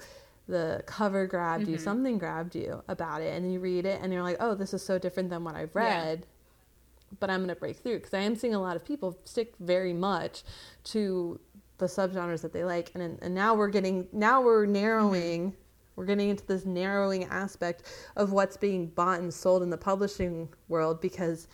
the 0.48 0.82
cover 0.86 1.26
grabbed 1.26 1.64
mm-hmm. 1.64 1.72
you, 1.72 1.78
something 1.78 2.16
grabbed 2.16 2.54
you 2.54 2.82
about 2.88 3.20
it 3.20 3.36
and 3.36 3.52
you 3.52 3.60
read 3.60 3.84
it 3.84 4.00
and 4.02 4.14
you're 4.14 4.22
like, 4.22 4.38
"Oh, 4.40 4.54
this 4.54 4.72
is 4.72 4.82
so 4.82 4.98
different 4.98 5.28
than 5.28 5.44
what 5.44 5.54
I've 5.54 5.74
read." 5.74 6.20
Yeah 6.20 6.26
but 7.20 7.30
I'm 7.30 7.40
going 7.40 7.48
to 7.48 7.56
break 7.56 7.76
through 7.78 7.98
because 7.98 8.14
I 8.14 8.20
am 8.20 8.36
seeing 8.36 8.54
a 8.54 8.60
lot 8.60 8.76
of 8.76 8.84
people 8.84 9.18
stick 9.24 9.54
very 9.60 9.92
much 9.92 10.42
to 10.84 11.40
the 11.78 11.86
subgenres 11.86 12.42
that 12.42 12.52
they 12.52 12.64
like, 12.64 12.90
and 12.94 13.18
and 13.20 13.34
now 13.34 13.54
we're 13.54 13.68
getting 13.68 14.08
now 14.12 14.40
we're 14.40 14.66
narrowing. 14.66 15.50
Mm-hmm. 15.50 15.60
We're 15.96 16.04
getting 16.04 16.28
into 16.28 16.44
this 16.44 16.66
narrowing 16.66 17.24
aspect 17.24 17.84
of 18.16 18.30
what's 18.30 18.58
being 18.58 18.88
bought 18.88 19.20
and 19.20 19.32
sold 19.32 19.62
in 19.62 19.70
the 19.70 19.78
publishing 19.78 20.46
world 20.68 21.00
because 21.00 21.48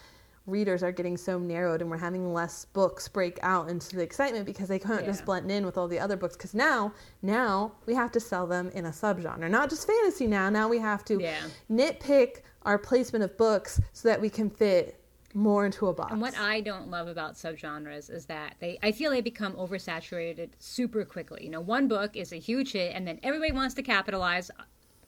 readers 0.47 0.83
are 0.83 0.91
getting 0.91 1.17
so 1.17 1.39
narrowed 1.39 1.81
and 1.81 1.91
we're 1.91 1.97
having 1.97 2.33
less 2.33 2.65
books 2.65 3.07
break 3.07 3.39
out 3.43 3.69
into 3.69 3.95
the 3.95 4.03
excitement 4.03 4.45
because 4.45 4.69
they 4.69 4.79
can't 4.79 5.03
yeah. 5.03 5.07
just 5.07 5.25
blend 5.25 5.51
in 5.51 5.65
with 5.65 5.79
all 5.79 5.87
the 5.87 5.99
other 5.99 6.17
books 6.17 6.37
because 6.37 6.55
now 6.55 6.93
now 7.23 7.73
we 7.87 7.95
have 7.95 8.11
to 8.11 8.19
sell 8.19 8.47
them 8.47 8.69
in 8.75 8.87
a 8.87 8.91
subgenre 8.91 9.49
not 9.49 9.71
just 9.71 9.87
fantasy 9.87 10.27
now 10.27 10.51
now 10.51 10.69
we 10.69 10.79
have 10.79 11.05
to 11.05 11.21
yeah. 11.21 11.37
nitpick 11.71 12.39
our 12.63 12.77
placement 12.77 13.23
of 13.23 13.37
books 13.37 13.81
so 13.93 14.09
that 14.09 14.21
we 14.21 14.29
can 14.29 14.51
fit 14.51 15.02
more 15.35 15.65
into 15.67 15.87
a 15.87 15.95
box. 15.95 16.13
And 16.13 16.21
what 16.21 16.37
I 16.39 16.61
don't 16.61 16.91
love 16.91 17.09
about 17.09 17.35
subgenres 17.35 18.11
is 18.11 18.27
that 18.27 18.57
they 18.61 18.79
I 18.83 18.93
feel 18.93 19.11
they 19.11 19.21
become 19.21 19.55
oversaturated 19.55 20.51
super 20.59 21.05
quickly. 21.05 21.45
You 21.45 21.51
know, 21.51 21.61
one 21.61 21.89
book 21.89 22.17
is 22.17 22.33
a 22.33 22.37
huge 22.37 22.73
hit 22.73 22.95
and 22.95 23.07
then 23.07 23.19
everybody 23.23 23.53
wants 23.53 23.75
to 23.77 23.83
capitalize 23.83 24.51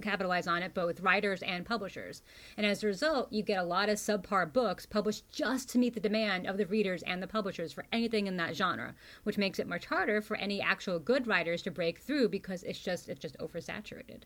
capitalize 0.03 0.47
on 0.47 0.63
it, 0.63 0.75
both 0.75 1.01
writers 1.01 1.43
and 1.43 1.65
publishers. 1.65 2.23
And 2.57 2.67
as 2.67 2.83
a 2.83 2.87
result, 2.87 3.33
you 3.33 3.43
get 3.43 3.61
a 3.61 3.65
lot 3.65 3.89
of 3.89 3.97
subpar 3.97 4.53
books 4.53 4.87
published 4.87 5.31
just 5.31 5.69
to 5.71 5.79
meet 5.79 5.95
the 5.95 6.01
demand 6.01 6.47
of 6.47 6.59
the 6.59 6.67
readers 6.67 7.03
and 7.05 7.23
the 7.23 7.29
publishers 7.29 7.73
for 7.73 7.85
anything 7.93 8.27
in 8.27 8.37
that 8.37 8.57
genre, 8.57 8.95
which 9.23 9.39
makes 9.39 9.59
it 9.59 9.69
much 9.69 9.87
harder 9.87 10.21
for 10.21 10.37
any 10.37 10.61
actual 10.61 10.99
good 10.99 11.27
writers 11.27 11.63
to 11.63 11.71
break 11.71 12.01
through 12.01 12.29
because 12.29 12.63
it's 12.65 12.81
just 12.81 13.09
it's 13.09 13.21
just 13.21 13.39
oversaturated. 13.39 14.23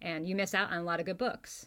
And 0.00 0.26
you 0.26 0.34
miss 0.34 0.54
out 0.54 0.70
on 0.70 0.78
a 0.78 0.82
lot 0.82 0.98
of 0.98 1.06
good 1.06 1.18
books 1.18 1.66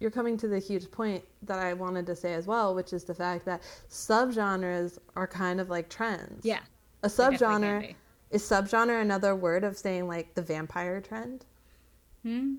you're 0.00 0.10
coming 0.10 0.36
to 0.38 0.48
the 0.48 0.58
huge 0.58 0.90
point 0.90 1.22
that 1.42 1.58
I 1.58 1.74
wanted 1.74 2.06
to 2.06 2.16
say 2.16 2.34
as 2.34 2.46
well, 2.46 2.74
which 2.74 2.92
is 2.92 3.04
the 3.04 3.14
fact 3.14 3.44
that 3.44 3.62
subgenres 3.88 4.98
are 5.14 5.26
kind 5.26 5.60
of 5.60 5.68
like 5.68 5.88
trends. 5.88 6.44
Yeah. 6.44 6.60
A 7.02 7.08
subgenre 7.08 7.94
is 8.30 8.42
subgenre 8.42 9.00
another 9.00 9.36
word 9.36 9.62
of 9.62 9.76
saying 9.76 10.08
like 10.08 10.34
the 10.34 10.42
vampire 10.42 11.00
trend? 11.00 11.44
Hmm. 12.22 12.54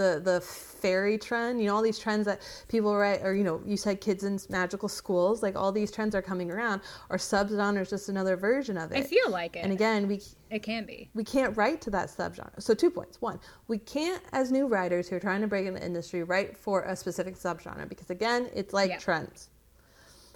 The 0.00 0.18
the 0.18 0.40
fairy 0.40 1.18
trend, 1.18 1.60
you 1.60 1.66
know, 1.66 1.76
all 1.76 1.82
these 1.82 1.98
trends 1.98 2.24
that 2.24 2.40
people 2.68 2.96
write, 2.96 3.20
or 3.22 3.34
you 3.34 3.44
know, 3.44 3.60
you 3.66 3.76
said 3.76 4.00
kids 4.00 4.24
in 4.24 4.40
magical 4.48 4.88
schools, 4.88 5.42
like 5.42 5.56
all 5.56 5.72
these 5.72 5.90
trends 5.90 6.14
are 6.14 6.22
coming 6.22 6.50
around. 6.50 6.80
Or 7.10 7.18
subgenre 7.18 7.82
is 7.82 7.90
just 7.90 8.08
another 8.08 8.34
version 8.34 8.78
of 8.78 8.92
it. 8.92 8.96
I 8.96 9.02
feel 9.02 9.30
like 9.30 9.56
it. 9.56 9.60
And 9.60 9.72
again, 9.74 10.08
we 10.08 10.22
it 10.48 10.62
can 10.62 10.86
be. 10.86 11.10
We 11.12 11.22
can't 11.22 11.54
write 11.54 11.82
to 11.82 11.90
that 11.90 12.08
subgenre. 12.08 12.62
So 12.62 12.72
two 12.72 12.90
points. 12.90 13.20
One, 13.20 13.38
we 13.68 13.76
can't, 13.76 14.22
as 14.32 14.50
new 14.50 14.66
writers 14.66 15.06
who 15.06 15.16
are 15.16 15.20
trying 15.20 15.42
to 15.42 15.46
break 15.46 15.66
in 15.66 15.74
the 15.74 15.84
industry, 15.84 16.22
write 16.22 16.56
for 16.56 16.82
a 16.84 16.96
specific 16.96 17.36
subgenre 17.36 17.86
because 17.86 18.08
again, 18.08 18.48
it's 18.54 18.72
like 18.72 18.98
trends. 19.00 19.50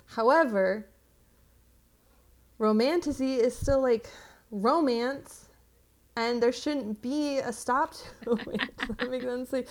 However, 0.04 0.86
romantasy 2.58 3.36
is 3.36 3.56
still 3.56 3.80
like 3.80 4.10
romance, 4.50 5.43
and 6.16 6.42
there 6.42 6.52
shouldn't 6.52 7.02
be 7.02 7.38
a 7.38 7.52
stop 7.52 7.94
to 7.94 8.36
that 8.98 9.10
makes 9.10 9.24
sense. 9.24 9.52
Like, 9.52 9.68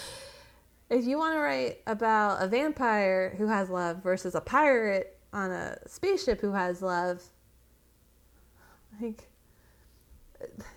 if 0.89 1.05
you 1.05 1.17
want 1.17 1.35
to 1.35 1.39
write 1.39 1.79
about 1.87 2.41
a 2.41 2.47
vampire 2.47 3.35
who 3.37 3.47
has 3.47 3.69
love 3.69 4.03
versus 4.03 4.35
a 4.35 4.41
pirate 4.41 5.17
on 5.31 5.51
a 5.51 5.77
spaceship 5.87 6.41
who 6.41 6.51
has 6.51 6.81
love, 6.81 7.23
like 9.01 9.29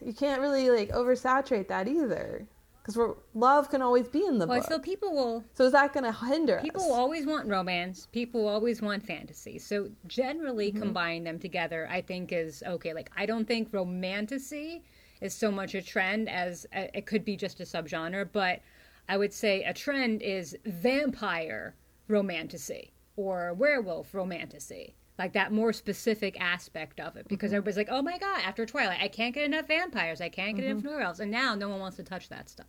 you 0.05 0.13
can't 0.13 0.41
really 0.41 0.71
like 0.71 0.91
oversaturate 0.91 1.69
that 1.69 1.89
either 1.89 2.47
because 2.87 3.17
love 3.35 3.69
can 3.69 3.83
always 3.83 4.07
be 4.07 4.25
in 4.25 4.39
the 4.39 4.47
well, 4.47 4.61
book. 4.61 4.69
So 4.69 4.79
people 4.79 5.13
will. 5.13 5.45
So 5.55 5.65
is 5.65 5.73
that 5.73 5.93
going 5.93 6.05
to 6.05 6.13
hinder 6.13 6.61
people 6.63 6.83
us? 6.83 6.91
always 6.91 7.27
want 7.27 7.49
romance. 7.49 8.07
People 8.13 8.47
always 8.47 8.81
want 8.81 9.05
fantasy. 9.05 9.59
So 9.59 9.89
generally, 10.07 10.69
mm-hmm. 10.69 10.83
combine 10.83 11.25
them 11.25 11.41
together, 11.41 11.89
I 11.91 12.01
think 12.01 12.33
is 12.33 12.63
okay. 12.65 12.95
Like 12.95 13.11
I 13.17 13.27
don't 13.27 13.47
think 13.47 13.69
romantasy 13.73 14.85
is 15.21 15.35
so 15.35 15.51
much 15.51 15.75
a 15.75 15.83
trend 15.83 16.29
as 16.29 16.67
a, 16.73 16.97
it 16.97 17.07
could 17.07 17.25
be 17.25 17.37
just 17.37 17.61
a 17.61 17.65
subgenre, 17.65 18.29
but 18.33 18.61
I 19.09 19.17
would 19.17 19.33
say 19.33 19.63
a 19.65 19.73
trend 19.73 20.23
is 20.23 20.57
vampire 20.65 21.75
romantasy 22.09 22.93
or 23.17 23.55
werewolf 23.55 24.15
romantasy 24.15 24.95
like 25.19 25.33
that 25.33 25.53
more 25.53 25.73
specific 25.73 26.39
aspect 26.41 27.01
of 27.01 27.17
it 27.17 27.27
because 27.29 27.49
mm-hmm. 27.49 27.57
everybody's 27.57 27.77
like, 27.77 27.89
oh 27.91 28.03
my 28.03 28.19
god, 28.19 28.41
after 28.45 28.67
Twilight, 28.67 29.01
I 29.01 29.09
can't 29.09 29.35
get 29.35 29.45
enough 29.45 29.67
vampires, 29.67 30.21
I 30.21 30.29
can't 30.29 30.57
get 30.57 30.65
mm-hmm. 30.65 30.79
enough 30.79 30.85
werewolves, 30.85 31.21
and 31.21 31.31
now 31.31 31.55
no 31.55 31.69
one 31.69 31.81
wants 31.81 31.97
to 31.97 32.03
touch 32.03 32.29
that 32.29 32.49
stuff. 32.49 32.67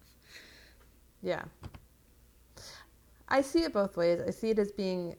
Yeah, 1.21 1.43
I 3.27 3.41
see 3.41 3.63
it 3.63 3.73
both 3.73 3.97
ways. 3.97 4.21
I 4.25 4.31
see 4.31 4.51
it 4.51 4.59
as 4.59 4.71
being 4.71 5.15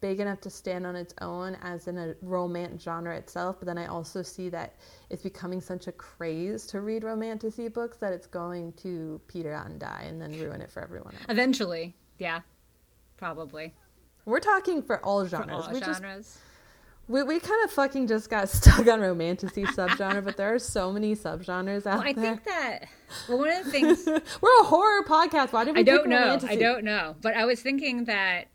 big 0.00 0.20
enough 0.20 0.40
to 0.40 0.50
stand 0.50 0.86
on 0.86 0.96
its 0.96 1.14
own 1.20 1.56
as 1.62 1.88
in 1.88 1.98
a 1.98 2.14
romance 2.22 2.82
genre 2.82 3.16
itself, 3.16 3.56
but 3.58 3.66
then 3.66 3.78
I 3.78 3.86
also 3.86 4.22
see 4.22 4.48
that 4.50 4.74
it's 5.10 5.22
becoming 5.22 5.60
such 5.60 5.86
a 5.86 5.92
craze 5.92 6.66
to 6.68 6.80
read 6.80 7.04
romantasy 7.04 7.68
books 7.68 7.98
that 7.98 8.12
it's 8.12 8.26
going 8.26 8.72
to 8.74 9.20
peter 9.28 9.52
out 9.52 9.66
and 9.66 9.78
die 9.78 10.04
and 10.06 10.20
then 10.20 10.38
ruin 10.38 10.60
it 10.60 10.70
for 10.70 10.82
everyone 10.82 11.14
else. 11.14 11.24
Eventually, 11.28 11.94
yeah, 12.18 12.40
probably. 13.16 13.74
We're 14.24 14.40
talking 14.40 14.82
for 14.82 15.04
all 15.04 15.26
genres. 15.26 15.64
For 15.64 15.70
all 15.70 15.74
we 15.74 15.80
genres. 15.80 16.26
Just, 16.26 16.38
we, 17.08 17.24
we 17.24 17.40
kind 17.40 17.64
of 17.64 17.72
fucking 17.72 18.06
just 18.06 18.30
got 18.30 18.48
stuck 18.48 18.86
on 18.86 19.00
romantasy 19.00 19.64
subgenre, 19.64 20.24
but 20.24 20.36
there 20.36 20.54
are 20.54 20.58
so 20.58 20.92
many 20.92 21.16
subgenres 21.16 21.84
out 21.84 21.84
there. 21.84 21.92
well, 21.94 22.02
I 22.02 22.12
there. 22.12 22.24
think 22.24 22.44
that 22.44 22.84
well, 23.28 23.38
one 23.38 23.50
of 23.50 23.64
the 23.64 23.70
things 23.70 24.06
we're 24.40 24.60
a 24.60 24.64
horror 24.64 25.02
podcast. 25.04 25.52
Why 25.52 25.64
did 25.64 25.74
we? 25.74 25.80
I 25.80 25.82
don't 25.82 26.08
know. 26.08 26.20
Romantasy? 26.20 26.52
I 26.52 26.56
don't 26.56 26.84
know. 26.84 27.16
But 27.20 27.36
I 27.36 27.44
was 27.44 27.60
thinking 27.60 28.04
that 28.04 28.46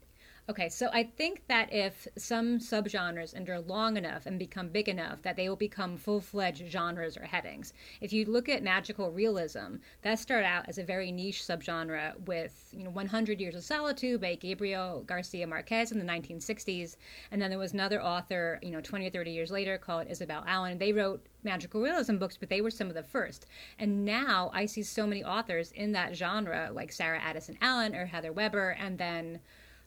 Okay, 0.47 0.69
so 0.69 0.89
I 0.93 1.01
think 1.01 1.41
that 1.47 1.73
if 1.73 2.07
some 2.19 2.59
subgenres 2.59 3.33
endure 3.33 3.59
long 3.61 3.97
enough 3.97 4.27
and 4.27 4.37
become 4.37 4.69
big 4.69 4.87
enough 4.87 5.23
that 5.23 5.35
they 5.35 5.49
will 5.49 5.55
become 5.55 5.97
full 5.97 6.21
fledged 6.21 6.71
genres 6.71 7.17
or 7.17 7.23
headings. 7.23 7.73
If 7.99 8.13
you 8.13 8.25
look 8.25 8.47
at 8.47 8.61
magical 8.61 9.11
realism, 9.11 9.77
that 10.03 10.19
started 10.19 10.45
out 10.45 10.69
as 10.69 10.77
a 10.77 10.83
very 10.83 11.11
niche 11.11 11.41
subgenre 11.41 12.19
with, 12.27 12.69
you 12.71 12.83
know, 12.83 12.91
100 12.91 13.41
Years 13.41 13.55
of 13.55 13.63
Solitude 13.63 14.21
by 14.21 14.35
Gabriel 14.35 15.01
Garcia 15.07 15.47
Marquez 15.47 15.91
in 15.91 15.97
the 15.97 16.05
1960s. 16.05 16.95
And 17.31 17.41
then 17.41 17.49
there 17.49 17.57
was 17.57 17.73
another 17.73 17.99
author, 17.99 18.59
you 18.61 18.69
know, 18.69 18.81
20 18.81 19.07
or 19.07 19.09
30 19.09 19.31
years 19.31 19.49
later 19.49 19.79
called 19.79 20.05
Isabel 20.11 20.43
Allen. 20.45 20.77
They 20.77 20.93
wrote 20.93 21.25
magical 21.43 21.81
realism 21.81 22.17
books, 22.17 22.37
but 22.37 22.49
they 22.49 22.61
were 22.61 22.69
some 22.69 22.87
of 22.87 22.93
the 22.93 23.01
first. 23.01 23.47
And 23.79 24.05
now 24.05 24.51
I 24.53 24.67
see 24.67 24.83
so 24.83 25.07
many 25.07 25.23
authors 25.23 25.71
in 25.71 25.91
that 25.93 26.15
genre, 26.15 26.69
like 26.71 26.91
Sarah 26.91 27.19
Addison 27.19 27.57
Allen 27.61 27.95
or 27.95 28.05
Heather 28.05 28.31
Weber, 28.31 28.77
and 28.79 28.99
then 28.99 29.39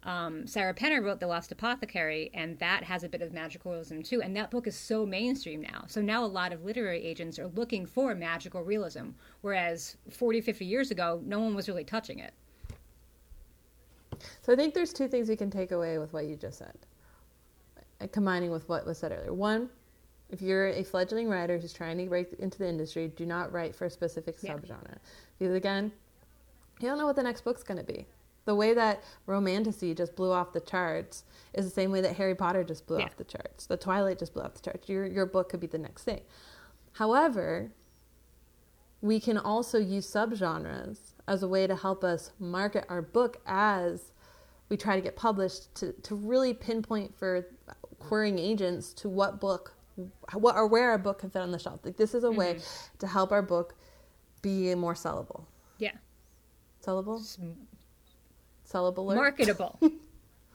um, 0.04 0.46
Sarah 0.46 0.74
Penner 0.74 1.02
wrote 1.02 1.20
The 1.20 1.26
Lost 1.26 1.50
Apothecary, 1.50 2.30
and 2.32 2.58
that 2.61 2.84
has 2.84 3.02
a 3.02 3.08
bit 3.08 3.20
of 3.20 3.32
magical 3.32 3.72
realism 3.72 4.00
too. 4.00 4.22
And 4.22 4.37
that 4.37 4.50
book 4.50 4.66
is 4.66 4.76
so 4.76 5.04
mainstream 5.04 5.61
now. 5.61 5.84
So 5.87 6.00
now 6.00 6.24
a 6.24 6.26
lot 6.26 6.52
of 6.52 6.64
literary 6.64 7.04
agents 7.04 7.38
are 7.38 7.48
looking 7.48 7.84
for 7.84 8.14
magical 8.14 8.62
realism, 8.62 9.11
whereas 9.40 9.96
40, 10.11 10.40
50 10.40 10.64
years 10.64 10.90
ago, 10.90 11.20
no 11.24 11.40
one 11.40 11.54
was 11.54 11.68
really 11.68 11.84
touching 11.84 12.20
it. 12.20 12.32
So 14.42 14.52
I 14.52 14.56
think 14.56 14.74
there's 14.74 14.92
two 14.92 15.08
things 15.08 15.28
we 15.28 15.37
can 15.37 15.50
take 15.50 15.72
away 15.72 15.98
with 15.98 16.12
what 16.12 16.26
you 16.26 16.37
just 16.37 16.58
said, 16.58 16.76
combining 18.12 18.50
with 18.50 18.68
what 18.68 18.87
was 18.87 18.98
said 18.98 19.12
earlier. 19.12 19.32
One, 19.32 19.68
if 20.30 20.42
you're 20.42 20.68
a 20.68 20.84
fledgling 20.84 21.28
writer 21.28 21.58
who's 21.58 21.72
trying 21.72 21.98
to 21.98 22.06
break 22.06 22.32
into 22.38 22.58
the 22.58 22.68
industry, 22.68 23.08
do 23.16 23.26
not 23.26 23.52
write 23.52 23.74
for 23.74 23.87
a 23.87 23.90
specific 23.90 24.37
yeah. 24.42 24.54
subgenre. 24.54 24.98
Because 25.38 25.54
again, 25.54 25.92
you 26.80 26.88
don't 26.88 26.98
know 26.98 27.06
what 27.06 27.16
the 27.16 27.22
next 27.22 27.42
book's 27.42 27.62
going 27.62 27.78
to 27.78 27.84
be. 27.84 28.06
The 28.48 28.54
way 28.54 28.72
that 28.72 29.04
romantasy 29.26 29.94
just 29.94 30.16
blew 30.16 30.32
off 30.32 30.54
the 30.54 30.61
charts 30.61 31.24
is 31.52 31.66
the 31.66 31.70
same 31.70 31.90
way 31.90 32.00
that 32.00 32.16
Harry 32.16 32.34
Potter 32.34 32.64
just 32.64 32.87
blew 32.87 32.98
yeah. 32.98 33.04
off 33.04 33.18
the 33.18 33.24
charts. 33.24 33.66
The 33.66 33.76
Twilight 33.76 34.18
just 34.18 34.32
blew 34.32 34.42
off 34.42 34.54
the 34.54 34.62
charts. 34.62 34.88
Your 34.88 35.04
your 35.04 35.26
book 35.26 35.50
could 35.50 35.61
be 35.61 35.66
the 35.66 35.76
next 35.76 36.04
thing. 36.04 36.22
However, 36.92 37.72
we 39.02 39.20
can 39.20 39.37
also 39.37 39.78
use 39.78 40.11
subgenres 40.11 41.12
as 41.26 41.42
a 41.42 41.48
way 41.48 41.66
to 41.66 41.76
help 41.76 42.02
us 42.02 42.30
market 42.38 42.87
our 42.88 43.02
book 43.02 43.37
as 43.44 44.12
we 44.70 44.78
try 44.78 44.96
to 44.96 45.02
get 45.02 45.14
published 45.14 45.74
to, 45.74 45.92
to 45.92 46.14
really 46.14 46.54
pinpoint 46.54 47.14
for 47.18 47.46
querying 47.98 48.38
agents 48.38 48.94
to 48.94 49.11
what 49.11 49.42
book 49.42 49.74
what 50.32 50.56
or 50.56 50.66
where 50.66 50.88
our 50.88 50.96
book 50.96 51.18
can 51.18 51.28
fit 51.28 51.42
on 51.42 51.50
the 51.50 51.58
shelf. 51.58 51.80
Like 51.84 51.98
this 51.98 52.14
is 52.14 52.24
a 52.24 52.28
mm-hmm. 52.28 52.38
way 52.38 52.58
to 52.98 53.06
help 53.06 53.30
our 53.30 53.42
book 53.42 53.74
be 54.40 54.74
more 54.74 54.94
sellable. 54.94 55.44
Yeah. 55.76 55.92
Sellable? 56.82 57.20
Sellable. 58.70 59.14
Marketable. 59.14 59.78
I'm 59.83 59.90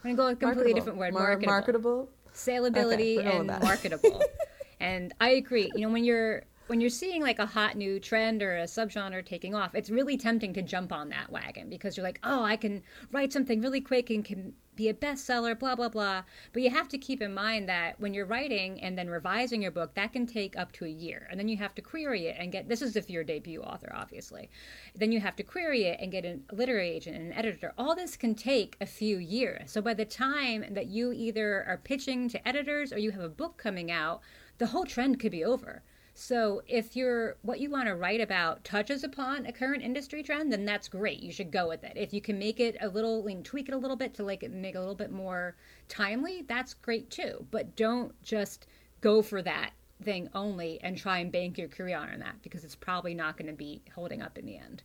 going 0.03 0.15
to 0.15 0.15
go 0.15 0.25
with 0.27 0.37
a 0.37 0.39
completely 0.39 0.73
different 0.73 0.97
word. 0.97 1.13
Mar- 1.13 1.39
marketable. 1.39 1.51
Marketable. 1.51 2.09
Saleability 2.33 3.19
okay, 3.19 3.37
and 3.37 3.47
marketable. 3.47 4.21
and 4.79 5.13
I 5.21 5.29
agree. 5.29 5.71
You 5.75 5.87
know, 5.87 5.93
when 5.93 6.03
you're 6.03 6.43
when 6.67 6.81
you're 6.81 6.89
seeing 6.89 7.21
like 7.21 7.39
a 7.39 7.45
hot 7.45 7.75
new 7.75 7.99
trend 7.99 8.41
or 8.41 8.57
a 8.57 8.63
subgenre 8.63 9.25
taking 9.25 9.53
off, 9.53 9.75
it's 9.75 9.89
really 9.89 10.17
tempting 10.17 10.53
to 10.53 10.61
jump 10.61 10.91
on 10.91 11.09
that 11.09 11.31
wagon 11.31 11.69
because 11.69 11.95
you're 11.95 12.05
like, 12.05 12.19
oh, 12.23 12.43
I 12.43 12.55
can 12.55 12.81
write 13.11 13.31
something 13.33 13.61
really 13.61 13.81
quick 13.81 14.09
and 14.09 14.23
can 14.25 14.53
be 14.75 14.89
a 14.89 14.93
bestseller, 14.93 15.57
blah, 15.57 15.75
blah, 15.75 15.89
blah. 15.89 16.23
But 16.51 16.61
you 16.61 16.69
have 16.69 16.89
to 16.89 16.97
keep 16.97 17.21
in 17.21 17.33
mind 17.33 17.69
that 17.69 17.99
when 17.99 18.13
you're 18.13 18.25
writing 18.25 18.81
and 18.81 18.97
then 18.97 19.09
revising 19.09 19.61
your 19.61 19.71
book, 19.71 19.93
that 19.95 20.13
can 20.13 20.25
take 20.25 20.57
up 20.57 20.71
to 20.73 20.85
a 20.85 20.89
year. 20.89 21.27
And 21.29 21.39
then 21.39 21.47
you 21.47 21.57
have 21.57 21.75
to 21.75 21.81
query 21.81 22.27
it 22.27 22.35
and 22.39 22.51
get 22.51 22.67
this 22.67 22.81
is 22.81 22.95
if 22.95 23.09
you're 23.09 23.21
a 23.21 23.25
debut 23.25 23.61
author, 23.61 23.91
obviously. 23.93 24.49
Then 24.95 25.11
you 25.11 25.19
have 25.19 25.35
to 25.37 25.43
query 25.43 25.83
it 25.83 25.99
and 25.99 26.11
get 26.11 26.25
a 26.25 26.39
literary 26.51 26.89
agent 26.89 27.15
and 27.15 27.27
an 27.27 27.33
editor. 27.33 27.73
All 27.77 27.95
this 27.95 28.15
can 28.15 28.35
take 28.35 28.75
a 28.81 28.85
few 28.85 29.17
years. 29.17 29.71
So 29.71 29.81
by 29.81 29.93
the 29.93 30.05
time 30.05 30.65
that 30.71 30.87
you 30.87 31.11
either 31.11 31.63
are 31.67 31.81
pitching 31.83 32.29
to 32.29 32.47
editors 32.47 32.91
or 32.91 32.97
you 32.97 33.11
have 33.11 33.21
a 33.21 33.29
book 33.29 33.57
coming 33.57 33.91
out, 33.91 34.21
the 34.57 34.67
whole 34.67 34.85
trend 34.85 35.19
could 35.19 35.31
be 35.31 35.43
over. 35.43 35.83
So 36.15 36.61
if 36.67 36.95
you're 36.95 37.37
what 37.41 37.59
you 37.59 37.71
want 37.71 37.87
to 37.87 37.95
write 37.95 38.21
about 38.21 38.63
touches 38.63 39.03
upon 39.03 39.45
a 39.45 39.51
current 39.51 39.81
industry 39.81 40.21
trend, 40.21 40.53
then 40.53 40.63
that's 40.63 40.87
great. 40.87 41.21
You 41.21 41.31
should 41.31 41.51
go 41.51 41.67
with 41.67 41.83
it. 41.83 41.93
If 41.95 42.13
you 42.13 42.21
can 42.21 42.37
make 42.37 42.59
it 42.59 42.77
a 42.81 42.87
little, 42.87 43.25
and 43.27 43.43
tweak 43.43 43.67
it 43.67 43.73
a 43.73 43.77
little 43.77 43.97
bit 43.97 44.13
to 44.15 44.23
like 44.23 44.47
make 44.49 44.75
it 44.75 44.77
a 44.77 44.81
little 44.81 44.95
bit 44.95 45.11
more 45.11 45.55
timely, 45.89 46.43
that's 46.47 46.75
great 46.75 47.09
too. 47.09 47.45
But 47.49 47.75
don't 47.75 48.13
just 48.21 48.67
go 49.01 49.21
for 49.23 49.41
that 49.41 49.71
thing 50.03 50.29
only 50.35 50.79
and 50.81 50.97
try 50.97 51.17
and 51.19 51.31
bank 51.31 51.57
your 51.57 51.67
career 51.67 51.97
on 51.97 52.19
that 52.19 52.41
because 52.43 52.63
it's 52.63 52.75
probably 52.75 53.15
not 53.15 53.37
going 53.37 53.47
to 53.47 53.53
be 53.53 53.81
holding 53.95 54.21
up 54.21 54.37
in 54.37 54.45
the 54.45 54.57
end. 54.57 54.83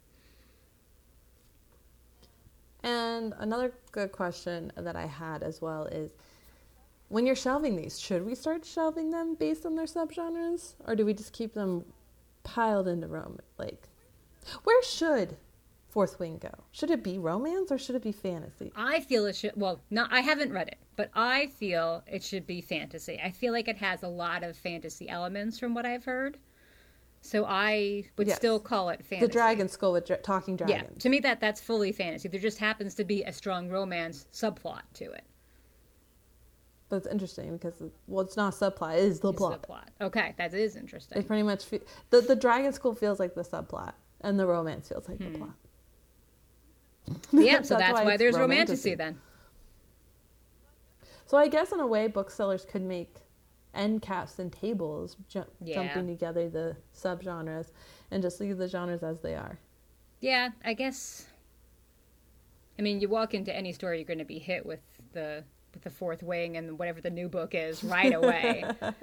And 2.83 3.35
another 3.39 3.75
good 3.93 4.13
question 4.13 4.73
that 4.77 4.97
I 4.97 5.07
had 5.07 5.43
as 5.43 5.61
well 5.61 5.87
is 5.87 6.13
when 7.09 7.27
you're 7.27 7.35
shelving 7.37 7.77
these, 7.77 7.99
should 7.99 8.25
we 8.27 8.35
start 8.35 8.65
shelving 8.65 9.11
them 9.11 9.35
based 9.35 9.65
on 9.65 9.75
their 9.77 9.87
subgenres, 9.87 10.75
or 10.87 10.95
do 10.95 11.05
we 11.05 11.15
just 11.15 11.33
keep 11.33 11.55
them 11.55 11.85
piled 12.45 12.89
into 12.89 13.07
Rome? 13.07 13.39
Like, 13.57 13.89
where 14.65 14.83
should 14.83 15.37
Fourth 15.89 16.19
Wing 16.19 16.39
go? 16.39 16.51
Should 16.71 16.91
it 16.91 17.03
be 17.03 17.19
romance 17.19 17.73
or 17.73 17.79
should 17.79 17.97
it 17.97 18.03
be 18.03 18.13
fantasy? 18.13 18.73
I 18.77 19.01
feel 19.01 19.27
it 19.27 19.37
should. 19.37 19.53
Well, 19.57 19.81
not. 19.91 20.13
I 20.13 20.21
haven't 20.21 20.53
read 20.53 20.69
it, 20.69 20.79
but 20.97 21.11
I 21.15 21.47
feel 21.49 22.03
it 22.07 22.23
should 22.23 22.47
be 22.47 22.61
fantasy. 22.61 23.19
I 23.23 23.31
feel 23.31 23.53
like 23.53 23.69
it 23.69 23.79
has 23.79 24.03
a 24.03 24.09
lot 24.09 24.43
of 24.45 24.57
fantasy 24.57 25.09
elements 25.09 25.59
from 25.59 25.75
what 25.75 25.87
I've 25.87 26.05
heard. 26.05 26.39
So 27.21 27.45
I 27.47 28.05
would 28.17 28.29
Yes. 28.29 28.37
still 28.37 28.61
call 28.61 28.91
it 28.91 29.05
fantasy. 29.05 29.27
The 29.27 29.33
dragon 29.33 29.69
skull 29.69 29.93
with 29.93 30.07
dra- 30.07 30.19
talking 30.19 30.57
Yeah, 30.69 30.83
to 31.01 31.09
me 31.09 31.19
that 31.21 31.41
that's 31.41 31.61
fully 31.61 31.91
fantasy. 31.91 32.29
There 32.29 32.39
just 32.41 32.59
happens 32.59 32.95
to 32.95 33.05
be 33.05 33.25
a 33.25 33.33
strong 33.33 33.69
romance 33.69 34.27
subplot 34.33 34.83
to 34.95 35.11
it. 35.11 35.25
But 36.89 36.97
it's 36.97 37.07
interesting 37.07 37.57
because 37.57 37.83
well, 38.07 38.25
it's 38.25 38.37
not 38.37 38.55
a 38.55 38.57
subplot; 38.57 38.95
it 38.95 39.01
is 39.01 39.21
the 39.21 39.29
It's 39.31 39.39
plot. 39.39 39.61
the 39.61 39.67
plot. 39.67 39.91
Okay, 40.01 40.35
that 40.39 40.55
is 40.55 40.75
interesting. 40.75 41.19
It 41.19 41.27
pretty 41.27 41.43
much 41.43 41.65
fe- 41.65 41.83
the 42.11 42.23
the 42.23 42.37
dragon 42.37 42.73
school 42.73 42.95
feels 42.95 43.21
like 43.21 43.35
the 43.35 43.43
subplot, 43.43 43.93
and 44.23 44.39
the 44.39 44.47
romance 44.47 44.89
feels 44.89 45.09
like 45.09 45.19
the 45.19 45.25
hmm. 45.25 45.35
plot. 45.35 45.55
yeah, 47.33 47.63
so 47.63 47.77
that's, 47.77 47.93
why, 47.93 48.13
it's 48.13 48.19
there's 48.19 48.39
romantasy 48.39 48.95
then. 48.95 49.21
So 51.27 51.37
I 51.37 51.49
guess 51.49 51.73
in 51.73 51.81
a 51.81 51.87
way, 51.87 52.09
booksellers 52.09 52.65
could 52.65 52.83
make 52.83 53.17
end 53.75 54.01
caps 54.01 54.39
and 54.39 54.51
tables 54.51 55.17
ju- 55.29 55.45
Yeah. 55.61 55.75
jumping 55.75 56.07
together 56.07 56.49
the 56.49 56.77
subgenres 56.95 57.71
and 58.11 58.23
just 58.23 58.41
leave 58.41 58.57
the 58.57 58.67
genres 58.67 59.03
as 59.03 59.21
they 59.21 59.35
are. 59.35 59.59
Yeah, 60.21 60.51
I 60.65 60.73
guess. 60.73 61.27
I 62.79 62.83
mean, 62.83 63.01
you 63.01 63.09
walk 63.09 63.35
into 63.35 63.55
any 63.55 63.73
store, 63.73 63.95
you're 63.95 64.05
going 64.05 64.21
to 64.21 64.25
be 64.25 64.39
hit 64.39 64.65
with 64.65 64.81
the 65.13 65.45
the 65.83 65.91
fourth 65.91 66.23
wing 66.23 66.57
and 66.57 66.79
whatever 66.79 67.01
the 67.01 67.11
new 67.11 67.29
book 67.29 67.55
is 67.55 67.85
right 67.85 68.15
away. 68.15 68.65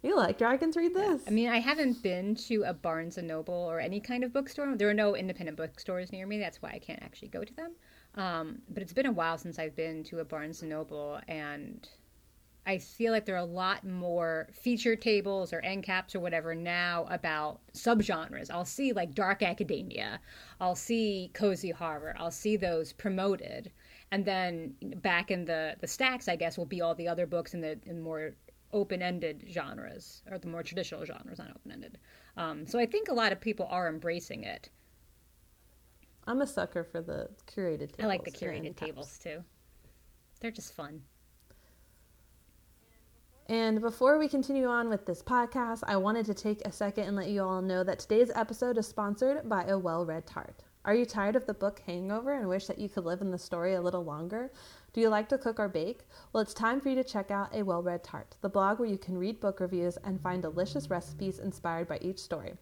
You 0.00 0.16
like 0.16 0.38
dragons? 0.38 0.76
Read 0.76 0.94
this. 0.94 1.22
I 1.26 1.30
mean, 1.30 1.48
I 1.48 1.58
haven't 1.58 2.04
been 2.04 2.36
to 2.46 2.62
a 2.62 2.72
Barnes 2.72 3.18
and 3.18 3.26
Noble 3.26 3.54
or 3.54 3.80
any 3.80 3.98
kind 3.98 4.22
of 4.22 4.32
bookstore. 4.32 4.76
There 4.76 4.88
are 4.88 4.94
no 4.94 5.16
independent 5.16 5.56
bookstores 5.56 6.12
near 6.12 6.24
me. 6.24 6.38
That's 6.38 6.62
why 6.62 6.70
I 6.70 6.78
can't 6.78 7.02
actually 7.02 7.28
go 7.28 7.42
to 7.42 7.52
them. 7.54 7.72
Um, 8.14 8.62
but 8.70 8.82
it's 8.82 8.92
been 8.92 9.06
a 9.06 9.12
while 9.12 9.38
since 9.38 9.58
I've 9.58 9.74
been 9.74 10.04
to 10.04 10.20
a 10.20 10.24
Barnes 10.24 10.62
and 10.62 10.70
Noble, 10.70 11.20
and 11.26 11.88
I 12.64 12.78
feel 12.78 13.12
like 13.12 13.24
there 13.24 13.34
are 13.34 13.38
a 13.38 13.44
lot 13.44 13.84
more 13.84 14.48
feature 14.52 14.94
tables 14.94 15.52
or 15.52 15.60
end 15.60 15.82
caps 15.84 16.14
or 16.14 16.20
whatever 16.20 16.54
now 16.54 17.06
about 17.10 17.60
subgenres. 17.72 18.50
I'll 18.50 18.64
see 18.64 18.92
like 18.92 19.14
dark 19.14 19.42
academia, 19.42 20.20
I'll 20.60 20.76
see 20.76 21.30
cozy 21.34 21.70
horror, 21.70 22.14
I'll 22.18 22.30
see 22.30 22.56
those 22.56 22.92
promoted, 22.92 23.72
and 24.10 24.24
then 24.24 24.74
back 25.02 25.30
in 25.30 25.44
the 25.44 25.76
the 25.80 25.86
stacks, 25.86 26.28
I 26.28 26.36
guess, 26.36 26.56
will 26.56 26.66
be 26.66 26.80
all 26.80 26.94
the 26.94 27.08
other 27.08 27.26
books 27.26 27.54
in 27.54 27.60
the 27.60 27.78
in 27.84 28.00
more 28.00 28.34
open-ended 28.72 29.46
genres 29.50 30.22
or 30.30 30.38
the 30.38 30.46
more 30.46 30.62
traditional 30.62 31.04
genres, 31.04 31.38
not 31.38 31.50
open-ended. 31.50 31.98
Um, 32.36 32.66
so 32.66 32.78
I 32.78 32.84
think 32.84 33.08
a 33.08 33.14
lot 33.14 33.32
of 33.32 33.40
people 33.40 33.66
are 33.70 33.88
embracing 33.88 34.44
it. 34.44 34.68
I'm 36.26 36.42
a 36.42 36.46
sucker 36.46 36.84
for 36.84 37.00
the 37.00 37.30
curated 37.46 37.92
tables. 37.92 38.00
I 38.00 38.06
like 38.06 38.24
the 38.24 38.30
curated 38.30 38.76
tables 38.76 39.18
too. 39.18 39.42
They're 40.40 40.50
just 40.50 40.74
fun. 40.74 41.02
And 43.46 43.80
before 43.80 44.18
we 44.18 44.28
continue 44.28 44.66
on 44.66 44.90
with 44.90 45.06
this 45.06 45.22
podcast, 45.22 45.82
I 45.86 45.96
wanted 45.96 46.26
to 46.26 46.34
take 46.34 46.60
a 46.66 46.72
second 46.72 47.04
and 47.04 47.16
let 47.16 47.28
you 47.28 47.42
all 47.42 47.62
know 47.62 47.82
that 47.82 47.98
today's 47.98 48.30
episode 48.34 48.76
is 48.76 48.86
sponsored 48.86 49.48
by 49.48 49.64
a 49.64 49.78
well 49.78 50.04
read 50.04 50.26
tart. 50.26 50.64
Are 50.84 50.94
you 50.94 51.04
tired 51.04 51.36
of 51.36 51.44
the 51.44 51.54
book 51.54 51.82
Hangover 51.86 52.32
and 52.32 52.48
wish 52.48 52.66
that 52.66 52.78
you 52.78 52.88
could 52.88 53.04
live 53.04 53.20
in 53.20 53.30
the 53.30 53.38
story 53.38 53.74
a 53.74 53.80
little 53.82 54.04
longer? 54.04 54.50
Do 54.92 55.00
you 55.00 55.08
like 55.08 55.28
to 55.30 55.36
cook 55.36 55.58
or 55.58 55.68
bake? 55.68 56.02
Well, 56.32 56.40
it's 56.40 56.54
time 56.54 56.80
for 56.80 56.88
you 56.88 56.94
to 56.94 57.04
check 57.04 57.30
out 57.30 57.54
A 57.54 57.62
Well 57.62 57.82
Read 57.82 58.04
Tart, 58.04 58.36
the 58.40 58.48
blog 58.48 58.78
where 58.78 58.88
you 58.88 58.96
can 58.96 59.18
read 59.18 59.40
book 59.40 59.60
reviews 59.60 59.98
and 60.04 60.20
find 60.20 60.40
delicious 60.40 60.88
recipes 60.88 61.40
inspired 61.40 61.88
by 61.88 61.98
each 62.00 62.18
story. 62.18 62.54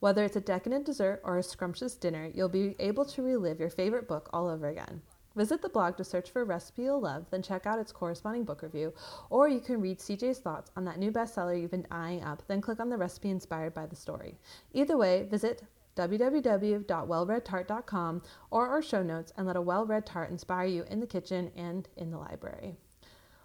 Whether 0.00 0.24
it's 0.24 0.36
a 0.36 0.40
decadent 0.40 0.84
dessert 0.84 1.20
or 1.24 1.38
a 1.38 1.42
scrumptious 1.42 1.94
dinner, 1.94 2.30
you'll 2.34 2.48
be 2.48 2.74
able 2.80 3.04
to 3.04 3.22
relive 3.22 3.60
your 3.60 3.70
favorite 3.70 4.08
book 4.08 4.28
all 4.32 4.48
over 4.48 4.68
again. 4.68 5.00
Visit 5.36 5.62
the 5.62 5.68
blog 5.68 5.96
to 5.96 6.04
search 6.04 6.30
for 6.30 6.42
a 6.42 6.44
recipe 6.44 6.82
you'll 6.82 7.00
love, 7.00 7.24
then 7.30 7.40
check 7.40 7.64
out 7.64 7.78
its 7.78 7.92
corresponding 7.92 8.44
book 8.44 8.62
review, 8.62 8.92
or 9.30 9.48
you 9.48 9.60
can 9.60 9.80
read 9.80 10.00
CJ's 10.00 10.38
thoughts 10.38 10.72
on 10.76 10.84
that 10.86 10.98
new 10.98 11.12
bestseller 11.12 11.58
you've 11.58 11.70
been 11.70 11.86
eyeing 11.90 12.24
up, 12.24 12.42
then 12.48 12.60
click 12.60 12.80
on 12.80 12.90
the 12.90 12.96
recipe 12.96 13.30
inspired 13.30 13.72
by 13.72 13.86
the 13.86 13.94
story. 13.94 14.36
Either 14.72 14.96
way, 14.96 15.22
visit 15.30 15.62
www.wellreadtart.com 15.96 18.22
or 18.50 18.68
our 18.68 18.82
show 18.82 19.02
notes 19.02 19.32
and 19.36 19.46
let 19.46 19.56
a 19.56 19.60
well-read 19.60 20.06
tart 20.06 20.30
inspire 20.30 20.66
you 20.66 20.84
in 20.90 21.00
the 21.00 21.06
kitchen 21.06 21.50
and 21.56 21.88
in 21.96 22.10
the 22.10 22.18
library. 22.18 22.76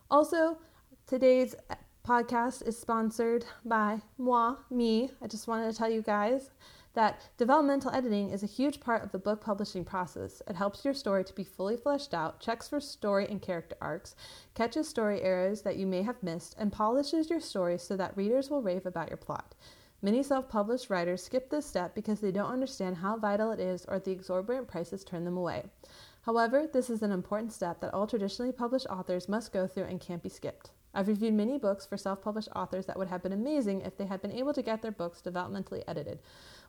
Also, 0.10 0.58
today's 1.08 1.56
podcast 2.06 2.68
is 2.68 2.78
sponsored 2.78 3.46
by 3.66 4.02
moi, 4.18 4.56
me. 4.70 5.10
I 5.22 5.28
just 5.28 5.48
wanted 5.48 5.72
to 5.72 5.78
tell 5.78 5.90
you 5.90 6.02
guys 6.02 6.52
that 6.94 7.22
developmental 7.38 7.92
editing 7.92 8.30
is 8.30 8.42
a 8.42 8.48
huge 8.48 8.80
part 8.80 9.04
of 9.04 9.12
the 9.12 9.20
book 9.20 9.42
publishing 9.42 9.84
process. 9.84 10.42
It 10.48 10.56
helps 10.56 10.86
your 10.86 10.94
story 10.94 11.26
to 11.26 11.34
be 11.34 11.44
fully 11.44 11.76
fleshed 11.76 12.14
out, 12.14 12.40
checks 12.40 12.70
for 12.70 12.80
story 12.80 13.28
and 13.30 13.42
character 13.42 13.76
arcs, 13.82 14.16
catches 14.54 14.88
story 14.88 15.22
errors 15.22 15.62
that 15.64 15.78
you 15.78 15.86
may 15.86 16.04
have 16.04 16.24
missed, 16.24 16.56
and 16.58 16.72
polishes 16.72 17.30
your 17.30 17.42
story 17.42 17.78
so 17.78 17.98
that 17.98 18.16
readers 18.16 18.50
will 18.50 18.62
rave 18.62 18.86
about 18.86 19.10
your 19.10 19.18
plot. 19.18 19.56
Many 20.06 20.22
self 20.22 20.48
published 20.48 20.92
writers 20.92 21.24
skip 21.24 21.50
this 21.50 21.66
step 21.66 21.96
because 21.96 22.20
they 22.20 22.32
don't 22.32 22.52
understand 22.52 22.98
how 22.98 23.18
vital 23.18 23.50
it 23.50 23.60
is 23.60 23.86
or 23.86 23.98
the 23.98 24.12
exorbitant 24.12 24.68
prices 24.68 25.04
turn 25.04 25.26
them 25.26 25.36
away. 25.36 25.64
However, 26.22 26.68
this 26.72 26.92
is 26.92 27.02
an 27.02 27.12
important 27.12 27.52
step 27.52 27.82
that 27.82 27.92
all 27.92 28.06
traditionally 28.06 28.52
published 28.52 28.86
authors 28.86 29.28
must 29.28 29.52
go 29.52 29.66
through 29.66 29.86
and 29.86 30.00
can't 30.00 30.22
be 30.22 30.30
skipped. 30.30 30.70
I've 30.94 31.08
reviewed 31.08 31.34
many 31.34 31.58
books 31.58 31.88
for 31.88 31.98
self 31.98 32.22
published 32.22 32.50
authors 32.56 32.86
that 32.86 33.00
would 33.00 33.08
have 33.08 33.24
been 33.24 33.34
amazing 33.34 33.82
if 33.82 33.98
they 33.98 34.06
had 34.06 34.22
been 34.22 34.32
able 34.32 34.54
to 34.54 34.62
get 34.62 34.84
their 34.84 34.92
books 34.92 35.24
developmentally 35.26 35.84
edited, 35.88 36.20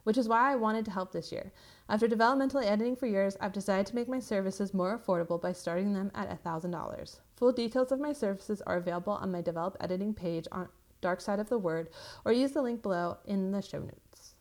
which 0.05 0.17
is 0.17 0.29
why 0.29 0.51
I 0.51 0.57
wanted 0.57 0.87
to 0.87 0.93
help 0.93 1.13
this 1.13 1.31
year. 1.31 1.53
After 1.91 2.09
developmentally 2.09 2.65
editing 2.65 2.97
for 2.97 3.07
years, 3.07 3.37
I've 3.39 3.53
decided 3.53 3.85
to 3.89 3.97
make 3.97 4.09
my 4.09 4.19
services 4.19 4.73
more 4.73 4.99
affordable 4.99 5.39
by 5.39 5.53
starting 5.53 5.93
them 5.93 6.11
at 6.15 6.43
$1,000. 6.43 7.21
Full 7.37 7.53
details 7.53 7.93
of 7.93 8.01
my 8.01 8.15
services 8.15 8.63
are 8.63 8.79
available 8.79 9.13
on 9.13 9.31
my 9.31 9.43
Develop 9.43 9.77
Editing 9.79 10.15
page 10.15 10.49
on 10.51 10.71
Dark 11.01 11.21
Side 11.21 11.39
of 11.39 11.49
the 11.49 11.59
Word, 11.59 11.89
or 12.25 12.33
use 12.33 12.53
the 12.53 12.63
link 12.63 12.83
below 12.83 13.19
in 13.25 13.53
the 13.53 13.63
show 13.63 13.79
notes. 13.79 14.35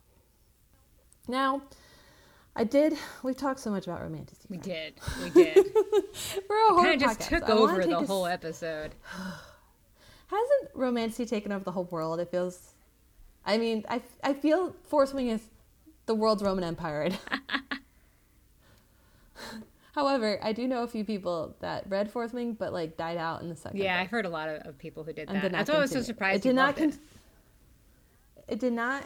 Now, 1.27 1.63
I 2.55 2.63
did. 2.63 2.97
We've 3.23 3.35
talked 3.35 3.59
so 3.59 3.69
much 3.69 3.85
about 3.85 4.01
romanticy. 4.01 4.49
We 4.49 4.57
did. 4.57 4.93
We 5.21 5.29
did. 5.29 5.57
We're 6.49 6.69
a 6.69 6.73
horror 6.73 6.83
kind 6.83 7.01
of 7.01 7.01
just 7.01 7.21
took 7.21 7.49
over 7.49 7.85
the 7.85 7.97
a 7.97 8.05
whole 8.05 8.25
episode. 8.25 8.95
Hasn't 10.27 10.73
romanticy 10.75 11.27
taken 11.27 11.51
over 11.51 11.63
the 11.63 11.71
whole 11.71 11.85
world? 11.85 12.19
It 12.19 12.29
feels. 12.31 12.73
I 13.45 13.57
mean, 13.57 13.83
I 13.89 14.01
I 14.23 14.33
feel 14.33 14.75
Fourth 14.87 15.13
Wing 15.13 15.29
is 15.29 15.41
the 16.05 16.15
world's 16.15 16.43
Roman 16.43 16.63
Empire. 16.63 17.09
However, 19.95 20.37
I 20.43 20.51
do 20.51 20.67
know 20.67 20.83
a 20.83 20.89
few 20.89 21.05
people 21.05 21.55
that 21.61 21.85
read 21.87 22.11
Fourth 22.11 22.33
Wing, 22.33 22.51
but 22.51 22.73
like 22.73 22.97
died 22.97 23.15
out 23.15 23.41
in 23.41 23.47
the 23.47 23.55
second. 23.55 23.79
Yeah, 23.79 23.95
book. 23.95 24.03
I've 24.03 24.11
heard 24.11 24.25
a 24.25 24.29
lot 24.29 24.49
of, 24.49 24.67
of 24.67 24.77
people 24.77 25.05
who 25.05 25.13
did 25.13 25.29
and 25.29 25.37
that. 25.37 25.43
did 25.43 25.53
That's 25.53 25.69
why 25.69 25.77
I 25.77 25.79
was 25.79 25.91
so 25.91 26.01
surprised. 26.01 26.45
It 26.45 26.49
did 26.49 26.55
not. 26.55 26.75
Con- 26.75 26.89
it. 26.89 26.97
it 28.49 28.59
did 28.59 28.73
not 28.73 29.05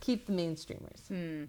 keep 0.00 0.24
the 0.24 0.32
mainstreamers. 0.32 1.06
Hmm. 1.08 1.44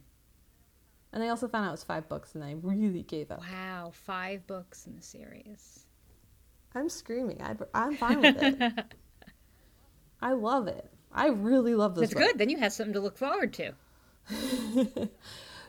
And 1.13 1.23
I 1.23 1.29
also 1.29 1.47
found 1.47 1.63
out 1.63 1.69
it 1.69 1.71
was 1.71 1.83
five 1.85 2.09
books, 2.09 2.35
and 2.35 2.43
I 2.43 2.55
really 2.61 3.03
gave 3.03 3.31
up. 3.31 3.39
Wow, 3.39 3.91
five 3.93 4.45
books 4.47 4.85
in 4.85 4.97
the 4.97 5.01
series. 5.01 5.85
I'm 6.75 6.89
screaming. 6.89 7.41
I, 7.41 7.55
I'm 7.73 7.95
fine 7.95 8.19
with 8.19 8.43
it. 8.43 8.73
I 10.21 10.33
love 10.33 10.67
it. 10.67 10.91
I 11.09 11.27
really 11.27 11.75
love 11.75 11.95
this. 11.95 12.11
It's 12.11 12.13
good. 12.15 12.37
Then 12.37 12.49
you 12.49 12.57
have 12.57 12.73
something 12.73 12.95
to 12.95 12.99
look 12.99 13.17
forward 13.17 13.53
to. 13.53 13.71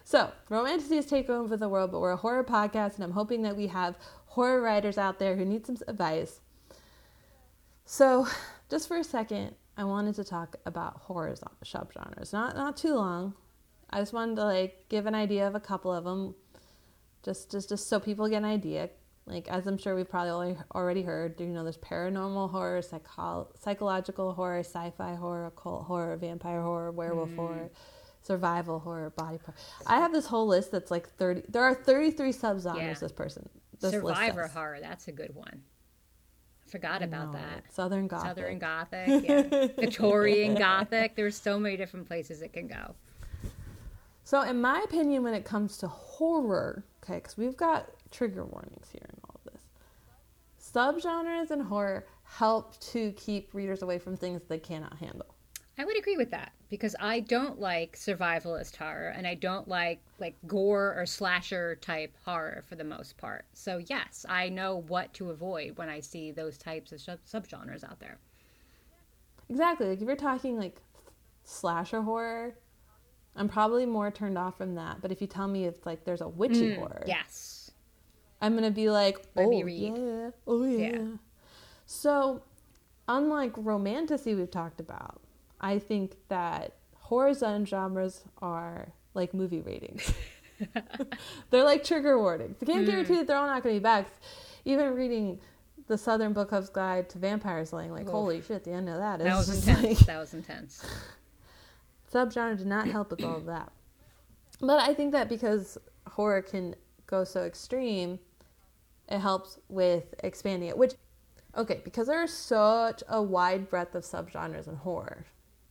So, 0.07 0.31
romanticy 0.51 0.97
has 0.97 1.07
taken 1.07 1.35
over 1.35 1.57
the 1.57 1.69
world, 1.69 1.91
but 1.91 2.01
we're 2.01 2.13
a 2.13 2.17
horror 2.17 2.45
podcast, 2.45 2.97
and 2.97 3.05
I'm 3.05 3.13
hoping 3.13 3.41
that 3.43 3.57
we 3.57 3.69
have 3.69 3.97
horror 4.27 4.61
writers 4.61 4.99
out 4.99 5.19
there 5.19 5.35
who 5.35 5.47
need 5.47 5.67
some 5.67 5.79
advice. 5.89 6.41
So, 7.87 8.29
just 8.71 8.87
for 8.87 8.99
a 8.99 9.05
second, 9.05 9.55
I 9.79 9.85
wanted 9.85 10.15
to 10.17 10.25
talk 10.25 10.57
about 10.67 10.99
horror 10.99 11.35
subgenres. 11.65 12.33
Not 12.33 12.55
not 12.55 12.77
too 12.77 12.95
long. 12.95 13.35
I 13.91 14.01
just 14.01 14.13
wanted 14.13 14.37
to 14.37 14.45
like 14.45 14.87
give 14.89 15.07
an 15.07 15.15
idea 15.15 15.47
of 15.49 15.55
a 15.55 15.61
couple 15.61 15.93
of 15.93 16.05
them, 16.05 16.35
just 17.23 17.51
just 17.51 17.71
just 17.71 17.89
so 17.89 17.99
people 17.99 18.29
get 18.29 18.39
an 18.39 18.45
idea. 18.45 18.91
Like 19.27 19.49
as 19.49 19.67
I'm 19.67 19.79
sure 19.79 19.97
we've 19.97 20.09
probably 20.09 20.57
already- 20.75 21.03
heard, 21.03 21.41
you 21.41 21.47
know, 21.47 21.63
there's 21.63 21.79
paranormal 21.79 22.51
horror, 22.51 22.83
psycho- 22.83 23.49
psychological 23.59 24.35
horror, 24.35 24.61
sci-fi 24.61 25.15
horror, 25.15 25.47
occult 25.47 25.87
horror, 25.87 26.15
vampire 26.19 26.61
horror, 26.61 26.91
werewolf 26.93 27.31
mm. 27.31 27.37
horror, 27.37 27.71
survival 28.25 28.81
horror, 28.81 29.11
body 29.11 29.39
part. 29.39 29.57
I 29.87 29.99
have 29.99 30.13
this 30.13 30.27
whole 30.27 30.47
list 30.47 30.73
that's 30.73 30.91
like 30.91 31.09
30. 31.09 31.43
There 31.49 31.63
are 31.63 31.75
33 31.75 32.33
subgenres. 32.33 32.77
Yeah. 32.77 32.95
This 32.95 33.13
person, 33.13 33.49
this 33.81 33.93
Survivor 33.93 34.49
horror. 34.49 34.79
That's 34.81 35.09
a 35.09 35.13
good 35.13 35.35
one. 35.35 35.63
I 36.67 36.71
forgot 36.71 37.03
I 37.03 37.05
about 37.05 37.33
know, 37.33 37.39
that. 37.39 37.73
Southern 37.73 38.09
Gothic. 38.09 38.29
Southern 38.29 38.59
Gothic, 38.59 39.25
yeah. 39.29 39.69
Victorian 39.79 40.55
Gothic. 40.55 41.15
There's 41.15 41.37
so 41.37 41.59
many 41.59 41.77
different 41.77 42.07
places 42.09 42.43
it 42.43 42.53
can 42.53 42.67
go. 42.67 42.95
So, 44.25 44.41
in 44.41 44.61
my 44.61 44.81
opinion, 44.85 45.23
when 45.23 45.35
it 45.35 45.45
comes 45.45 45.77
to 45.79 45.89
horror, 45.89 46.83
okay, 47.05 47.17
because 47.17 47.37
we've 47.37 47.57
got 47.57 47.91
trigger 48.11 48.45
warnings 48.47 48.89
here 48.91 49.05
and 49.07 49.21
all 49.25 49.35
of 49.45 49.53
this, 49.53 49.63
subgenres 50.59 51.51
in 51.51 51.61
horror 51.61 52.07
help 52.23 52.79
to 52.81 53.13
keep 53.13 53.53
readers 53.53 53.83
away 53.83 53.99
from 53.99 54.17
things 54.17 54.41
they 54.49 54.59
cannot 54.59 54.97
handle. 54.97 55.34
I 55.77 55.85
would 55.85 55.99
agree 55.99 56.17
with 56.17 56.31
that 56.31 56.53
because 56.71 56.95
I 57.01 57.21
don't 57.21 57.61
like 57.61 57.97
survivalist 57.97 58.77
horror 58.77 59.09
and 59.09 59.27
I 59.27 59.35
don't 59.35 59.67
like 59.67 60.01
like 60.21 60.37
gore 60.47 60.95
or 60.97 61.05
slasher 61.05 61.77
type 61.77 62.17
horror 62.25 62.63
for 62.69 62.77
the 62.77 62.85
most 62.85 63.17
part. 63.17 63.45
So 63.55 63.79
yes, 63.79 64.25
I 64.29 64.49
know 64.49 64.83
what 64.89 65.13
to 65.15 65.31
avoid 65.31 65.77
when 65.77 65.89
I 65.89 66.01
see 66.01 66.31
those 66.31 66.57
types 66.57 66.93
of 66.93 67.01
sub- 67.01 67.25
subgenres 67.27 67.83
out 67.83 67.99
there. 67.99 68.19
Exactly. 69.49 69.89
Like 69.89 70.01
if 70.01 70.07
you're 70.07 70.17
talking 70.17 70.59
like 70.59 70.81
slasher 71.43 72.03
horror, 72.03 72.55
I'm 73.37 73.49
probably 73.49 73.85
more 73.85 74.13
turned 74.13 74.39
off 74.39 74.57
from 74.57 74.77
that. 74.77 75.03
But 75.03 75.11
if 75.11 75.21
you 75.21 75.27
tell 75.27 75.49
me 75.49 75.65
it's 75.65 75.85
like 75.85 76.05
there's 76.05 76.21
a 76.21 76.29
witchy 76.29 76.71
mm, 76.71 76.77
horror, 76.79 77.03
Yes. 77.07 77.73
I'm 78.41 78.55
gonna 78.55 78.71
be 78.71 78.91
like, 78.91 79.19
oh 79.37 79.49
me 79.49 79.63
read." 79.65 79.97
yeah, 79.97 80.31
oh 80.47 80.65
yeah. 80.65 80.91
Yeah. 80.93 81.05
So, 81.87 82.43
unlike 83.09 83.53
romantasy 83.57 84.35
we've 84.35 84.51
talked 84.51 84.81
about, 84.81 85.21
I 85.65 85.79
think 85.79 86.17
that 86.29 86.75
horror 86.95 87.33
zone 87.33 87.65
genres 87.65 88.23
are 88.43 88.93
like 89.15 89.33
movie 89.33 89.63
ratings. 89.63 90.13
they're 91.51 91.65
like 91.65 91.83
trigger 91.83 92.19
warnings. 92.19 92.59
Hmm. 92.59 92.67
can't 92.67 92.87
guarantee 92.87 93.15
that 93.15 93.27
they're 93.27 93.39
all 93.39 93.47
not 93.47 93.63
going 93.63 93.75
to 93.77 93.81
be 93.81 93.83
bad. 93.83 94.05
Even 94.67 94.95
reading 94.95 95.41
the 95.87 95.97
Southern 95.97 96.35
Book 96.35 96.51
Club's 96.51 96.69
Guide 96.69 97.09
to 97.11 97.19
Vampire 97.19 97.65
Slaying, 97.65 97.93
like 97.93 98.05
Oof. 98.05 98.13
holy 98.13 98.43
shit, 98.43 98.65
the 98.65 98.73
end 98.73 98.91
of 98.91 98.99
that 98.99 99.21
is 99.21 99.25
That 99.25 99.37
was 99.37 99.67
intense. 99.69 100.01
like 100.01 100.07
that 100.07 100.19
was 100.19 100.35
intense. 100.35 100.85
subgenre 102.13 102.59
did 102.59 102.67
not 102.67 102.87
help 102.87 103.11
with 103.11 103.25
all 103.25 103.37
of 103.37 103.47
that. 103.47 103.73
But 104.61 104.81
I 104.81 104.93
think 104.93 105.13
that 105.13 105.31
because 105.31 105.79
horror 106.07 106.43
can 106.43 106.75
go 107.07 107.25
so 107.25 107.45
extreme, 107.45 108.19
it 109.09 109.19
helps 109.19 109.59
with 109.71 110.15
expanding 110.23 110.69
it. 110.69 110.77
Which, 110.77 110.93
okay, 111.57 111.81
because 111.85 112.07
there 112.07 112.23
is 112.23 112.33
such 112.35 113.03
a 113.09 113.23
wide 113.23 113.71
breadth 113.71 113.95
of 113.95 114.05
subgenres 114.05 114.69
in 114.69 114.77
horror 114.77 115.25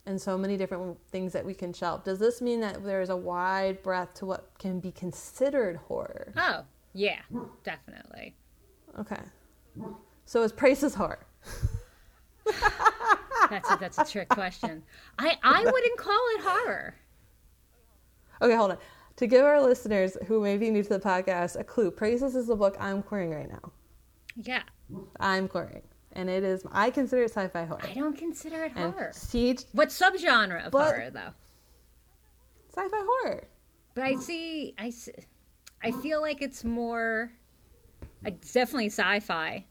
and 0.05 0.21
so 0.21 0.37
many 0.37 0.57
different 0.57 0.97
things 1.09 1.33
that 1.33 1.45
we 1.45 1.53
can 1.53 1.73
shelve, 1.73 2.03
does 2.03 2.19
this 2.19 2.41
mean 2.41 2.59
that 2.61 2.83
there 2.83 3.01
is 3.01 3.09
a 3.09 3.15
wide 3.15 3.81
breadth 3.83 4.15
to 4.15 4.25
what 4.25 4.51
can 4.59 4.79
be 4.79 4.91
considered 4.91 5.77
horror? 5.77 6.33
Oh, 6.37 6.63
yeah, 6.93 7.21
definitely. 7.63 8.35
Okay. 8.99 9.21
So 10.25 10.43
is 10.43 10.51
Price's 10.51 10.93
horror? 10.95 11.25
That's 13.49 13.69
a, 13.69 13.77
that's 13.79 13.97
a 13.97 14.05
trick 14.05 14.29
question. 14.29 14.81
I, 15.19 15.37
I 15.43 15.63
wouldn't 15.63 15.97
call 15.97 16.19
it 16.35 16.41
horror. 16.43 16.95
Okay, 18.41 18.55
hold 18.55 18.71
on. 18.71 18.77
To 19.17 19.27
give 19.27 19.45
our 19.45 19.61
listeners 19.61 20.17
who 20.27 20.41
may 20.41 20.57
be 20.57 20.71
new 20.71 20.81
to 20.81 20.89
the 20.89 20.99
podcast 20.99 21.59
a 21.59 21.63
clue, 21.63 21.91
Prices 21.91 22.35
is 22.35 22.47
the 22.47 22.55
book 22.55 22.75
I'm 22.79 23.03
querying 23.03 23.31
right 23.31 23.49
now. 23.49 23.71
Yeah. 24.35 24.63
I'm 25.19 25.47
querying. 25.47 25.83
And 26.15 26.29
it 26.29 26.43
is, 26.43 26.63
I 26.71 26.91
consider 26.91 27.23
it 27.23 27.31
sci 27.31 27.47
fi 27.47 27.65
horror. 27.65 27.81
I 27.83 27.93
don't 27.93 28.15
consider 28.17 28.63
it 28.65 28.73
And 28.75 28.93
horror. 28.93 29.11
Siege, 29.13 29.63
What 29.73 29.89
subgenre 29.89 30.65
of 30.65 30.71
But- 30.71 30.85
horror, 30.95 31.09
though? 31.09 31.33
sci 32.75 32.87
fi 32.87 33.03
horror. 33.23 33.43
But 33.95 34.03
I 34.05 34.15
see, 34.15 34.73
I 34.77 34.89
see, 34.89 35.11
I 35.83 35.91
feel 35.91 36.21
like 36.21 36.41
it's 36.41 36.63
more, 36.63 37.31
it's 38.25 38.51
definitely 38.53 38.87
sci-fi, 38.87 39.65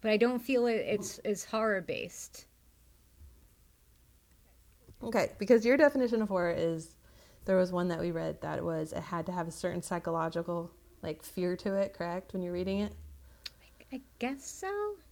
but 0.00 0.10
I 0.10 0.16
don't 0.16 0.40
feel 0.40 0.66
it, 0.66 0.74
it's 0.86 1.20
it's 1.24 1.44
horror 1.44 1.80
based. 1.80 2.46
Okay, 5.02 5.32
because 5.38 5.64
your 5.64 5.76
definition 5.76 6.22
of 6.22 6.28
horror 6.28 6.54
is 6.56 6.94
there 7.44 7.56
was 7.56 7.70
one 7.70 7.88
that 7.88 8.00
we 8.00 8.10
read 8.10 8.40
that 8.40 8.64
was 8.64 8.92
it 8.92 9.02
had 9.02 9.26
to 9.26 9.32
have 9.32 9.46
a 9.46 9.52
certain 9.52 9.82
psychological 9.82 10.70
like 11.02 11.22
fear 11.22 11.56
to 11.58 11.74
it, 11.74 11.92
correct? 11.94 12.32
When 12.32 12.42
you're 12.42 12.52
reading 12.52 12.80
it? 12.80 12.92
I 13.96 14.00
guess 14.18 14.44
so. 14.46 14.68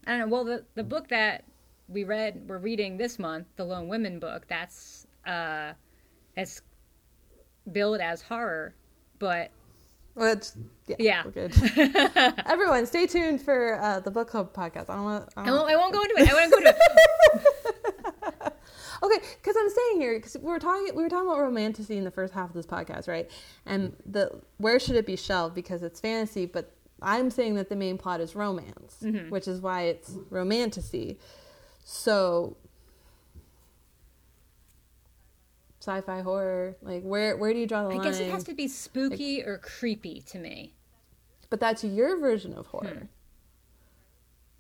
I 0.07 0.11
don't 0.11 0.21
know. 0.21 0.27
Well, 0.29 0.45
the 0.45 0.65
the 0.75 0.85
book 0.85 1.09
that 1.09 1.45
we 1.89 2.05
read, 2.05 2.43
we're 2.47 2.59
reading 2.59 2.99
this 2.99 3.19
month, 3.19 3.47
the 3.57 3.65
Lone 3.65 3.89
Women 3.89 4.19
book. 4.19 4.47
That's 4.47 5.07
uh, 5.27 5.73
it's 6.37 6.61
billed 7.73 8.01
as 8.01 8.21
horror, 8.21 8.75
but 9.19 9.51
Which, 10.15 10.49
yeah, 10.87 10.97
Yeah. 10.99 11.23
we're 11.25 11.31
good. 11.31 11.55
Everyone, 12.47 12.85
stay 12.85 13.07
tuned 13.07 13.41
for 13.41 13.81
uh, 13.81 14.01
the 14.01 14.11
book 14.11 14.29
club 14.29 14.53
podcast. 14.53 14.91
I 14.91 14.97
don't 14.97 15.05
want. 15.05 15.29
I 15.35 15.49
I 15.49 15.51
won't, 15.51 15.71
I 15.71 15.77
won't 15.77 15.95
go 15.95 16.03
into 16.03 16.15
it. 16.19 16.31
I 16.31 16.35
won't 16.35 16.51
go 16.53 16.59
into 16.59 16.71
it. 16.71 16.77
Okay, 19.03 19.19
because 19.37 19.55
I'm 19.59 19.69
saying 19.69 20.01
here 20.01 20.15
because 20.19 20.35
we 20.39 20.45
were 20.51 20.59
talking 20.59 20.95
we 20.95 21.03
were 21.03 21.11
talking 21.11 21.27
about 21.27 21.39
romantasy 21.41 21.99
in 21.99 22.05
the 22.05 22.11
first 22.11 22.33
half 22.33 22.49
of 22.49 22.55
this 22.55 22.65
podcast, 22.65 23.07
right? 23.07 23.31
And 23.67 23.95
the 24.07 24.41
where 24.57 24.81
should 24.81 24.97
it 24.97 25.05
be 25.05 25.17
shelved 25.17 25.55
because 25.55 25.83
it's 25.83 26.01
fantasy, 26.01 26.47
but 26.47 26.71
I'm 27.03 27.31
saying 27.31 27.57
that 27.57 27.69
the 27.69 27.77
main 27.77 27.99
plot 27.99 28.21
is 28.21 28.35
romance, 28.35 28.97
mm-hmm. 29.03 29.31
which 29.31 29.49
is 29.49 29.61
why 29.61 29.83
it's 29.83 30.17
romantasy. 30.31 31.19
So 31.85 32.57
sci-fi 35.81 36.23
horror, 36.23 36.77
like 36.81 37.03
where 37.03 37.37
where 37.37 37.53
do 37.53 37.59
you 37.59 37.67
draw 37.67 37.83
the 37.83 37.91
I 37.91 37.97
line? 37.97 38.01
I 38.01 38.05
guess 38.05 38.21
it 38.21 38.31
has 38.31 38.45
to 38.45 38.55
be 38.55 38.69
spooky 38.69 39.43
or 39.43 39.59
creepy 39.59 40.23
to 40.29 40.39
me. 40.39 40.75
But 41.51 41.61
that's 41.61 41.85
your 41.85 42.19
version 42.19 42.55
of 42.55 42.67
horror, 42.67 43.09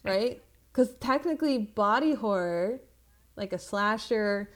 hmm. 0.03 0.09
right? 0.09 0.43
Because 0.71 0.95
technically, 0.97 1.59
body 1.59 2.15
horror, 2.15 2.81
like 3.37 3.53
a 3.53 3.59
slasher, 3.59 4.51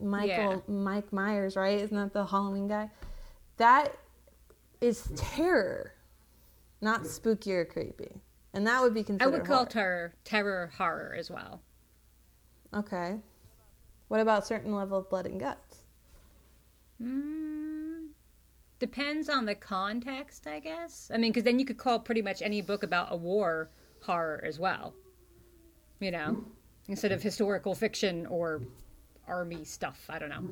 Michael 0.00 0.62
Mike 0.68 1.12
Myers, 1.12 1.56
right? 1.56 1.80
Isn't 1.80 1.96
that 1.96 2.12
the 2.12 2.26
Halloween 2.26 2.68
guy? 2.68 2.90
That 3.56 3.96
is 4.80 5.08
terror, 5.16 5.92
not 6.80 7.06
spooky 7.06 7.54
or 7.54 7.64
creepy, 7.64 8.20
and 8.52 8.66
that 8.66 8.82
would 8.82 8.94
be 8.94 9.02
considered. 9.02 9.34
I 9.34 9.38
would 9.38 9.46
call 9.46 9.56
horror. 9.58 9.66
terror 9.66 10.14
terror 10.24 10.72
horror 10.76 11.14
as 11.18 11.30
well. 11.30 11.62
okay. 12.74 13.16
What 14.08 14.20
about 14.20 14.46
certain 14.46 14.72
level 14.72 14.98
of 14.98 15.10
blood 15.10 15.26
and 15.26 15.40
guts? 15.40 15.78
Mm, 17.02 18.10
depends 18.78 19.28
on 19.28 19.46
the 19.46 19.56
context, 19.56 20.46
I 20.46 20.60
guess. 20.60 21.10
I 21.12 21.16
mean, 21.16 21.32
because 21.32 21.42
then 21.42 21.58
you 21.58 21.64
could 21.64 21.76
call 21.76 21.98
pretty 21.98 22.22
much 22.22 22.40
any 22.40 22.62
book 22.62 22.84
about 22.84 23.08
a 23.10 23.16
war 23.16 23.68
horror 24.02 24.44
as 24.46 24.60
well. 24.60 24.94
You 25.98 26.12
know, 26.12 26.44
instead 26.88 27.10
of 27.10 27.20
historical 27.22 27.74
fiction 27.74 28.26
or 28.26 28.62
army 29.26 29.64
stuff. 29.64 30.04
I 30.08 30.18
don't 30.20 30.28
know. 30.28 30.50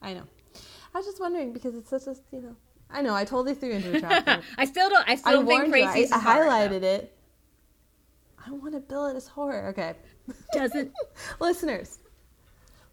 I 0.00 0.14
know. 0.14 0.24
I 0.94 0.98
was 0.98 1.06
just 1.06 1.20
wondering 1.20 1.52
because 1.52 1.74
it's 1.74 1.90
such 1.90 2.06
a 2.06 2.16
you 2.32 2.42
know. 2.42 2.56
I 2.90 3.02
know 3.02 3.14
I 3.14 3.24
totally 3.24 3.54
threw 3.54 3.70
into 3.72 3.96
a 3.96 4.00
trap. 4.00 4.42
I 4.56 4.64
still 4.64 4.88
don't. 4.88 5.06
I 5.08 5.12
I 5.12 5.14
still 5.16 5.46
think 5.46 5.68
you. 5.68 5.84
I, 5.84 5.92
I 5.92 5.96
is 5.98 6.10
horror, 6.10 6.44
though. 6.44 6.50
highlighted 6.50 6.82
it. 6.82 7.14
I 8.46 8.50
want 8.50 8.72
to 8.74 8.80
bill 8.80 9.06
it 9.06 9.16
as 9.16 9.26
horror. 9.28 9.66
Okay. 9.68 9.94
Doesn't 10.52 10.92
Listeners, 11.40 11.98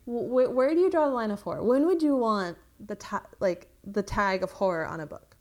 wh- 0.05 0.09
where 0.53 0.73
do 0.73 0.79
you 0.81 0.89
draw 0.91 1.07
the 1.07 1.13
line 1.13 1.31
of 1.31 1.41
horror? 1.41 1.63
When 1.63 1.85
would 1.85 2.01
you 2.01 2.15
want 2.17 2.57
the 2.85 2.95
ta- 2.95 3.25
like 3.39 3.67
the 3.85 4.03
tag 4.03 4.43
of 4.43 4.51
horror 4.51 4.85
on 4.85 4.99
a 4.99 5.05
book? 5.05 5.35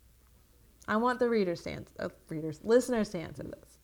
I 0.87 0.95
want 0.97 1.19
the 1.19 1.27
readers 1.29 1.61
to 1.63 1.71
answer, 1.71 1.91
uh, 1.99 2.09
readers, 2.29 2.59
listeners 2.63 3.09
to 3.09 3.17
answer 3.19 3.43
this. 3.43 3.77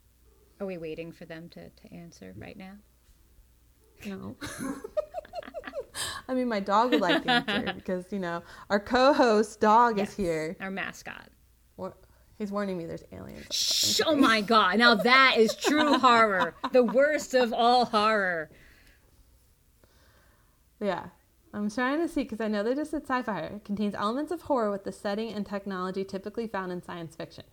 are 0.60 0.68
we 0.68 0.78
waiting 0.78 1.12
for 1.12 1.26
them 1.26 1.50
to, 1.50 1.70
to 1.70 1.94
answer 1.94 2.34
right 2.38 2.56
now? 2.56 2.74
No. 4.06 4.36
I 6.32 6.34
mean, 6.34 6.48
my 6.48 6.62
dog 6.62 6.92
would 6.92 7.02
like 7.02 7.24
to 7.24 7.30
answer 7.50 7.74
because 7.74 8.06
you 8.12 8.20
know 8.20 8.42
our 8.70 8.80
co-host 8.80 9.60
dog 9.60 9.98
Yes, 9.98 10.12
is 10.12 10.16
here. 10.16 10.56
Our 10.62 10.72
mascot. 10.72 11.28
He's 12.38 12.52
warning 12.52 12.76
me 12.80 12.88
there's 12.88 13.04
aliens. 13.12 13.46
Shh, 13.52 14.02
oh 14.04 14.16
my 14.16 14.42
god! 14.42 14.80
Now 14.80 14.96
that 14.96 15.36
is 15.38 15.54
true 15.56 16.00
horror. 16.00 16.56
The 16.72 16.84
worst 16.84 17.36
of 17.36 17.54
all 17.54 17.86
horror. 17.86 18.50
Yeah. 20.80 21.10
I'm 21.54 21.70
trying 21.70 22.00
to 22.00 22.08
see 22.08 22.24
because 22.24 22.42
I 22.42 22.48
know 22.48 22.64
they 22.64 22.74
just 22.74 22.90
said 22.90 23.04
sci-fi 23.04 23.32
horror 23.32 23.62
contains 23.64 23.94
elements 23.94 24.32
of 24.32 24.42
horror 24.42 24.72
with 24.72 24.86
the 24.86 24.92
setting 24.92 25.34
and 25.34 25.46
technology 25.46 26.04
typically 26.04 26.48
found 26.48 26.72
in 26.72 26.82
science 26.82 27.16
fiction. 27.16 27.44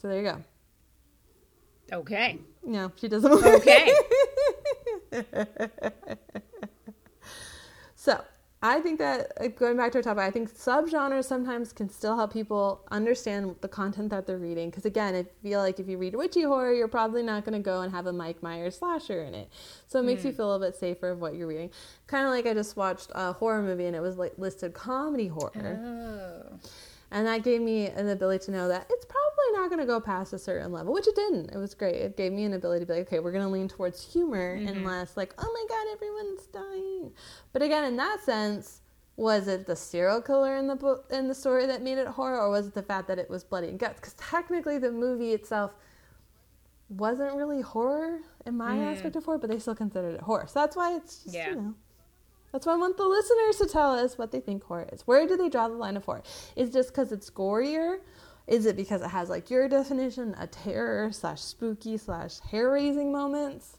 So 0.00 0.08
there 0.08 0.22
you 0.22 0.22
go. 0.22 0.42
Okay. 1.92 2.38
No, 2.64 2.92
she 2.96 3.08
doesn't. 3.08 3.30
Okay. 3.30 3.94
So 8.02 8.20
I 8.64 8.80
think 8.80 8.98
that 8.98 9.30
uh, 9.40 9.46
going 9.46 9.76
back 9.76 9.92
to 9.92 9.98
our 9.98 10.02
topic, 10.02 10.24
I 10.24 10.30
think 10.32 10.52
subgenres 10.52 11.24
sometimes 11.24 11.72
can 11.72 11.88
still 11.88 12.16
help 12.16 12.32
people 12.32 12.80
understand 12.90 13.54
the 13.60 13.68
content 13.68 14.10
that 14.10 14.26
they're 14.26 14.38
reading. 14.38 14.70
Because 14.70 14.84
again, 14.84 15.14
I 15.14 15.24
feel 15.40 15.60
like 15.60 15.78
if 15.78 15.86
you 15.88 15.98
read 15.98 16.16
witchy 16.16 16.42
horror, 16.42 16.72
you're 16.72 16.88
probably 16.88 17.22
not 17.22 17.44
going 17.44 17.52
to 17.52 17.64
go 17.64 17.82
and 17.82 17.92
have 17.92 18.08
a 18.08 18.12
Mike 18.12 18.42
Myers 18.42 18.78
slasher 18.78 19.22
in 19.22 19.34
it. 19.34 19.52
So 19.86 20.00
it 20.00 20.02
makes 20.02 20.24
you 20.24 20.32
feel 20.32 20.46
a 20.46 20.50
little 20.52 20.66
bit 20.66 20.74
safer 20.74 21.10
of 21.10 21.20
what 21.20 21.36
you're 21.36 21.46
reading. 21.46 21.70
Kind 22.08 22.24
of 22.24 22.32
like 22.32 22.46
I 22.46 22.54
just 22.54 22.76
watched 22.76 23.12
a 23.14 23.32
horror 23.32 23.62
movie 23.62 23.86
and 23.86 23.94
it 23.94 24.00
was 24.00 24.16
like 24.16 24.32
listed 24.36 24.74
comedy 24.74 25.28
horror. 25.28 26.50
Oh. 26.52 26.58
And 27.12 27.26
that 27.26 27.42
gave 27.44 27.60
me 27.60 27.86
an 27.88 28.08
ability 28.08 28.46
to 28.46 28.50
know 28.50 28.68
that 28.68 28.86
it's 28.88 29.04
probably 29.04 29.60
not 29.60 29.68
going 29.68 29.80
to 29.80 29.86
go 29.86 30.00
past 30.00 30.32
a 30.32 30.38
certain 30.38 30.72
level, 30.72 30.94
which 30.94 31.06
it 31.06 31.14
didn't. 31.14 31.50
It 31.50 31.58
was 31.58 31.74
great. 31.74 31.96
It 31.96 32.16
gave 32.16 32.32
me 32.32 32.44
an 32.44 32.54
ability 32.54 32.80
to 32.80 32.86
be 32.86 32.98
like, 32.98 33.06
okay, 33.06 33.18
we're 33.18 33.32
going 33.32 33.44
to 33.44 33.50
lean 33.50 33.68
towards 33.68 34.02
humor 34.12 34.54
and 34.54 34.82
less 34.84 35.14
like, 35.16 35.34
oh 35.38 35.50
my 35.52 35.64
God, 35.68 35.92
everyone's 35.92 36.46
dying. 36.46 37.12
But 37.52 37.60
again, 37.60 37.84
in 37.84 37.96
that 37.98 38.22
sense, 38.24 38.80
was 39.16 39.46
it 39.46 39.66
the 39.66 39.76
serial 39.76 40.22
killer 40.22 40.56
in 40.56 40.66
the 40.66 40.74
book 40.74 41.04
in 41.10 41.28
the 41.28 41.34
story 41.34 41.66
that 41.66 41.82
made 41.82 41.98
it 41.98 42.06
horror, 42.06 42.40
or 42.40 42.48
was 42.50 42.68
it 42.68 42.74
the 42.74 42.82
fact 42.82 43.08
that 43.08 43.18
it 43.18 43.28
was 43.28 43.44
bloody 43.44 43.68
and 43.68 43.78
guts? 43.78 44.00
Because 44.00 44.14
technically, 44.14 44.78
the 44.78 44.90
movie 44.90 45.32
itself 45.32 45.72
wasn't 46.88 47.34
really 47.36 47.60
horror 47.60 48.20
in 48.46 48.56
my 48.56 48.76
Mm. 48.78 48.92
aspect 48.92 49.16
of 49.16 49.24
horror, 49.24 49.38
but 49.38 49.50
they 49.50 49.58
still 49.58 49.74
considered 49.74 50.14
it 50.14 50.20
horror. 50.22 50.46
So 50.46 50.60
that's 50.60 50.76
why 50.76 50.96
it's 50.96 51.24
just, 51.24 51.34
Yeah. 51.36 51.50
you 51.50 51.56
know. 51.56 51.74
That's 52.52 52.66
why 52.66 52.74
I 52.74 52.76
want 52.76 52.98
the 52.98 53.06
listeners 53.06 53.56
to 53.56 53.66
tell 53.66 53.94
us 53.94 54.18
what 54.18 54.30
they 54.30 54.40
think 54.40 54.62
horror 54.64 54.88
is. 54.92 55.02
Where 55.06 55.26
do 55.26 55.36
they 55.36 55.48
draw 55.48 55.68
the 55.68 55.74
line 55.74 55.96
of 55.96 56.04
horror? 56.04 56.22
Is 56.54 56.68
it 56.68 56.72
just 56.72 56.90
because 56.90 57.10
it's 57.10 57.30
gorier? 57.30 58.00
Is 58.46 58.66
it 58.66 58.76
because 58.76 59.00
it 59.00 59.08
has 59.08 59.30
like 59.30 59.50
your 59.50 59.68
definition, 59.68 60.34
a 60.38 60.46
terror 60.46 61.10
slash 61.12 61.40
spooky 61.40 61.96
slash 61.96 62.40
hair 62.40 62.70
raising 62.70 63.10
moments? 63.10 63.78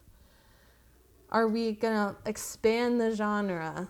Are 1.30 1.46
we 1.46 1.72
gonna 1.72 2.16
expand 2.26 3.00
the 3.00 3.14
genre 3.14 3.88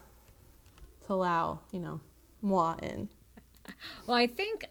to 1.06 1.12
allow, 1.12 1.60
you 1.72 1.80
know, 1.80 2.00
moi 2.42 2.76
in? 2.82 3.08
Well, 4.06 4.18
I 4.18 4.26
think 4.26 4.66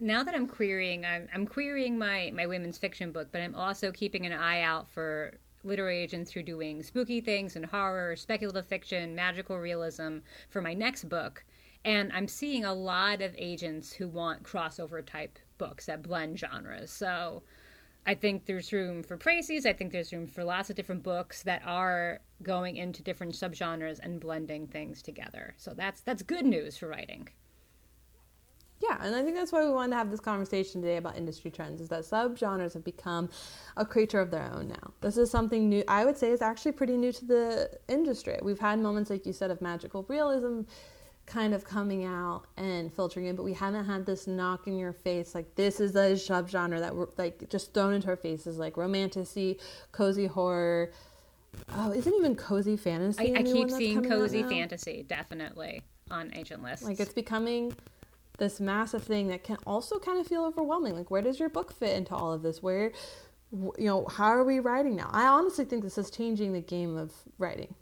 now 0.00 0.24
that 0.24 0.34
I'm 0.34 0.48
querying, 0.48 1.06
I'm, 1.06 1.28
I'm 1.32 1.46
querying 1.46 1.96
my, 1.96 2.32
my 2.34 2.46
women's 2.48 2.76
fiction 2.76 3.12
book, 3.12 3.28
but 3.30 3.40
I'm 3.40 3.54
also 3.54 3.92
keeping 3.92 4.26
an 4.26 4.32
eye 4.32 4.62
out 4.62 4.90
for 4.90 5.34
literary 5.64 5.98
agents 5.98 6.32
who 6.32 6.40
are 6.40 6.44
doing 6.44 6.82
spooky 6.82 7.20
things 7.20 7.56
and 7.56 7.66
horror, 7.66 8.16
speculative 8.16 8.66
fiction, 8.66 9.14
magical 9.14 9.58
realism 9.58 10.18
for 10.50 10.60
my 10.60 10.74
next 10.74 11.08
book. 11.08 11.44
And 11.84 12.12
I'm 12.12 12.28
seeing 12.28 12.64
a 12.64 12.74
lot 12.74 13.22
of 13.22 13.34
agents 13.36 13.92
who 13.92 14.08
want 14.08 14.44
crossover 14.44 15.04
type 15.04 15.38
books 15.58 15.86
that 15.86 16.02
blend 16.02 16.38
genres. 16.38 16.90
So 16.90 17.42
I 18.06 18.14
think 18.14 18.46
there's 18.46 18.72
room 18.72 19.02
for 19.02 19.16
Pracies. 19.16 19.66
I 19.66 19.72
think 19.72 19.92
there's 19.92 20.12
room 20.12 20.26
for 20.26 20.44
lots 20.44 20.70
of 20.70 20.76
different 20.76 21.02
books 21.02 21.42
that 21.44 21.62
are 21.64 22.20
going 22.42 22.76
into 22.76 23.02
different 23.02 23.34
subgenres 23.34 24.00
and 24.02 24.20
blending 24.20 24.66
things 24.66 25.02
together. 25.02 25.54
So 25.56 25.72
that's 25.74 26.00
that's 26.00 26.22
good 26.22 26.44
news 26.44 26.76
for 26.76 26.88
writing. 26.88 27.28
Yeah, 28.82 28.98
and 29.00 29.14
I 29.14 29.22
think 29.22 29.36
that's 29.36 29.52
why 29.52 29.64
we 29.64 29.70
wanted 29.70 29.90
to 29.90 29.96
have 29.96 30.10
this 30.10 30.20
conversation 30.20 30.80
today 30.82 30.96
about 30.96 31.16
industry 31.16 31.50
trends 31.50 31.80
is 31.80 31.88
that 31.90 32.02
subgenres 32.02 32.74
have 32.74 32.84
become 32.84 33.30
a 33.76 33.86
creature 33.86 34.20
of 34.20 34.30
their 34.30 34.50
own 34.52 34.68
now. 34.68 34.92
This 35.00 35.16
is 35.16 35.30
something 35.30 35.68
new, 35.68 35.84
I 35.86 36.04
would 36.04 36.16
say 36.16 36.30
is 36.30 36.42
actually 36.42 36.72
pretty 36.72 36.96
new 36.96 37.12
to 37.12 37.24
the 37.24 37.70
industry. 37.88 38.38
We've 38.42 38.58
had 38.58 38.80
moments, 38.80 39.08
like 39.08 39.24
you 39.24 39.32
said, 39.32 39.50
of 39.50 39.62
magical 39.62 40.04
realism 40.08 40.62
kind 41.26 41.54
of 41.54 41.64
coming 41.64 42.04
out 42.04 42.42
and 42.56 42.92
filtering 42.92 43.26
in, 43.26 43.36
but 43.36 43.44
we 43.44 43.52
haven't 43.52 43.84
had 43.84 44.04
this 44.04 44.26
knock 44.26 44.66
in 44.66 44.76
your 44.76 44.92
face, 44.92 45.34
like 45.34 45.54
this 45.54 45.78
is 45.80 45.94
a 45.94 46.12
subgenre 46.12 46.80
that 46.80 46.94
we're 46.94 47.06
like 47.16 47.48
just 47.48 47.72
thrown 47.72 47.94
into 47.94 48.08
our 48.08 48.16
faces, 48.16 48.58
like 48.58 48.76
romantasy, 48.76 49.58
cozy 49.92 50.26
horror. 50.26 50.90
Oh, 51.74 51.92
isn't 51.92 52.12
even 52.12 52.34
cozy 52.34 52.76
fantasy? 52.76 53.36
I, 53.36 53.42
new 53.42 53.52
keep 53.52 53.70
seeing 53.70 54.02
cozy 54.02 54.42
fantasy 54.42 55.04
definitely 55.06 55.82
on 56.10 56.32
agent 56.34 56.62
lists. 56.62 56.84
Like 56.84 56.98
it's 56.98 57.12
becoming 57.12 57.74
this 58.42 58.58
massive 58.58 59.04
thing 59.04 59.28
that 59.28 59.44
can 59.44 59.56
also 59.66 60.00
kind 60.00 60.18
of 60.18 60.26
feel 60.26 60.44
overwhelming. 60.44 60.96
Like 60.96 61.10
where 61.10 61.22
does 61.22 61.38
your 61.38 61.48
book 61.48 61.72
fit 61.72 61.96
into 61.96 62.14
all 62.14 62.32
of 62.32 62.42
this? 62.42 62.60
Where, 62.60 62.90
you 63.52 63.74
know, 63.78 64.04
how 64.06 64.26
are 64.26 64.42
we 64.42 64.58
writing 64.58 64.96
now? 64.96 65.08
I 65.12 65.28
honestly 65.28 65.64
think 65.64 65.84
this 65.84 65.96
is 65.96 66.10
changing 66.10 66.52
the 66.52 66.60
game 66.60 66.96
of 66.96 67.12
writing 67.38 67.72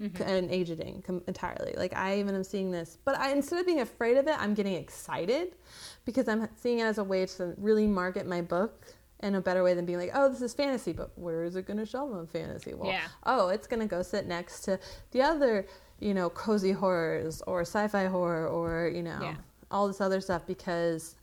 mm-hmm. 0.00 0.22
and 0.22 0.50
agenting 0.52 1.02
com- 1.02 1.22
entirely. 1.26 1.74
Like 1.76 1.96
I 1.96 2.20
even 2.20 2.36
am 2.36 2.44
seeing 2.44 2.70
this, 2.70 2.96
but 3.04 3.18
I 3.18 3.32
instead 3.32 3.58
of 3.58 3.66
being 3.66 3.80
afraid 3.80 4.16
of 4.16 4.28
it, 4.28 4.36
I'm 4.38 4.54
getting 4.54 4.74
excited 4.74 5.56
because 6.04 6.28
I'm 6.28 6.48
seeing 6.56 6.78
it 6.78 6.84
as 6.84 6.98
a 6.98 7.04
way 7.04 7.26
to 7.26 7.54
really 7.58 7.88
market 7.88 8.24
my 8.24 8.40
book 8.40 8.86
in 9.20 9.34
a 9.34 9.40
better 9.40 9.64
way 9.64 9.74
than 9.74 9.84
being 9.84 9.98
like, 9.98 10.10
oh, 10.14 10.28
this 10.28 10.42
is 10.42 10.54
fantasy, 10.54 10.92
but 10.92 11.10
where 11.18 11.42
is 11.42 11.56
it 11.56 11.66
going 11.66 11.78
to 11.78 11.86
show 11.86 12.12
on 12.12 12.26
fantasy? 12.28 12.74
Well, 12.74 12.90
Yeah. 12.90 13.06
oh, 13.24 13.48
it's 13.48 13.66
going 13.66 13.80
to 13.80 13.86
go 13.86 14.02
sit 14.02 14.26
next 14.26 14.60
to 14.62 14.78
the 15.12 15.22
other, 15.22 15.66
you 15.98 16.14
know, 16.14 16.28
cozy 16.30 16.72
horrors 16.72 17.42
or 17.46 17.62
sci-fi 17.62 18.06
horror 18.06 18.46
or 18.46 18.88
you 18.88 19.02
know 19.02 19.18
Yeah. 19.20 19.36
All 19.74 19.88
this 19.88 20.00
other 20.00 20.20
stuff 20.20 20.46
because 20.46 21.16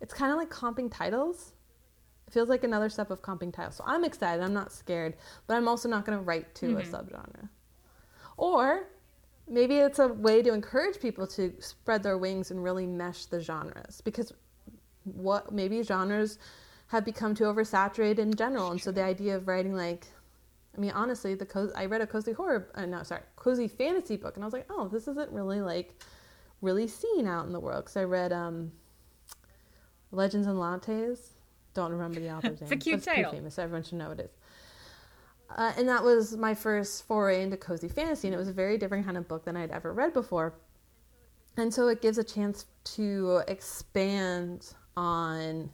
it's 0.00 0.14
kind 0.14 0.32
of 0.32 0.38
like 0.38 0.48
comping 0.48 0.90
titles. 0.90 1.52
It 2.26 2.32
feels 2.32 2.48
like 2.48 2.64
another 2.64 2.88
step 2.88 3.10
of 3.10 3.20
comping 3.20 3.52
titles. 3.52 3.76
So 3.76 3.84
I'm 3.86 4.02
excited. 4.02 4.42
I'm 4.42 4.54
not 4.54 4.72
scared, 4.72 5.14
but 5.46 5.56
I'm 5.56 5.68
also 5.68 5.88
not 5.88 6.06
going 6.06 6.18
to 6.18 6.24
write 6.24 6.54
to 6.56 6.78
a 6.78 6.82
subgenre. 6.82 7.48
Or 8.38 8.88
maybe 9.46 9.76
it's 9.76 9.98
a 9.98 10.08
way 10.08 10.40
to 10.42 10.54
encourage 10.54 10.98
people 11.00 11.26
to 11.26 11.52
spread 11.58 12.02
their 12.02 12.16
wings 12.16 12.50
and 12.50 12.64
really 12.64 12.86
mesh 12.86 13.26
the 13.26 13.40
genres 13.40 14.00
because 14.00 14.32
what 15.04 15.52
maybe 15.52 15.82
genres 15.82 16.38
have 16.86 17.04
become 17.04 17.34
too 17.34 17.44
oversaturated 17.44 18.18
in 18.18 18.34
general, 18.34 18.70
and 18.70 18.80
so 18.80 18.90
the 18.90 19.02
idea 19.02 19.36
of 19.36 19.46
writing 19.46 19.74
like, 19.74 20.06
I 20.76 20.80
mean, 20.80 20.90
honestly, 20.92 21.34
the 21.34 21.46
co- 21.46 21.70
I 21.76 21.86
read 21.86 22.00
a 22.00 22.06
cozy 22.06 22.32
horror, 22.32 22.68
uh, 22.74 22.86
no, 22.86 23.02
sorry, 23.02 23.22
cozy 23.36 23.68
fantasy 23.68 24.16
book, 24.16 24.36
and 24.36 24.44
I 24.44 24.46
was 24.46 24.52
like, 24.52 24.66
oh, 24.70 24.88
this 24.88 25.06
isn't 25.08 25.30
really 25.30 25.60
like 25.60 25.94
really 26.60 26.86
seen 26.86 27.26
out 27.26 27.46
in 27.46 27.52
the 27.52 27.60
world 27.60 27.84
because 27.84 27.96
I 27.96 28.04
read 28.04 28.32
um, 28.32 28.72
Legends 30.12 30.46
and 30.46 30.56
Lattes. 30.58 31.30
Don't 31.74 31.92
remember 31.92 32.20
the 32.20 32.30
author's 32.34 32.60
name. 32.60 32.72
It's 32.72 32.72
a 32.72 32.76
cute 32.76 33.02
title. 33.02 33.32
famous. 33.32 33.58
Everyone 33.58 33.82
should 33.82 33.98
know 33.98 34.08
what 34.08 34.20
it 34.20 34.26
is. 34.26 34.36
Uh, 35.56 35.72
and 35.76 35.88
that 35.88 36.04
was 36.04 36.36
my 36.36 36.54
first 36.54 37.06
foray 37.06 37.42
into 37.42 37.56
cozy 37.56 37.88
fantasy, 37.88 38.28
and 38.28 38.34
it 38.34 38.38
was 38.38 38.48
a 38.48 38.52
very 38.52 38.78
different 38.78 39.04
kind 39.04 39.16
of 39.16 39.26
book 39.26 39.44
than 39.44 39.56
I'd 39.56 39.70
ever 39.72 39.92
read 39.92 40.12
before. 40.12 40.54
And 41.56 41.74
so 41.74 41.88
it 41.88 42.00
gives 42.00 42.18
a 42.18 42.24
chance 42.24 42.66
to 42.96 43.42
expand 43.48 44.72
on 44.96 45.70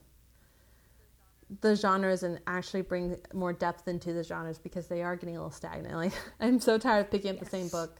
the 1.60 1.76
genres 1.76 2.22
and 2.22 2.40
actually 2.46 2.82
bring 2.82 3.16
more 3.32 3.52
depth 3.52 3.86
into 3.86 4.12
the 4.12 4.24
genres 4.24 4.58
because 4.58 4.88
they 4.88 5.02
are 5.02 5.14
getting 5.14 5.36
a 5.36 5.38
little 5.38 5.50
stagnant. 5.50 5.94
Like 5.94 6.12
I'm 6.40 6.58
so 6.58 6.78
tired 6.78 7.06
of 7.06 7.10
picking 7.10 7.30
up 7.30 7.38
the 7.38 7.46
same 7.46 7.68
book 7.68 7.96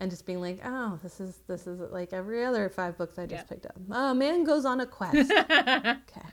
and 0.00 0.10
just 0.10 0.26
being 0.26 0.40
like, 0.40 0.58
oh, 0.64 0.98
this 1.02 1.20
is 1.20 1.40
this 1.46 1.66
is 1.66 1.78
like 1.92 2.12
every 2.12 2.44
other 2.44 2.68
five 2.68 2.96
books 2.98 3.18
I 3.18 3.26
just 3.26 3.44
Yeah. 3.44 3.48
picked 3.48 3.66
up. 3.66 3.76
Oh, 3.90 4.14
man 4.14 4.44
goes 4.44 4.64
on 4.64 4.80
a 4.80 4.86
quest. 4.86 5.30
okay, 5.50 6.26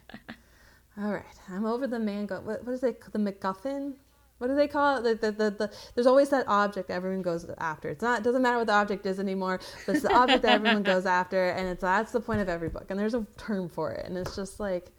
all 0.99 1.11
right, 1.13 1.23
I'm 1.49 1.65
over 1.65 1.85
the 1.85 1.99
man 1.99 2.25
go. 2.25 2.39
What, 2.41 2.65
what 2.65 2.73
is 2.73 2.83
it? 2.83 3.01
The 3.11 3.19
MacGuffin. 3.19 3.93
What 4.39 4.47
do 4.47 4.55
they 4.55 4.67
call 4.67 4.97
it? 4.97 5.03
The, 5.19 5.31
the, 5.31 5.31
the, 5.31 5.49
the, 5.49 5.73
there's 5.95 6.05
always 6.05 6.29
that 6.29 6.45
object 6.47 6.91
everyone 6.91 7.23
goes 7.23 7.49
after. 7.57 7.89
It's 7.89 8.03
not. 8.03 8.19
It 8.19 8.23
doesn't 8.23 8.41
matter 8.43 8.57
what 8.59 8.67
the 8.67 8.73
object 8.73 9.05
is 9.07 9.19
anymore. 9.19 9.59
But 9.87 9.93
it's 9.95 10.03
the 10.03 10.13
object 10.15 10.43
that 10.43 10.51
everyone 10.53 10.83
goes 10.83 11.05
after, 11.19 11.49
and 11.49 11.67
it's 11.67 11.81
that's 11.81 12.11
the 12.11 12.19
point 12.19 12.41
of 12.41 12.47
every 12.47 12.69
book. 12.69 12.85
And 12.89 12.99
there's 12.99 13.15
a 13.15 13.25
term 13.37 13.67
for 13.67 13.91
it, 13.91 14.05
and 14.05 14.15
it's 14.17 14.35
just 14.35 14.59
like, 14.59 14.91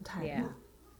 I'm 0.00 0.04
tired. 0.04 0.50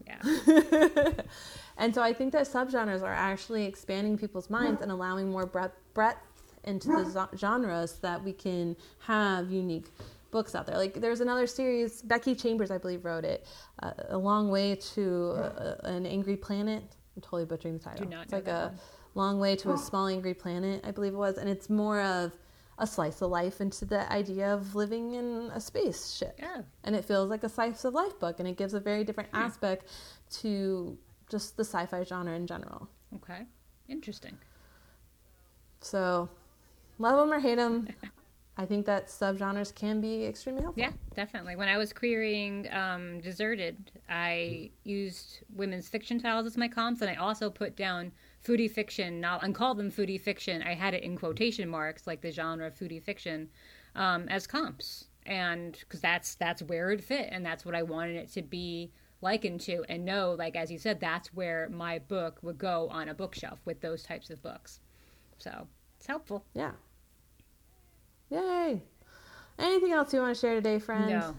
yeah, 0.07 0.22
yeah, 0.46 1.11
and 1.78 1.92
so 1.94 2.00
I 2.02 2.12
think 2.12 2.32
that 2.32 2.46
subgenres 2.46 3.02
are 3.02 3.12
actually 3.12 3.64
expanding 3.64 4.18
people's 4.18 4.48
minds 4.50 4.80
and 4.82 4.92
allowing 4.92 5.30
more 5.32 5.46
breadth, 5.46 5.74
breadth 5.94 6.18
into 6.65 6.89
the 6.89 7.05
zo- 7.11 7.29
genres 7.37 7.95
that 8.01 8.23
we 8.23 8.33
can 8.33 8.77
have 9.01 9.51
unique 9.51 9.87
books 10.31 10.55
out 10.55 10.67
there. 10.67 10.77
Like 10.77 10.95
there's 11.01 11.21
another 11.21 11.47
series, 11.47 12.03
Becky 12.03 12.35
Chambers, 12.35 12.71
I 12.71 12.79
believe, 12.79 13.05
wrote 13.05 13.25
it, 13.25 13.47
uh, 13.83 13.93
A 14.09 14.19
Long 14.19 14.51
Way 14.51 14.75
to 14.95 15.31
uh, 15.33 15.77
an 15.85 16.07
Angry 16.07 16.37
Planet. 16.37 16.83
I'm 17.17 17.23
totally 17.23 17.45
butchering 17.45 17.79
the 17.79 17.85
title. 17.85 18.05
Do 18.05 18.11
not 18.11 18.25
it's 18.25 18.33
know 18.33 18.39
like 18.39 18.45
that 18.47 18.65
a 18.65 18.67
one. 18.69 18.79
long 19.15 19.39
way 19.39 19.55
to 19.57 19.73
a 19.73 19.79
small 19.79 20.09
angry 20.09 20.35
planet, 20.35 20.85
I 20.85 20.91
believe 20.91 21.15
it 21.15 21.17
was, 21.17 21.39
and 21.39 21.49
it's 21.49 21.71
more 21.71 22.01
of 22.01 22.33
a 22.79 22.87
slice 22.87 23.23
of 23.23 23.31
life 23.31 23.61
into 23.61 23.85
the 23.85 24.11
idea 24.12 24.53
of 24.53 24.75
living 24.75 25.15
in 25.15 25.51
a 25.55 25.61
spaceship 25.61 26.41
oh, 26.43 26.65
and 26.83 26.97
it 26.97 27.05
feels 27.05 27.31
like 27.31 27.45
a 27.45 27.49
slice 27.49 27.85
of 27.85 27.95
life 27.95 28.19
book 28.19 28.41
and 28.41 28.49
it 28.49 28.57
gives 28.57 28.75
a 28.75 28.81
very 28.81 29.05
different 29.05 29.29
aspect 29.33 29.87
to 30.29 30.99
just 31.29 31.57
the 31.57 31.65
sci-fi 31.65 32.03
genre 32.03 32.35
in 32.35 32.47
general 32.47 32.89
okay, 33.15 33.43
interesting. 33.89 34.37
so 35.81 36.29
love 36.99 37.18
them 37.18 37.32
or 37.32 37.40
hate 37.40 37.57
them 37.57 37.88
i 38.57 38.64
think 38.64 38.86
that 38.86 39.09
subgenres 39.09 39.74
can 39.74 40.01
be 40.01 40.24
extremely 40.24 40.62
helpful 40.62 40.82
Yeah, 40.82 40.92
definitely. 41.16 41.57
When 41.57 41.68
I 41.68 41.76
was 41.76 41.92
querying 41.92 42.68
um, 42.72 43.20
Deserted, 43.20 43.90
I 44.09 44.70
used 44.84 45.40
women's 45.55 45.88
fiction 45.88 46.20
titles 46.20 46.47
as 46.47 46.57
my 46.57 46.68
comps, 46.68 47.01
and 47.01 47.11
I 47.11 47.16
also 47.16 47.51
put 47.51 47.74
down 47.76 48.12
foodie 48.47 48.70
fiction 48.70 49.20
no- 49.20 49.40
and 49.42 49.55
called 49.55 49.78
them 49.78 49.90
foodie 49.90 50.20
fiction. 50.20 50.62
I 50.62 50.74
had 50.74 50.95
it 50.95 51.03
in 51.03 51.16
quotation 51.16 51.68
marks, 51.68 52.07
like 52.07 52.20
the 52.20 52.30
genre 52.30 52.66
of 52.68 52.78
foodie 52.78 53.03
fiction, 53.03 53.49
um, 53.97 54.28
as 54.28 54.47
comps, 54.47 55.09
and 55.26 55.76
because 55.80 56.01
that's 56.01 56.36
that's 56.36 56.62
where 56.62 56.92
it 56.92 57.03
fit, 57.03 57.28
and 57.32 57.45
that's 57.45 57.64
what 57.64 57.74
I 57.74 57.82
wanted 57.82 58.16
it 58.16 58.32
to 58.34 58.42
be 58.42 58.92
likened 59.20 59.61
to, 59.62 59.84
and 59.88 60.05
know, 60.05 60.36
like 60.38 60.55
as 60.55 60.70
you 60.70 60.78
said, 60.78 61.01
that's 61.01 61.34
where 61.34 61.68
my 61.70 61.99
book 61.99 62.38
would 62.42 62.59
go 62.59 62.88
on 62.92 63.09
a 63.09 63.14
bookshelf 63.14 63.59
with 63.64 63.80
those 63.80 64.03
types 64.05 64.30
of 64.30 64.40
books. 64.42 64.78
So 65.38 65.66
it's 65.99 66.07
helpful. 66.07 66.45
yeah 66.55 66.72
yay 68.31 68.83
anything 69.59 69.93
else 69.93 70.12
you 70.12 70.20
want 70.20 70.35
to 70.35 70.41
share 70.41 70.55
today 70.55 70.79
friends 70.79 71.11
No, 71.11 71.35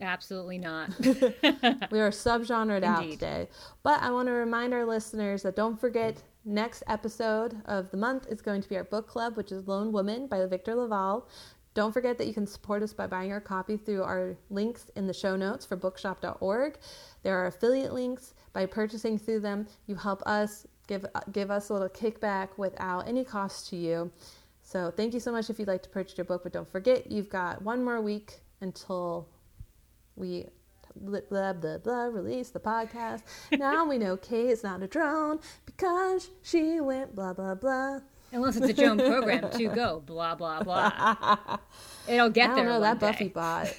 absolutely 0.00 0.58
not. 0.58 0.90
we 1.00 2.00
are 2.00 2.10
subgenred 2.10 2.82
out 2.82 3.10
today. 3.10 3.48
But 3.82 4.02
I 4.02 4.10
want 4.10 4.28
to 4.28 4.32
remind 4.32 4.74
our 4.74 4.84
listeners 4.84 5.42
that 5.42 5.56
don't 5.56 5.80
forget 5.80 6.22
next 6.44 6.82
episode 6.88 7.56
of 7.66 7.90
the 7.90 7.96
month 7.96 8.26
is 8.28 8.42
going 8.42 8.60
to 8.62 8.68
be 8.68 8.76
our 8.76 8.84
book 8.84 9.06
club, 9.06 9.36
which 9.36 9.52
is 9.52 9.66
Lone 9.66 9.92
Woman 9.92 10.26
by 10.26 10.44
Victor 10.46 10.74
LaValle. 10.74 11.22
Don't 11.74 11.92
forget 11.92 12.18
that 12.18 12.26
you 12.26 12.34
can 12.34 12.46
support 12.46 12.82
us 12.82 12.92
by 12.92 13.06
buying 13.06 13.32
our 13.32 13.40
copy 13.40 13.76
through 13.76 14.02
our 14.04 14.36
links 14.48 14.90
in 14.94 15.06
the 15.06 15.12
show 15.12 15.34
notes 15.36 15.66
for 15.66 15.76
bookshop.org. 15.76 16.78
There 17.22 17.36
are 17.36 17.46
affiliate 17.46 17.92
links. 17.92 18.34
By 18.52 18.66
purchasing 18.66 19.18
through 19.18 19.40
them, 19.40 19.66
you 19.88 19.96
help 19.96 20.22
us 20.26 20.64
give 20.86 21.04
give 21.32 21.50
us 21.50 21.70
a 21.70 21.72
little 21.72 21.88
kickback 21.88 22.50
without 22.56 23.08
any 23.08 23.24
cost 23.24 23.68
to 23.70 23.76
you. 23.76 24.12
So 24.66 24.90
thank 24.90 25.12
you 25.14 25.20
so 25.20 25.30
much 25.30 25.50
if 25.50 25.58
you'd 25.58 25.68
like 25.68 25.82
to 25.82 25.90
purchase 25.90 26.16
your 26.16 26.24
book, 26.24 26.42
but 26.42 26.52
don't 26.52 26.68
forget 26.68 27.10
you've 27.12 27.28
got 27.28 27.60
one 27.62 27.84
more 27.84 28.00
week 28.00 28.40
until 28.60 29.28
we 30.16 30.46
blah 30.96 31.20
blah 31.28 31.52
blah, 31.52 31.78
blah 31.78 32.04
release 32.04 32.48
the 32.50 32.58
podcast. 32.60 33.22
now 33.52 33.84
we 33.86 33.98
know 33.98 34.16
Kait 34.16 34.46
is 34.50 34.62
not 34.64 34.82
a 34.82 34.86
drone 34.88 35.38
because 35.66 36.30
she 36.42 36.80
went 36.80 37.14
blah 37.14 37.34
blah 37.34 37.54
blah. 37.54 38.00
Unless 38.32 38.56
it's 38.56 38.68
a 38.70 38.72
drone 38.72 38.98
program 38.98 39.50
to 39.50 39.68
go 39.74 40.00
blah 40.00 40.34
blah 40.34 40.62
blah. 40.62 41.58
It'll 42.08 42.30
get 42.30 42.50
I 42.50 42.54
there. 42.54 42.64
don't 42.64 42.66
know 42.66 42.80
one 42.80 42.82
that 42.82 43.00
Buffy 43.00 43.28
bot. 43.28 43.72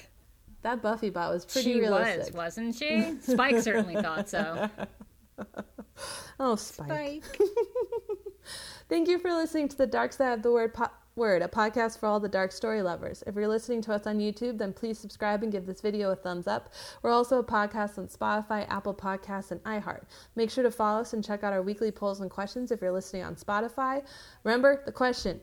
That 0.62 0.80
Buffy 0.82 1.10
bot 1.10 1.32
was 1.32 1.44
pretty 1.44 1.74
She 1.74 1.80
realistic. 1.80 2.32
was, 2.34 2.56
wasn't 2.58 2.74
she? 2.76 3.16
Spike 3.22 3.60
certainly 3.60 3.96
thought 3.96 4.28
so. 4.28 4.70
Oh, 6.40 6.54
Spike. 6.56 7.24
Spike. 7.24 7.48
Thank 8.88 9.08
you 9.08 9.18
for 9.18 9.32
listening 9.32 9.68
to 9.68 9.76
the 9.76 9.86
Dark 9.86 10.12
Side 10.12 10.32
of 10.32 10.42
the 10.42 10.52
Word, 10.52 10.74
po- 10.74 10.90
Word, 11.16 11.42
a 11.42 11.48
podcast 11.48 11.98
for 11.98 12.06
all 12.06 12.20
the 12.20 12.28
dark 12.28 12.52
story 12.52 12.82
lovers. 12.82 13.24
If 13.26 13.34
you're 13.34 13.48
listening 13.48 13.80
to 13.82 13.94
us 13.94 14.06
on 14.06 14.18
YouTube, 14.18 14.58
then 14.58 14.72
please 14.72 14.98
subscribe 14.98 15.42
and 15.42 15.50
give 15.50 15.64
this 15.64 15.80
video 15.80 16.10
a 16.10 16.16
thumbs 16.16 16.46
up. 16.46 16.72
We're 17.02 17.10
also 17.10 17.38
a 17.38 17.44
podcast 17.44 17.96
on 17.98 18.08
Spotify, 18.08 18.66
Apple 18.68 18.94
Podcasts, 18.94 19.50
and 19.50 19.62
iHeart. 19.64 20.04
Make 20.34 20.50
sure 20.50 20.62
to 20.62 20.70
follow 20.70 21.00
us 21.00 21.14
and 21.14 21.24
check 21.24 21.42
out 21.42 21.52
our 21.52 21.62
weekly 21.62 21.90
polls 21.90 22.20
and 22.20 22.30
questions 22.30 22.70
if 22.70 22.82
you're 22.82 22.92
listening 22.92 23.22
on 23.22 23.34
Spotify. 23.34 24.04
Remember 24.44 24.82
the 24.84 24.92
question 24.92 25.40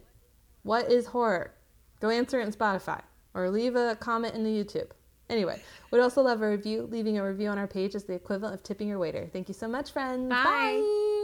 What 0.62 0.92
is 0.92 1.08
horror? 1.08 1.56
Go 2.00 2.10
answer 2.10 2.40
it 2.40 2.46
in 2.46 2.54
Spotify 2.54 3.02
or 3.34 3.50
leave 3.50 3.76
a 3.76 3.96
comment 3.96 4.36
in 4.36 4.44
the 4.44 4.50
YouTube. 4.50 4.92
Anyway, 5.30 5.60
we'd 5.90 6.02
also 6.02 6.22
love 6.22 6.42
a 6.42 6.50
review. 6.50 6.88
Leaving 6.92 7.18
a 7.18 7.26
review 7.26 7.50
on 7.50 7.58
our 7.58 7.68
page 7.68 7.96
is 7.96 8.04
the 8.04 8.14
equivalent 8.14 8.54
of 8.54 8.62
tipping 8.64 8.88
your 8.88 9.00
waiter. 9.00 9.28
Thank 9.34 9.48
you 9.48 9.54
so 9.54 9.68
much, 9.68 9.92
friends. 9.92 10.30
Bye. 10.30 10.44
Bye. 10.44 11.23